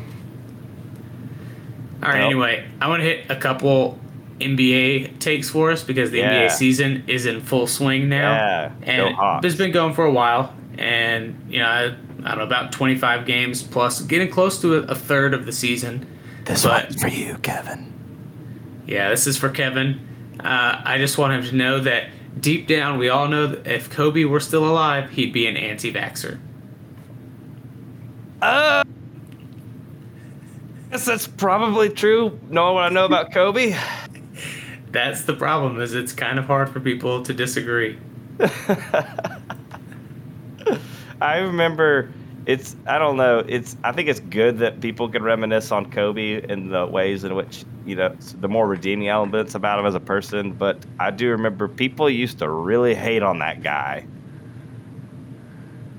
right, 2.01 2.19
Well- 2.19 2.27
anyway, 2.27 2.65
I 2.81 2.89
want 2.89 3.01
to 3.03 3.05
hit 3.05 3.27
a 3.29 3.37
couple 3.37 3.99
NBA 4.45 5.19
takes 5.19 5.49
for 5.51 5.71
us 5.71 5.83
because 5.85 6.11
the 6.11 6.19
Yeah. 6.19 6.33
NBA 6.49 6.51
season 6.53 7.05
is 7.07 7.27
in 7.27 7.41
full 7.41 7.67
swing 7.67 8.09
now, 8.09 8.33
Yeah, 8.33 8.71
and 8.83 9.15
Hawks. 9.15 9.47
it's 9.47 9.57
been 9.57 9.73
going 9.73 9.95
for 9.95 10.05
a 10.05 10.13
while. 10.13 10.55
And 10.79 11.41
you 11.49 11.59
know, 11.59 11.67
I, 11.67 11.85
I 12.25 12.29
don't 12.31 12.39
know 12.39 12.45
about 12.45 12.73
25 12.73 13.27
games 13.27 13.63
plus, 13.63 14.01
getting 14.03 14.29
close 14.31 14.61
to 14.63 14.77
a, 14.77 14.83
a 14.83 14.95
third 14.95 15.35
of 15.35 15.45
the 15.47 15.53
season. 15.53 16.07
This 16.45 16.65
But- 16.65 16.85
one's 16.91 17.01
for 17.03 17.09
you, 17.09 17.37
Kevin. 17.43 17.93
Yeah, 18.87 19.11
this 19.11 19.27
is 19.27 19.37
for 19.37 19.49
Kevin. 19.49 20.01
Uh, 20.41 20.81
I 20.85 20.99
just 20.99 21.19
want 21.19 21.33
him 21.35 21.49
to 21.51 21.55
know 21.57 21.81
that 21.81 22.09
deep 22.41 22.67
down, 22.67 22.99
we 22.99 23.09
all 23.09 23.29
know 23.29 23.47
that 23.47 23.67
if 23.67 23.89
Kobe 23.91 24.25
were 24.25 24.41
still 24.41 24.65
alive, 24.69 25.11
he'd 25.11 25.33
be 25.33 25.47
an 25.47 25.57
anti-vaxxer. 25.57 26.39
Uh, 28.41 28.83
guess 30.91 31.05
that's 31.05 31.27
probably 31.29 31.89
true. 31.91 32.39
Knowing 32.51 32.75
what 32.75 32.85
I 32.85 32.89
know 32.89 33.05
about 33.05 33.33
Kobe. 33.33 33.75
That's 34.93 35.23
the 35.23 35.35
problem. 35.35 35.81
Is 35.81 35.95
it's 35.95 36.13
kind 36.13 36.39
of 36.39 36.45
hard 36.45 36.69
for 36.69 36.79
people 36.81 37.23
to 37.23 37.33
disagree. 37.33 37.99
I 41.21 41.39
remember 41.39 42.13
it's 42.45 42.77
I 42.87 42.99
don't 42.99 43.17
know 43.17 43.45
it's 43.47 43.77
I 43.85 43.93
think 43.93 44.09
it's 44.09 44.21
good 44.21 44.59
that 44.59 44.81
people 44.81 45.09
can 45.09 45.23
reminisce 45.23 45.73
on 45.73 45.91
Kobe 45.91 46.43
in 46.49 46.69
the 46.69 46.87
ways 46.87 47.25
in 47.25 47.35
which 47.35 47.65
you 47.87 47.97
know 47.97 48.15
the 48.41 48.49
more 48.49 48.67
redeeming 48.67 49.09
elements 49.09 49.55
about 49.55 49.79
him 49.79 49.87
as 49.87 49.95
a 49.95 50.01
person. 50.01 50.53
But 50.53 50.85
I 51.01 51.11
do 51.11 51.31
remember 51.31 51.69
people 51.69 52.11
used 52.11 52.39
to 52.41 52.51
really 52.51 52.95
hate 52.95 53.23
on 53.23 53.39
that 53.39 53.63
guy 53.63 54.07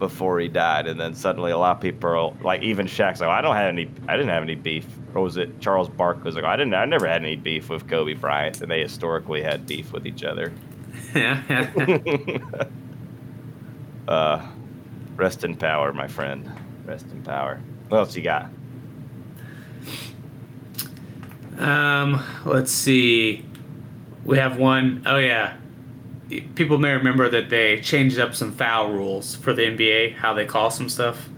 before 0.04 0.38
he 0.41 0.49
died, 0.49 0.86
and 0.86 0.99
then 0.99 1.16
suddenly 1.16 1.51
a 1.51 1.58
lot 1.58 1.78
of 1.78 1.82
people 1.82 2.10
are 2.10 2.34
like 2.43 2.62
even 2.62 2.88
Shaq's 2.88 3.22
like 3.22 3.30
I 3.30 3.39
don't 3.39 3.56
have 3.56 3.70
any 3.70 3.89
I 4.06 4.18
didn't 4.18 4.32
have 4.32 4.43
any 4.43 4.56
beef. 4.56 4.86
Or 5.16 5.22
was 5.22 5.38
it 5.38 5.62
Charles 5.62 5.88
Barkley 5.88 6.24
was 6.24 6.36
like 6.36 6.43
I 6.43 6.58
didn't 6.58 6.74
I 6.74 6.84
never 6.84 7.08
had 7.08 7.22
any 7.22 7.38
beef 7.38 7.70
with 7.70 7.88
Kobe 7.88 8.14
Bryant, 8.14 8.60
and 8.62 8.70
they 8.70 8.82
historically 8.82 9.41
had 9.41 9.66
beef 9.66 9.93
with 9.93 10.06
each 10.06 10.26
other. 10.26 10.51
uh, 14.10 14.45
rest 15.16 15.45
in 15.45 15.56
power, 15.56 15.93
my 15.93 16.08
friend. 16.08 16.51
Rest 16.86 17.06
in 17.12 17.24
power. 17.24 17.62
What 17.88 17.99
else 17.99 18.14
you 18.18 18.24
got? 18.24 18.49
um, 21.60 22.22
let's 22.43 22.74
see. 22.74 23.45
We 24.26 24.38
have 24.38 24.58
one 24.58 25.04
oh 25.06 25.18
yeah. 25.18 25.56
People 26.55 26.78
may 26.78 26.93
remember 26.93 27.30
that 27.30 27.49
they 27.49 27.82
changed 27.82 28.19
up 28.19 28.34
some 28.34 28.51
foul 28.53 28.91
rules 28.91 29.36
for 29.36 29.53
the 29.53 29.63
NBA, 29.63 30.15
how 30.15 30.34
they 30.34 30.45
call 30.45 30.71
some 30.71 30.89
stuff. 30.89 31.30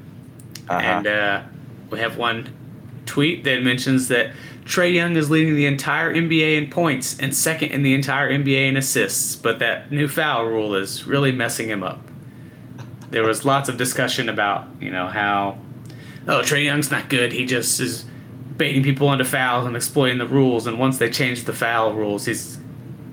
Uh-huh. 0.69 0.79
And 0.79 1.07
uh, 1.07 1.43
we 1.89 1.99
have 1.99 2.17
one 2.17 2.53
tweet 3.05 3.43
that 3.43 3.63
mentions 3.63 4.07
that 4.07 4.33
Trae 4.65 4.93
Young 4.93 5.15
is 5.15 5.29
leading 5.29 5.55
the 5.55 5.67
entire 5.67 6.13
NBA 6.13 6.57
in 6.57 6.69
points 6.69 7.19
and 7.19 7.36
second 7.36 7.71
in 7.71 7.83
the 7.83 7.93
entire 7.93 8.31
NBA 8.31 8.69
in 8.69 8.77
assists, 8.77 9.36
but 9.36 9.59
that 9.59 9.91
new 9.91 10.07
foul 10.07 10.45
rule 10.45 10.75
is 10.75 11.05
really 11.05 11.31
messing 11.31 11.69
him 11.69 11.83
up. 11.83 11.99
there 13.11 13.23
was 13.23 13.45
lots 13.45 13.69
of 13.69 13.77
discussion 13.77 14.27
about 14.27 14.67
you 14.81 14.89
know 14.89 15.07
how 15.07 15.57
oh 16.27 16.41
Trae 16.41 16.65
Young's 16.65 16.89
not 16.89 17.09
good. 17.09 17.31
He 17.31 17.45
just 17.45 17.79
is 17.79 18.05
baiting 18.57 18.83
people 18.83 19.11
into 19.11 19.25
fouls 19.25 19.67
and 19.67 19.75
exploiting 19.75 20.17
the 20.17 20.27
rules. 20.27 20.65
And 20.67 20.79
once 20.79 20.97
they 20.97 21.09
change 21.09 21.43
the 21.43 21.53
foul 21.53 21.93
rules, 21.93 22.25
he's 22.25 22.57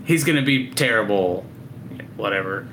he's 0.05 0.25
gonna 0.25 0.43
be 0.43 0.71
terrible. 0.71 1.45
Whatever. 2.17 2.67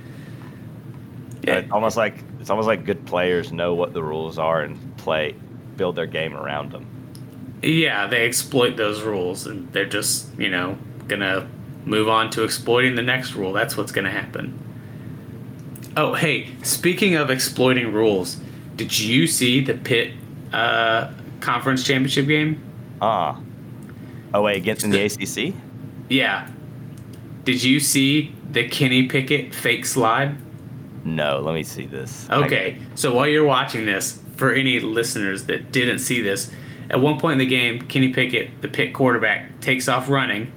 Yeah. 1.44 1.58
It's 1.58 1.72
almost 1.72 1.98
like 1.98 2.24
it's 2.40 2.50
almost 2.50 2.68
like 2.68 2.86
good 2.86 3.06
players 3.06 3.52
know 3.52 3.74
what 3.74 3.94
the 3.94 4.04
rules 4.04 4.38
are 4.38 4.62
and 4.62 4.98
play, 4.98 5.36
build 5.78 5.96
their 5.96 6.06
game 6.06 6.36
around 6.36 6.72
them. 6.72 6.86
Yeah, 7.62 8.08
they 8.08 8.26
exploit 8.26 8.78
those 8.78 9.02
rules, 9.02 9.46
and 9.48 9.72
they're 9.74 9.86
just 9.86 10.28
you 10.38 10.50
know 10.50 10.78
gonna 11.08 11.48
move 11.86 12.10
on 12.10 12.30
to 12.32 12.44
exploiting 12.44 12.96
the 12.96 13.02
next 13.02 13.34
rule. 13.34 13.54
That's 13.54 13.76
what's 13.76 13.92
gonna 13.92 14.12
happen. 14.12 14.58
Oh, 15.98 16.14
hey, 16.14 16.50
speaking 16.64 17.16
of 17.16 17.30
exploiting 17.30 17.92
rules, 17.92 18.38
did 18.76 18.98
you 18.98 19.28
see 19.28 19.60
the 19.60 19.74
Pitt 19.74 20.14
uh, 20.54 21.12
conference 21.40 21.84
championship 21.84 22.28
game? 22.28 22.62
Ah. 23.02 23.36
Uh, 23.36 23.42
oh 24.36 24.42
wait, 24.44 24.58
against 24.58 24.84
in 24.84 24.92
the 24.92 25.02
ACC? 25.02 25.54
Yeah. 26.10 26.50
Did 27.44 27.64
you 27.64 27.80
see 27.80 28.36
the 28.52 28.68
Kenny 28.68 29.08
Pickett 29.08 29.54
fake 29.54 29.86
slide? 29.86 30.36
No, 31.06 31.40
let 31.40 31.56
me 31.56 31.64
see 31.64 31.86
this. 31.86 32.30
Okay, 32.30 32.78
so 32.96 33.14
while 33.14 33.28
you're 33.28 33.46
watching 33.46 33.86
this, 33.86 34.20
for 34.36 34.54
any 34.54 34.80
listeners 34.80 35.46
that 35.46 35.72
didn't 35.72 36.00
see 36.00 36.22
this, 36.22 36.52
at 36.90 37.00
one 37.00 37.20
point 37.20 37.34
in 37.34 37.40
the 37.40 37.46
game, 37.46 37.82
Kenny 37.84 38.14
Pickett, 38.14 38.62
the 38.62 38.68
Pitt 38.68 38.94
quarterback, 38.94 39.60
takes 39.62 39.88
off 39.88 40.10
running. 40.10 40.52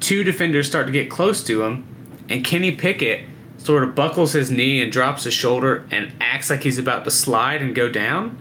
Two 0.00 0.24
defenders 0.24 0.66
start 0.66 0.86
to 0.86 0.92
get 0.92 1.10
close 1.10 1.42
to 1.44 1.62
him, 1.62 1.86
and 2.28 2.44
Kenny 2.44 2.72
Pickett 2.72 3.26
sort 3.58 3.82
of 3.82 3.94
buckles 3.94 4.32
his 4.32 4.50
knee 4.50 4.80
and 4.82 4.90
drops 4.90 5.24
his 5.24 5.34
shoulder 5.34 5.86
and 5.90 6.12
acts 6.20 6.48
like 6.48 6.62
he's 6.62 6.78
about 6.78 7.04
to 7.04 7.10
slide 7.10 7.60
and 7.60 7.74
go 7.74 7.90
down 7.90 8.38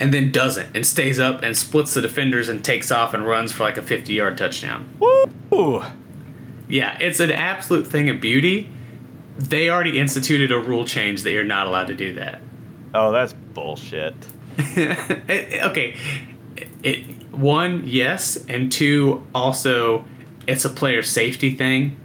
and 0.00 0.12
then 0.12 0.32
doesn't 0.32 0.74
and 0.74 0.84
stays 0.84 1.20
up 1.20 1.42
and 1.42 1.56
splits 1.56 1.94
the 1.94 2.00
defenders 2.00 2.48
and 2.48 2.64
takes 2.64 2.90
off 2.90 3.14
and 3.14 3.26
runs 3.26 3.52
for 3.52 3.62
like 3.62 3.76
a 3.76 3.82
50 3.82 4.12
yard 4.12 4.36
touchdown. 4.36 4.88
Woo! 4.98 5.84
Yeah, 6.70 6.96
it's 7.00 7.20
an 7.20 7.32
absolute 7.32 7.86
thing 7.86 8.08
of 8.08 8.20
beauty. 8.20 8.70
They 9.38 9.70
already 9.70 9.98
instituted 9.98 10.52
a 10.52 10.58
rule 10.58 10.84
change 10.84 11.22
that 11.22 11.32
you're 11.32 11.44
not 11.44 11.66
allowed 11.66 11.88
to 11.88 11.94
do 11.94 12.14
that. 12.14 12.40
Oh, 12.94 13.12
that's 13.12 13.32
bullshit. 13.32 14.14
okay. 14.76 15.96
It, 16.82 17.32
one, 17.32 17.86
yes, 17.86 18.36
and 18.48 18.70
two, 18.70 19.26
also, 19.34 20.04
it's 20.46 20.64
a 20.64 20.68
player 20.68 21.02
safety 21.02 21.54
thing, 21.54 21.96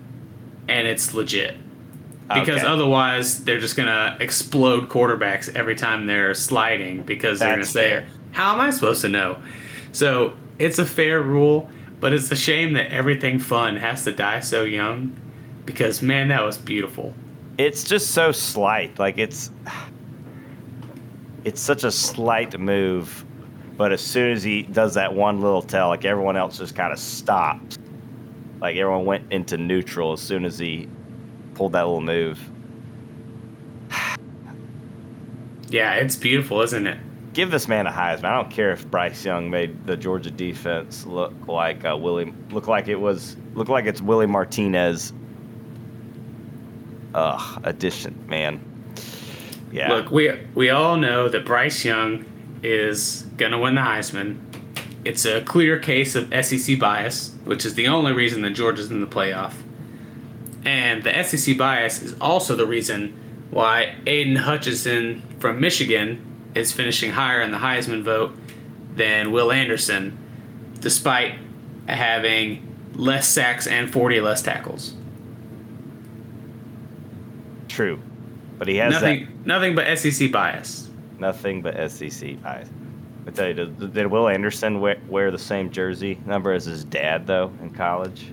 and 0.67 0.87
it's 0.87 1.13
legit 1.13 1.57
because 2.27 2.57
okay. 2.57 2.65
otherwise 2.65 3.43
they're 3.43 3.59
just 3.59 3.75
gonna 3.75 4.17
explode 4.19 4.89
quarterbacks 4.89 5.53
every 5.55 5.75
time 5.75 6.07
they're 6.07 6.33
sliding 6.33 7.03
because 7.03 7.39
they're 7.39 7.51
gonna 7.51 7.65
say, 7.65 7.89
fair. 7.89 8.07
"How 8.31 8.53
am 8.53 8.61
I 8.61 8.71
supposed 8.71 9.01
to 9.01 9.09
know?" 9.09 9.37
So 9.91 10.33
it's 10.57 10.79
a 10.79 10.85
fair 10.85 11.21
rule, 11.21 11.69
but 11.99 12.13
it's 12.13 12.31
a 12.31 12.35
shame 12.35 12.73
that 12.73 12.91
everything 12.91 13.39
fun 13.39 13.77
has 13.77 14.03
to 14.03 14.11
die 14.11 14.39
so 14.39 14.63
young. 14.63 15.15
Because 15.65 16.01
man, 16.01 16.27
that 16.27 16.43
was 16.43 16.57
beautiful. 16.57 17.13
It's 17.57 17.83
just 17.83 18.11
so 18.11 18.31
slight. 18.31 18.99
Like 18.99 19.17
it's 19.17 19.51
it's 21.43 21.61
such 21.61 21.83
a 21.83 21.91
slight 21.91 22.59
move, 22.59 23.25
but 23.77 23.91
as 23.91 24.01
soon 24.01 24.31
as 24.31 24.43
he 24.43 24.63
does 24.63 24.93
that 24.95 25.13
one 25.13 25.41
little 25.41 25.61
tell, 25.61 25.89
like 25.89 26.05
everyone 26.05 26.35
else 26.37 26.57
just 26.57 26.75
kind 26.75 26.91
of 26.91 26.99
stopped. 26.99 27.79
Like 28.61 28.77
everyone 28.77 29.05
went 29.05 29.31
into 29.31 29.57
neutral 29.57 30.13
as 30.13 30.21
soon 30.21 30.45
as 30.45 30.57
he 30.57 30.89
pulled 31.53 31.73
that 31.73 31.83
little 31.83 32.01
move. 32.01 32.39
yeah, 35.69 35.93
it's 35.95 36.15
beautiful, 36.15 36.61
isn't 36.61 36.87
it? 36.87 36.99
Give 37.35 37.51
this 37.51 37.67
man 37.67 37.85
a 37.85 37.91
Heisman. 37.91 38.23
I 38.23 38.33
don't 38.33 38.49
care 38.49 38.71
if 38.71 38.89
Bryce 38.89 39.25
Young 39.25 39.49
made 39.49 39.85
the 39.85 39.97
Georgia 39.97 40.31
defense 40.31 41.05
look 41.05 41.33
like 41.49 41.83
uh, 41.83 41.97
Willie, 41.97 42.33
look 42.51 42.69
like 42.69 42.87
it 42.87 42.95
was, 42.95 43.35
look 43.55 43.67
like 43.67 43.83
it's 43.85 44.01
Willie 44.01 44.25
Martinez. 44.25 45.11
Ugh, 47.13 47.61
addition, 47.65 48.25
man. 48.29 48.61
Yeah. 49.69 49.91
Look, 49.91 50.11
we 50.11 50.31
we 50.53 50.69
all 50.69 50.95
know 50.95 51.27
that 51.27 51.45
Bryce 51.45 51.83
Young 51.83 52.23
is 52.63 53.23
gonna 53.35 53.59
win 53.59 53.75
the 53.75 53.81
Heisman. 53.81 54.39
It's 55.03 55.25
a 55.25 55.41
clear 55.41 55.77
case 55.77 56.15
of 56.15 56.33
SEC 56.45 56.79
bias, 56.79 57.35
which 57.43 57.65
is 57.65 57.73
the 57.73 57.89
only 57.89 58.13
reason 58.13 58.43
that 58.43 58.51
Georgia's 58.51 58.91
in 58.91 59.01
the 59.01 59.07
playoff. 59.07 59.55
And 60.63 61.03
the 61.03 61.21
SEC 61.21 61.57
bias 61.57 62.01
is 62.01 62.15
also 62.21 62.55
the 62.55 62.65
reason 62.65 63.13
why 63.51 63.95
Aidan 64.07 64.37
Hutchinson 64.37 65.21
from 65.39 65.59
Michigan 65.59 66.31
is 66.55 66.71
finishing 66.71 67.11
higher 67.11 67.41
in 67.41 67.51
the 67.51 67.57
Heisman 67.57 68.01
vote 68.01 68.35
than 68.95 69.31
Will 69.31 69.51
Anderson, 69.51 70.17
despite 70.79 71.35
having 71.87 72.75
less 72.95 73.27
sacks 73.27 73.67
and 73.67 73.91
40 73.91 74.21
less 74.21 74.41
tackles. 74.41 74.93
True. 77.67 77.99
But 78.57 78.69
he 78.69 78.77
has 78.77 78.93
nothing, 78.93 79.25
that, 79.25 79.45
nothing 79.45 79.75
but 79.75 79.97
SEC 79.97 80.31
bias. 80.31 80.89
Nothing 81.19 81.61
but 81.61 81.91
SEC 81.91 82.41
bias. 82.41 82.69
I 83.27 83.31
tell 83.31 83.47
you, 83.47 83.53
did, 83.53 83.93
did 83.93 84.07
Will 84.07 84.29
Anderson 84.29 84.79
wear, 84.79 84.97
wear 85.09 85.31
the 85.31 85.39
same 85.39 85.71
jersey 85.71 86.19
number 86.25 86.53
as 86.53 86.65
his 86.65 86.85
dad 86.85 87.27
though 87.27 87.51
in 87.61 87.71
college? 87.71 88.31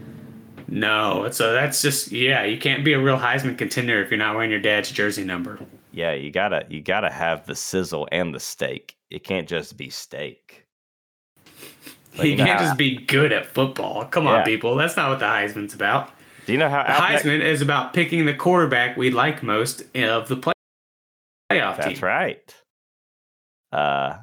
No, 0.68 1.28
so 1.30 1.52
that's 1.52 1.82
just 1.82 2.12
yeah. 2.12 2.44
You 2.44 2.56
can't 2.56 2.84
be 2.84 2.92
a 2.92 3.00
real 3.00 3.18
Heisman 3.18 3.58
contender 3.58 4.02
if 4.02 4.10
you're 4.10 4.18
not 4.18 4.34
wearing 4.34 4.50
your 4.50 4.60
dad's 4.60 4.90
jersey 4.90 5.24
number. 5.24 5.58
Yeah, 5.92 6.12
you 6.12 6.30
gotta 6.30 6.66
you 6.68 6.80
gotta 6.80 7.10
have 7.10 7.46
the 7.46 7.54
sizzle 7.54 8.08
and 8.10 8.34
the 8.34 8.40
steak. 8.40 8.96
It 9.10 9.24
can't 9.24 9.48
just 9.48 9.76
be 9.76 9.90
steak. 9.90 10.66
Like, 12.14 12.26
you, 12.26 12.32
you 12.32 12.36
can't 12.36 12.60
just 12.60 12.76
be 12.76 12.98
good 12.98 13.32
at 13.32 13.46
football. 13.46 14.04
Come 14.04 14.24
yeah. 14.24 14.40
on, 14.40 14.44
people. 14.44 14.76
That's 14.76 14.98
not 14.98 15.08
what 15.08 15.18
the 15.18 15.24
Heisman's 15.24 15.72
about. 15.72 16.10
Do 16.44 16.52
you 16.52 16.58
know 16.58 16.68
how 16.68 16.82
the 16.82 16.90
Heisman 16.90 17.40
is 17.40 17.62
about 17.62 17.94
picking 17.94 18.26
the 18.26 18.34
quarterback 18.34 18.98
we 18.98 19.10
like 19.10 19.42
most 19.42 19.80
of 19.96 20.28
the 20.28 20.36
play- 20.36 20.52
playoff 21.50 21.78
That's 21.78 21.98
team? 21.98 22.06
right. 22.06 22.54
Uh, 23.72 24.18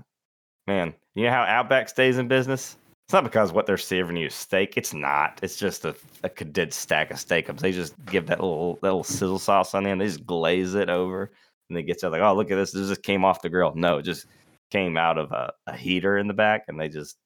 man, 0.67 0.93
you 1.15 1.23
know 1.23 1.31
how 1.31 1.41
Outback 1.41 1.89
stays 1.89 2.19
in 2.19 2.27
business? 2.27 2.77
It's 3.07 3.13
not 3.13 3.23
because 3.23 3.51
what 3.51 3.65
they're 3.65 3.77
serving 3.77 4.17
you 4.17 4.27
is 4.27 4.35
steak. 4.35 4.77
It's 4.77 4.93
not. 4.93 5.39
It's 5.41 5.55
just 5.55 5.83
a, 5.83 5.95
a 6.23 6.29
condensed 6.29 6.79
stack 6.79 7.09
of 7.09 7.19
steak. 7.19 7.47
They 7.47 7.71
just 7.71 7.95
give 8.05 8.27
that 8.27 8.39
little 8.39 8.75
that 8.75 8.83
little 8.83 9.03
sizzle 9.03 9.39
sauce 9.39 9.73
on 9.73 9.83
the 9.83 9.89
end. 9.89 9.99
They 9.99 10.05
just 10.05 10.27
glaze 10.27 10.75
it 10.75 10.89
over, 10.89 11.31
and 11.69 11.77
they 11.77 11.83
get 11.83 11.99
to 11.99 12.09
like, 12.09 12.21
oh, 12.21 12.35
look 12.35 12.51
at 12.51 12.55
this. 12.55 12.71
This 12.71 12.89
just 12.89 13.03
came 13.03 13.23
off 13.23 13.41
the 13.41 13.49
grill. 13.49 13.73
No, 13.75 13.99
it 13.99 14.03
just 14.03 14.25
came 14.71 14.97
out 14.97 15.17
of 15.17 15.31
a, 15.31 15.53
a 15.67 15.75
heater 15.75 16.17
in 16.17 16.27
the 16.27 16.33
back, 16.33 16.63
and 16.67 16.79
they 16.79 16.89
just, 16.89 17.17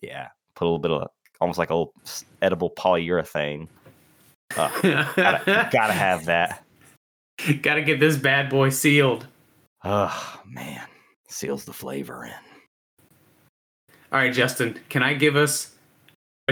yeah, 0.00 0.28
put 0.54 0.64
a 0.64 0.66
little 0.66 0.78
bit 0.78 0.90
of 0.90 1.08
almost 1.40 1.58
like 1.58 1.70
a 1.70 1.74
little 1.74 1.94
edible 2.42 2.70
polyurethane. 2.70 3.68
Uh, 4.56 4.70
gotta, 5.16 5.68
gotta 5.72 5.92
have 5.92 6.26
that. 6.26 6.64
Gotta 7.62 7.82
get 7.82 8.00
this 8.00 8.16
bad 8.16 8.48
boy 8.48 8.70
sealed. 8.70 9.26
Oh 9.82 10.40
man, 10.46 10.86
seals 11.28 11.64
the 11.64 11.72
flavor 11.72 12.24
in. 12.24 12.32
All 14.12 14.20
right, 14.20 14.32
Justin, 14.32 14.78
can 14.88 15.02
I 15.02 15.14
give 15.14 15.34
us 15.34 15.72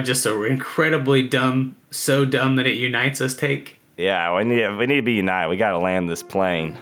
just 0.03 0.27
a 0.27 0.43
incredibly 0.43 1.23
dumb, 1.23 1.77
so 1.91 2.25
dumb 2.25 2.57
that 2.57 2.67
it 2.67 2.77
unites 2.77 3.21
us 3.21 3.35
take? 3.35 3.79
Yeah, 3.97 4.37
we 4.37 4.45
need 4.45 4.77
we 4.77 4.87
need 4.87 4.97
to 4.97 5.03
be 5.03 5.13
united. 5.13 5.49
We 5.49 5.57
got 5.57 5.71
to 5.71 5.79
land 5.79 6.11
this 6.11 6.23
plane. 6.23 6.77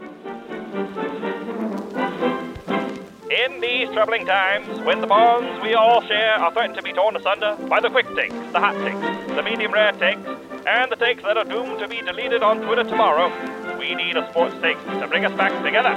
In 3.30 3.60
these 3.60 3.88
troubling 3.88 4.24
times, 4.24 4.80
when 4.84 5.00
the 5.00 5.06
bonds 5.08 5.60
we 5.62 5.74
all 5.74 6.00
share 6.02 6.34
are 6.34 6.52
threatened 6.52 6.76
to 6.76 6.82
be 6.82 6.92
torn 6.92 7.16
asunder 7.16 7.56
by 7.68 7.80
the 7.80 7.90
quick 7.90 8.06
takes, 8.14 8.34
the 8.52 8.60
hot 8.60 8.74
takes, 8.84 9.34
the 9.34 9.42
medium 9.42 9.72
rare 9.72 9.90
takes, 9.92 10.20
and 10.66 10.92
the 10.92 10.96
takes 10.96 11.24
that 11.24 11.36
are 11.36 11.44
doomed 11.44 11.80
to 11.80 11.88
be 11.88 12.00
deleted 12.02 12.44
on 12.44 12.60
Twitter 12.60 12.84
tomorrow, 12.84 13.32
we 13.78 13.96
need 13.96 14.16
a 14.16 14.30
sports 14.30 14.54
take 14.60 14.78
to 14.84 15.08
bring 15.08 15.24
us 15.24 15.32
back 15.36 15.50
together. 15.64 15.94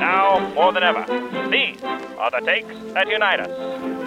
Now 0.00 0.52
more 0.54 0.72
than 0.72 0.82
ever, 0.82 1.04
these 1.48 1.80
are 2.18 2.30
the 2.32 2.40
takes 2.44 2.74
that 2.94 3.08
unite 3.08 3.38
us. 3.38 3.50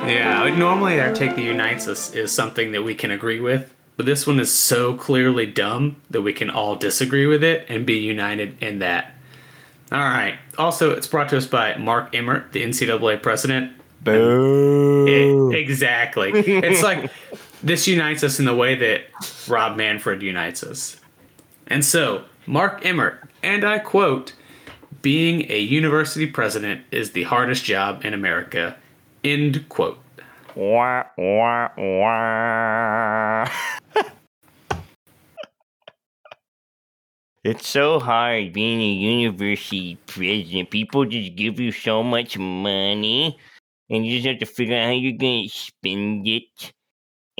Yeah, 0.10 0.54
normally 0.58 1.00
our 1.00 1.14
take 1.14 1.36
that 1.38 1.42
unites 1.42 1.88
us 1.88 2.14
is 2.14 2.34
something 2.34 2.74
that 2.74 2.84
we 2.84 2.96
can 2.96 3.12
agree 3.12 3.40
with, 3.40 3.74
but 3.96 4.06
this 4.06 4.28
one 4.28 4.42
is 4.42 4.52
so 4.52 4.94
clearly 4.94 5.46
dumb 5.46 5.98
that 6.10 6.22
we 6.22 6.34
can 6.34 6.50
all 6.50 6.76
disagree 6.76 7.28
with 7.28 7.44
it 7.44 7.66
and 7.70 7.86
be 7.86 7.98
united 7.98 8.62
in 8.62 8.80
that. 8.80 9.16
All 9.92 10.00
right. 10.00 10.38
Also, 10.58 10.92
it's 10.92 11.08
brought 11.08 11.30
to 11.30 11.38
us 11.38 11.46
by 11.46 11.76
Mark 11.76 12.16
Emmert, 12.16 12.54
the 12.54 12.64
NCAA 12.64 13.22
president. 13.22 13.74
Boo. 14.02 15.52
It, 15.52 15.58
exactly. 15.58 16.32
it's 16.34 16.82
like 16.82 17.12
this 17.62 17.88
unites 17.88 18.24
us 18.24 18.40
in 18.40 18.46
the 18.46 18.56
way 18.56 18.76
that 18.76 19.02
Rob 19.48 19.78
Manfred 19.78 20.22
unites 20.22 20.64
us. 20.64 20.98
And 21.68 21.84
so, 21.84 22.24
Mark 22.48 22.86
Emmert, 22.86 23.30
and 23.44 23.64
I 23.64 23.80
quote, 23.80 24.34
being 25.02 25.52
a 25.52 25.60
university 25.60 26.28
president 26.28 26.86
is 26.92 27.12
the 27.12 27.24
hardest 27.24 27.64
job 27.64 28.06
in 28.06 28.14
America 28.14 28.78
End 29.24 29.70
quote. 29.70 30.00
Wah, 30.56 31.04
wah, 31.16 31.70
wah. 31.78 33.48
It's 37.44 37.68
so 37.68 38.00
hard 38.00 38.54
being 38.54 38.80
a 38.82 38.94
university 38.94 39.96
president. 40.06 40.70
People 40.70 41.06
just 41.06 41.36
give 41.36 41.60
you 41.60 41.72
so 41.72 42.04
much 42.04 42.38
money, 42.38 43.36
and 43.90 44.06
you 44.06 44.18
just 44.18 44.28
have 44.28 44.40
to 44.40 44.46
figure 44.46 44.78
out 44.78 44.86
how 44.86 44.92
you're 44.92 45.18
going 45.18 45.50
to 45.50 45.50
spend 45.50 46.28
it. 46.28 46.72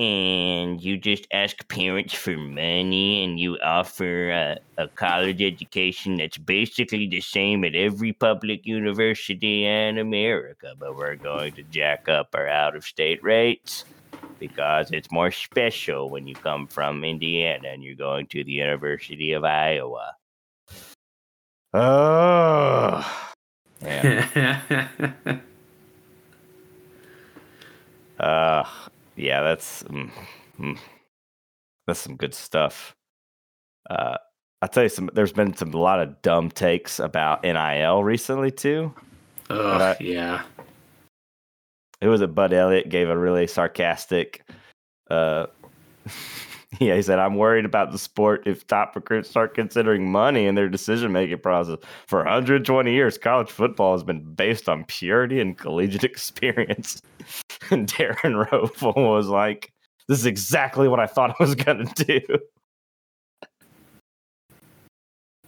And 0.00 0.82
you 0.82 0.96
just 0.96 1.28
ask 1.32 1.68
parents 1.68 2.14
for 2.14 2.36
money, 2.36 3.22
and 3.22 3.38
you 3.38 3.58
offer 3.62 4.30
a, 4.30 4.58
a 4.76 4.88
college 4.88 5.40
education 5.40 6.16
that's 6.16 6.38
basically 6.38 7.06
the 7.06 7.20
same 7.20 7.62
at 7.62 7.76
every 7.76 8.12
public 8.12 8.66
university 8.66 9.64
in 9.66 9.98
America, 9.98 10.74
but 10.76 10.96
we're 10.96 11.14
going 11.14 11.52
to 11.52 11.62
jack 11.62 12.08
up 12.08 12.34
our 12.34 12.48
out 12.48 12.74
of 12.74 12.84
state 12.84 13.22
rates 13.22 13.84
because 14.42 14.90
it's 14.90 15.12
more 15.12 15.30
special 15.30 16.10
when 16.10 16.26
you 16.26 16.34
come 16.34 16.66
from 16.66 17.04
Indiana 17.04 17.68
and 17.68 17.84
you're 17.84 17.94
going 17.94 18.26
to 18.26 18.42
the 18.42 18.50
University 18.50 19.30
of 19.34 19.44
Iowa. 19.44 20.16
Oh, 21.72 23.06
yeah. 23.80 24.88
uh, 28.18 28.64
yeah, 29.14 29.42
that's 29.42 29.84
mm, 29.84 30.10
mm, 30.58 30.76
that's 31.86 32.00
some 32.00 32.16
good 32.16 32.34
stuff. 32.34 32.96
Uh, 33.88 34.16
I'll 34.60 34.68
tell 34.68 34.82
you 34.82 34.88
some. 34.88 35.08
There's 35.14 35.32
been 35.32 35.54
some 35.54 35.72
a 35.72 35.76
lot 35.76 36.00
of 36.00 36.20
dumb 36.22 36.50
takes 36.50 36.98
about 36.98 37.44
NIL 37.44 38.02
recently 38.02 38.50
too. 38.50 38.92
Ugh, 39.50 39.80
I- 39.80 39.96
yeah. 40.00 40.42
It 42.02 42.08
was 42.08 42.20
a 42.20 42.28
Bud 42.28 42.52
Elliott 42.52 42.90
gave 42.90 43.08
a 43.08 43.16
really 43.16 43.46
sarcastic 43.46 44.44
uh 45.08 45.46
yeah, 46.80 46.96
he 46.96 47.02
said, 47.02 47.18
I'm 47.18 47.36
worried 47.36 47.64
about 47.64 47.92
the 47.92 47.98
sport 47.98 48.46
if 48.46 48.66
top 48.66 48.96
recruits 48.96 49.28
start 49.28 49.54
considering 49.54 50.10
money 50.10 50.46
in 50.46 50.54
their 50.54 50.68
decision 50.68 51.12
making 51.12 51.38
process. 51.38 51.78
For 52.06 52.18
120 52.18 52.92
years, 52.92 53.18
college 53.18 53.50
football 53.50 53.92
has 53.92 54.02
been 54.02 54.22
based 54.34 54.68
on 54.68 54.84
purity 54.84 55.40
and 55.40 55.56
collegiate 55.56 56.04
experience. 56.10 57.00
and 57.70 57.86
Darren 57.88 58.48
Rovell 58.48 58.94
was 58.96 59.28
like, 59.28 59.72
This 60.08 60.18
is 60.18 60.26
exactly 60.26 60.88
what 60.88 61.00
I 61.00 61.06
thought 61.06 61.30
I 61.38 61.42
was 61.42 61.54
gonna 61.54 61.92
do. 61.94 62.20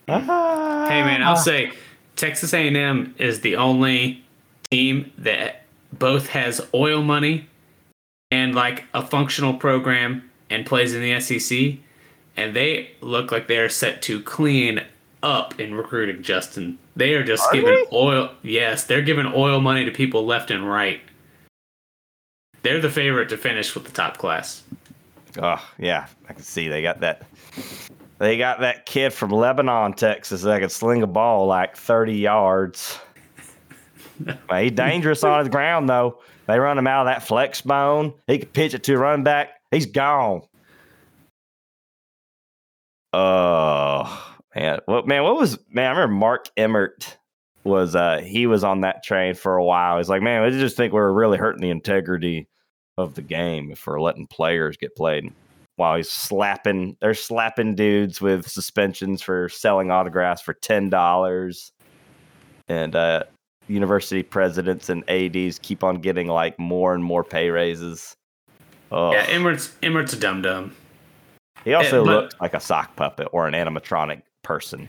Hey 0.07 1.03
man, 1.03 1.23
I'll 1.23 1.37
say 1.37 1.73
Texas 2.17 2.53
A&M 2.53 3.15
is 3.19 3.41
the 3.41 3.57
only 3.57 4.23
team 4.71 5.11
that 5.19 5.64
both 5.99 6.29
has 6.29 6.61
oil 6.75 7.03
money 7.03 7.49
and 8.31 8.55
like 8.55 8.85
a 8.95 9.05
functional 9.05 9.55
program 9.55 10.31
and 10.51 10.67
plays 10.67 10.95
in 10.95 11.03
the 11.03 11.21
SEC, 11.21 11.79
and 12.37 12.55
they 12.55 12.91
look 13.01 13.33
like 13.33 13.47
they 13.47 13.59
are 13.59 13.69
set 13.69 14.03
to 14.03 14.21
clean 14.23 14.83
up 15.23 15.59
in 15.59 15.75
recruiting. 15.75 16.23
Justin, 16.23 16.79
they 16.97 17.15
are 17.15 17.25
just 17.25 17.45
Are 17.45 17.53
giving 17.53 17.73
they? 17.75 17.87
oil. 17.93 18.31
Yes, 18.43 18.85
they're 18.85 19.03
giving 19.03 19.27
oil 19.27 19.61
money 19.61 19.85
to 19.85 19.91
people 19.91 20.27
left 20.27 20.51
and 20.51 20.69
right. 20.69 21.01
They're 22.63 22.81
the 22.81 22.91
favorite 22.91 23.29
to 23.29 23.37
finish 23.37 23.75
with 23.75 23.85
the 23.85 23.93
top 23.93 24.19
class. 24.19 24.63
Oh 25.41 25.63
yeah, 25.79 26.07
I 26.29 26.33
can 26.33 26.43
see 26.43 26.69
they 26.69 26.83
got 26.83 27.01
that. 27.01 27.23
They 28.19 28.39
got 28.39 28.61
that 28.61 28.87
kid 28.87 29.13
from 29.13 29.31
Lebanon, 29.31 29.93
Texas, 29.93 30.43
that 30.43 30.61
can 30.61 30.71
sling 30.71 31.03
a 31.03 31.07
ball 31.07 31.47
like 31.47 31.77
30 31.77 32.15
yards. 32.15 32.99
Well, 34.49 34.63
he's 34.63 34.73
dangerous 34.73 35.25
on 35.25 35.43
the 35.43 35.51
ground, 35.51 35.89
though. 35.89 36.21
They 36.47 36.59
run 36.59 36.79
him 36.79 36.87
out 36.87 37.07
of 37.07 37.13
that 37.13 37.27
flex 37.27 37.63
bone. 37.63 38.15
He 38.27 38.39
can 38.39 38.49
pitch 38.49 38.75
it 38.75 38.85
to 38.85 38.95
a 38.95 38.99
running 38.99 39.25
back. 39.25 39.51
He's 39.71 39.87
gone. 39.87 40.43
Oh 43.13 44.37
man, 44.55 44.81
what 44.87 45.07
man? 45.07 45.23
What 45.23 45.37
was 45.37 45.59
man? 45.69 45.87
I 45.87 45.91
remember 45.91 46.15
Mark 46.15 46.49
Emmert 46.57 47.17
was 47.65 47.95
uh 47.95 48.19
he 48.19 48.47
was 48.47 48.63
on 48.63 48.83
that 48.83 49.03
train 49.03 49.35
for 49.35 49.57
a 49.57 49.65
while. 49.65 49.99
He's 49.99 50.09
like, 50.09 50.23
man, 50.23 50.43
I 50.43 50.51
just 50.51 50.77
think 50.77 50.93
we're 50.93 51.13
really 51.13 51.39
hurting 51.39 51.63
the 51.63 51.71
integrity 51.71 52.49
of 52.99 53.15
the 53.15 53.23
game 53.23 53.71
if 53.71 53.87
we're 53.87 54.01
letting 54.01 54.27
players 54.27 54.77
get 54.77 54.95
played 54.95 55.33
while 55.77 55.97
he's 55.97 56.11
slapping 56.11 56.97
they're 57.01 57.15
slapping 57.15 57.75
dudes 57.75 58.21
with 58.21 58.49
suspensions 58.49 59.23
for 59.23 59.49
selling 59.49 59.91
autographs 59.91 60.41
for 60.41 60.55
ten 60.55 60.89
dollars 60.89 61.73
and 62.69 62.95
uh 62.95 63.25
university 63.69 64.23
presidents 64.23 64.89
and 64.89 65.09
ads 65.09 65.59
keep 65.61 65.83
on 65.83 65.97
getting 65.97 66.29
like 66.29 66.59
more 66.59 66.95
and 66.95 67.03
more 67.03 67.25
pay 67.25 67.51
raises 67.51 68.15
oh 68.93 69.13
Yeah, 69.13 69.27
Emmert's 69.29 69.75
Emmert's 69.83 70.13
a 70.13 70.19
dum 70.19 70.43
dum. 70.43 70.75
he 71.65 71.73
also 71.75 72.05
but- 72.05 72.11
looks 72.25 72.35
like 72.41 72.55
a 72.55 72.61
sock 72.61 72.95
puppet 72.97 73.29
or 73.33 73.47
an 73.49 73.55
animatronic 73.55 74.23
person 74.43 74.89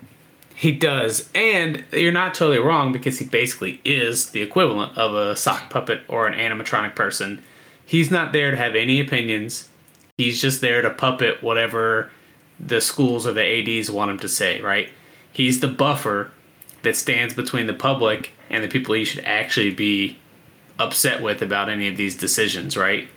He 0.57 0.71
does, 0.71 1.29
and 1.35 1.83
you're 1.91 2.13
not 2.13 2.33
totally 2.33 2.59
wrong 2.59 2.93
because 2.93 3.19
he 3.19 3.25
basically 3.25 3.81
is 3.83 4.29
the 4.29 4.41
equivalent 4.41 4.97
of 4.97 5.13
a 5.13 5.35
sock 5.35 5.69
puppet 5.69 6.01
or 6.07 6.27
an 6.27 6.33
animatronic 6.33 6.95
person. 6.95 7.43
He's 7.85 8.09
not 8.09 8.31
there 8.31 8.51
to 8.51 8.57
have 8.57 8.73
any 8.73 9.01
opinions. 9.01 9.67
He's 10.17 10.39
just 10.41 10.61
there 10.61 10.81
to 10.81 10.89
puppet 10.91 11.43
whatever 11.43 12.09
the 12.57 12.79
schools 12.79 13.27
or 13.27 13.33
the 13.33 13.43
ads 13.45 13.91
want 13.91 14.11
him 14.11 14.19
to 14.19 14.29
say. 14.29 14.61
Right? 14.61 14.87
He's 15.33 15.59
the 15.59 15.67
buffer 15.67 16.31
that 16.83 16.95
stands 16.95 17.33
between 17.33 17.67
the 17.67 17.73
public 17.73 18.31
and 18.49 18.63
the 18.63 18.67
people 18.67 18.95
you 18.95 19.05
should 19.05 19.23
actually 19.25 19.71
be 19.71 20.17
upset 20.79 21.21
with 21.21 21.41
about 21.41 21.69
any 21.69 21.87
of 21.87 21.97
these 21.97 22.15
decisions. 22.15 22.77
Right? 22.77 23.07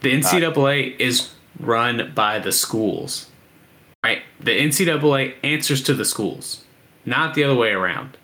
The 0.00 0.12
NCAA 0.12 0.98
is 0.98 1.30
run 1.58 2.12
by 2.14 2.38
the 2.38 2.52
schools. 2.52 3.28
Right. 4.04 4.22
The 4.40 4.52
NCAA 4.52 5.34
answers 5.42 5.82
to 5.82 5.94
the 5.94 6.04
schools, 6.04 6.64
not 7.04 7.34
the 7.34 7.42
other 7.42 7.56
way 7.56 7.72
around. 7.72 8.16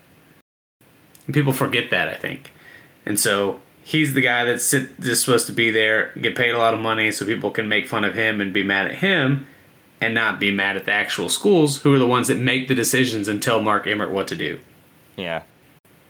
And 1.25 1.33
people 1.33 1.53
forget 1.53 1.89
that, 1.89 2.07
I 2.07 2.15
think. 2.15 2.53
And 3.05 3.19
so 3.19 3.59
he's 3.83 4.13
the 4.13 4.21
guy 4.21 4.45
that's 4.45 4.63
sit- 4.63 4.99
just 5.01 5.25
supposed 5.25 5.47
to 5.47 5.53
be 5.53 5.71
there, 5.71 6.11
get 6.21 6.35
paid 6.35 6.51
a 6.51 6.57
lot 6.57 6.73
of 6.73 6.79
money 6.79 7.11
so 7.11 7.25
people 7.25 7.51
can 7.51 7.67
make 7.67 7.87
fun 7.87 8.05
of 8.05 8.15
him 8.15 8.39
and 8.39 8.53
be 8.53 8.63
mad 8.63 8.87
at 8.87 8.95
him 8.95 9.47
and 10.01 10.13
not 10.13 10.39
be 10.39 10.51
mad 10.51 10.75
at 10.75 10.85
the 10.85 10.91
actual 10.91 11.29
schools 11.29 11.81
who 11.81 11.93
are 11.93 11.99
the 11.99 12.07
ones 12.07 12.27
that 12.27 12.37
make 12.37 12.67
the 12.67 12.75
decisions 12.75 13.27
and 13.27 13.41
tell 13.41 13.61
Mark 13.61 13.85
Emmert 13.85 14.11
what 14.11 14.27
to 14.29 14.35
do. 14.35 14.59
yeah 15.15 15.43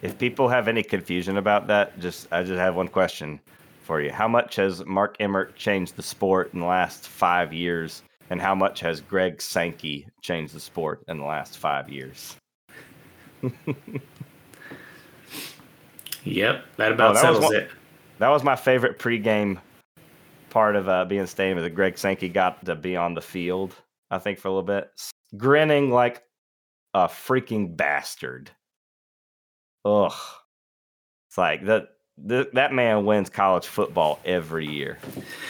if 0.02 0.18
people 0.18 0.48
have 0.48 0.68
any 0.68 0.84
confusion 0.84 1.38
about 1.38 1.68
that 1.68 1.98
just 2.00 2.28
i 2.32 2.42
just 2.44 2.60
have 2.60 2.76
one 2.76 2.88
question 2.88 3.40
for 3.84 4.02
you 4.02 4.12
how 4.12 4.28
much 4.28 4.56
has 4.56 4.86
mark 4.86 5.16
emmert 5.20 5.56
changed 5.56 5.96
the 5.96 6.04
sport 6.04 6.54
in 6.54 6.60
the 6.60 6.66
last 6.66 7.08
five 7.08 7.54
years 7.54 8.04
and 8.30 8.42
how 8.42 8.54
much 8.56 8.80
has 8.80 9.02
greg 9.02 9.42
sankey 9.42 10.08
changed 10.22 10.54
the 10.54 10.60
sport 10.60 11.02
in 11.08 11.18
the 11.18 11.26
last 11.26 11.58
five 11.58 11.90
years 11.90 12.36
Yep, 16.24 16.66
that 16.78 16.92
about 16.92 17.12
Oh, 17.12 17.14
that 17.14 17.22
settles 17.22 17.44
one- 17.46 17.56
it. 17.56 17.70
That 18.18 18.30
was 18.30 18.44
my 18.44 18.56
favorite 18.56 18.98
pregame 18.98 19.60
part 20.50 20.76
of 20.76 20.88
uh, 20.90 21.06
being 21.06 21.22
in 21.22 21.28
stadium. 21.28 21.60
That 21.62 21.70
Greg 21.72 21.98
Sankey 21.98 22.30
got 22.30 22.66
to 22.66 22.76
be 22.76 22.96
on 22.96 23.14
the 23.14 23.22
field. 23.22 23.76
I 24.10 24.18
think 24.20 24.40
for 24.40 24.48
a 24.48 24.52
little 24.52 24.64
bit, 24.64 24.90
grinning 25.38 25.92
like 25.92 26.24
a 26.94 27.08
freaking 27.08 27.76
bastard. 27.76 28.50
Ugh, 29.86 30.12
it's 31.30 31.38
like 31.38 31.66
that. 31.66 31.90
Th- 32.30 32.48
that 32.54 32.72
man 32.72 33.06
wins 33.06 33.30
college 33.30 33.68
football 33.68 34.22
every 34.24 34.66
year. 34.66 34.98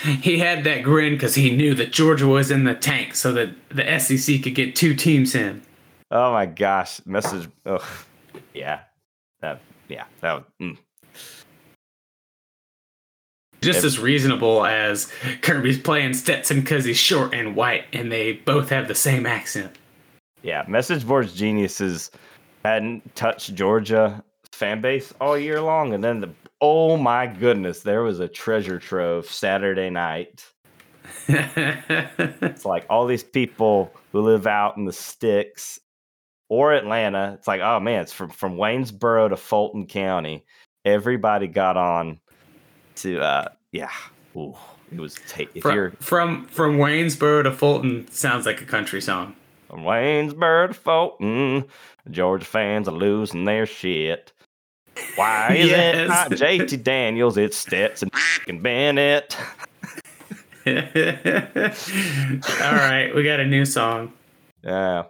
He 0.04 0.40
had 0.40 0.64
that 0.64 0.82
grin 0.82 1.14
because 1.14 1.36
he 1.36 1.56
knew 1.56 1.76
that 1.76 1.92
Georgia 1.92 2.26
was 2.28 2.50
in 2.50 2.64
the 2.64 2.74
tank 2.74 3.14
so 3.16 3.32
that 3.34 3.50
the 3.70 4.00
SEC 4.00 4.42
could 4.42 4.56
get 4.56 4.76
two 4.76 4.96
teams 4.96 5.36
in. 5.36 5.62
Oh 6.10 6.34
my 6.34 6.48
gosh, 6.48 7.06
message. 7.06 7.48
Ugh, 7.68 7.84
yeah, 8.56 8.80
that. 9.42 9.62
Yeah, 9.88 10.06
that. 10.22 10.34
Was, 10.34 10.44
mm. 10.60 10.78
just 13.62 13.84
as 13.84 14.00
reasonable 14.00 14.66
as 14.66 15.12
Kirby's 15.42 15.80
playing 15.80 16.14
Stetson 16.14 16.62
because 16.62 16.86
he's 16.86 16.98
short 16.98 17.34
and 17.34 17.56
white, 17.56 17.86
and 17.94 18.12
they 18.12 18.34
both 18.34 18.70
have 18.70 18.88
the 18.88 18.96
same 18.96 19.26
accent. 19.26 19.76
Yeah, 20.42 20.64
message 20.68 21.06
boards 21.06 21.34
geniuses 21.34 22.12
hadn't 22.64 23.16
touched 23.16 23.54
Georgia 23.54 24.24
fan 24.56 24.82
base 24.82 25.14
all 25.20 25.38
year 25.38 25.62
long, 25.62 25.94
and 25.94 26.04
then 26.04 26.22
the 26.22 26.30
oh 26.62 26.98
my 26.98 27.28
goodness, 27.28 27.82
there 27.82 28.02
was 28.02 28.20
a 28.20 28.28
treasure 28.28 28.80
trove 28.80 29.28
Saturday 29.28 29.90
night. 29.90 30.46
It's 31.28 32.66
like 32.66 32.86
all 32.90 33.06
these 33.06 33.24
people 33.24 33.94
who 34.12 34.22
live 34.22 34.48
out 34.48 34.78
in 34.78 34.86
the 34.86 34.94
sticks 34.94 35.80
or 36.50 36.74
Atlanta. 36.74 37.34
It's 37.38 37.48
like 37.48 37.62
oh 37.62 37.80
man, 37.80 38.02
it's 38.02 38.14
from 38.14 38.30
from 38.30 38.58
Waynesboro 38.58 39.30
to 39.30 39.38
Fulton 39.38 39.88
County. 39.88 40.46
Everybody 40.84 41.48
got 41.48 41.78
on 41.78 42.20
to 42.98 43.20
uh 43.20 43.50
yeah. 43.72 43.92
Ooh, 44.36 44.56
it 44.92 45.00
was 45.00 45.16
ta- 45.28 45.44
if 45.54 45.64
you're 45.64 45.92
from, 45.92 46.46
from 46.46 46.46
from 46.48 46.78
Waynesboro 46.78 47.44
to 47.44 47.52
Fulton 47.52 48.10
sounds 48.12 48.46
like 48.46 48.62
a 48.62 48.66
country 48.66 49.02
song. 49.02 49.36
From 49.70 49.84
Waynesboro 49.84 50.68
to 50.68 50.74
Fulton, 50.74 51.66
Georgia 52.10 52.46
fans 52.46 52.88
are 52.88 52.96
losing 52.96 53.46
their 53.46 53.66
shit. 53.66 54.32
Why 55.16 55.54
is 55.56 55.66
it 55.68 55.70
Yes. 55.72 56.08
not 56.10 56.32
JT 56.32 56.84
Daniels? 56.84 57.38
It's 57.38 57.58
Stetson 57.58 58.10
and 58.48 58.62
Bennett. 58.64 59.38
All 60.68 60.74
right, 62.74 63.12
we 63.14 63.24
got 63.24 63.40
a 63.40 63.46
new 63.46 63.66
song. 63.66 64.14
Yeah. 64.64 65.04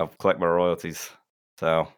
I'll 0.00 0.06
collect 0.18 0.40
my 0.40 0.46
royalties. 0.46 1.10
So, 1.58 1.88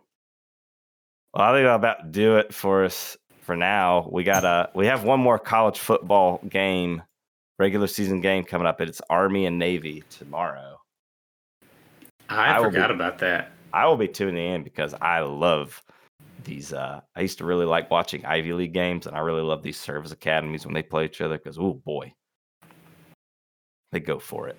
well, 1.34 1.44
I 1.44 1.56
think 1.56 1.68
I'll 1.68 1.76
about 1.76 2.10
do 2.12 2.36
it 2.38 2.52
for 2.54 2.84
us 2.84 3.16
for 3.42 3.54
now. 3.56 4.08
We 4.10 4.24
got 4.24 4.44
a 4.44 4.70
we 4.74 4.86
have 4.86 5.04
one 5.04 5.20
more 5.20 5.38
college 5.38 5.78
football 5.78 6.40
game, 6.48 7.02
regular 7.58 7.86
season 7.86 8.20
game 8.20 8.42
coming 8.44 8.66
up. 8.66 8.80
It's 8.80 9.00
Army 9.10 9.46
and 9.46 9.58
Navy 9.58 10.02
tomorrow. 10.10 10.80
I, 12.28 12.58
I 12.58 12.62
forgot 12.62 12.88
be- 12.88 12.94
about 12.94 13.18
that. 13.18 13.52
I 13.72 13.86
will 13.86 13.96
be 13.98 14.08
tuning 14.08 14.52
in 14.54 14.62
because 14.64 14.94
I 15.00 15.20
love 15.20 15.82
these. 16.44 16.72
Uh, 16.72 17.00
I 17.16 17.20
used 17.20 17.38
to 17.38 17.44
really 17.44 17.66
like 17.66 17.90
watching 17.90 18.24
Ivy 18.24 18.52
League 18.52 18.74
games, 18.74 19.06
and 19.06 19.16
I 19.16 19.20
really 19.20 19.42
love 19.42 19.62
these 19.62 19.78
service 19.78 20.12
academies 20.12 20.64
when 20.64 20.74
they 20.74 20.82
play 20.82 21.04
each 21.04 21.20
other 21.20 21.38
because, 21.38 21.58
oh 21.58 21.74
boy, 21.74 22.12
they 23.92 24.00
go 24.00 24.18
for 24.18 24.48
it. 24.48 24.58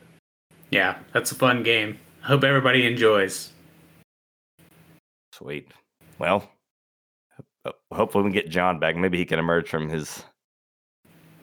Yeah, 0.69 0.99
that's 1.13 1.31
a 1.31 1.35
fun 1.35 1.63
game. 1.63 1.99
Hope 2.21 2.43
everybody 2.43 2.85
enjoys. 2.85 3.51
Sweet. 5.33 5.69
Well, 6.19 6.49
hopefully 7.91 8.23
we 8.23 8.31
can 8.31 8.41
get 8.41 8.49
John 8.49 8.79
back. 8.79 8.95
Maybe 8.95 9.17
he 9.17 9.25
can 9.25 9.39
emerge 9.39 9.69
from 9.69 9.89
his 9.89 10.23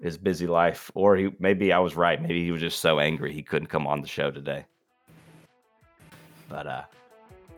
his 0.00 0.16
busy 0.16 0.46
life, 0.46 0.90
or 0.94 1.16
he 1.16 1.30
maybe 1.38 1.72
I 1.72 1.78
was 1.78 1.96
right. 1.96 2.20
Maybe 2.20 2.44
he 2.44 2.52
was 2.52 2.60
just 2.60 2.80
so 2.80 3.00
angry 3.00 3.32
he 3.32 3.42
couldn't 3.42 3.68
come 3.68 3.86
on 3.86 4.00
the 4.00 4.08
show 4.08 4.30
today. 4.30 4.64
But 6.48 6.66
uh, 6.66 6.82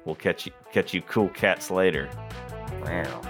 we'll 0.04 0.14
catch 0.14 0.46
you 0.46 0.52
catch 0.72 0.94
you 0.94 1.02
cool 1.02 1.28
cats 1.28 1.70
later. 1.70 2.08
Wow. 2.82 3.29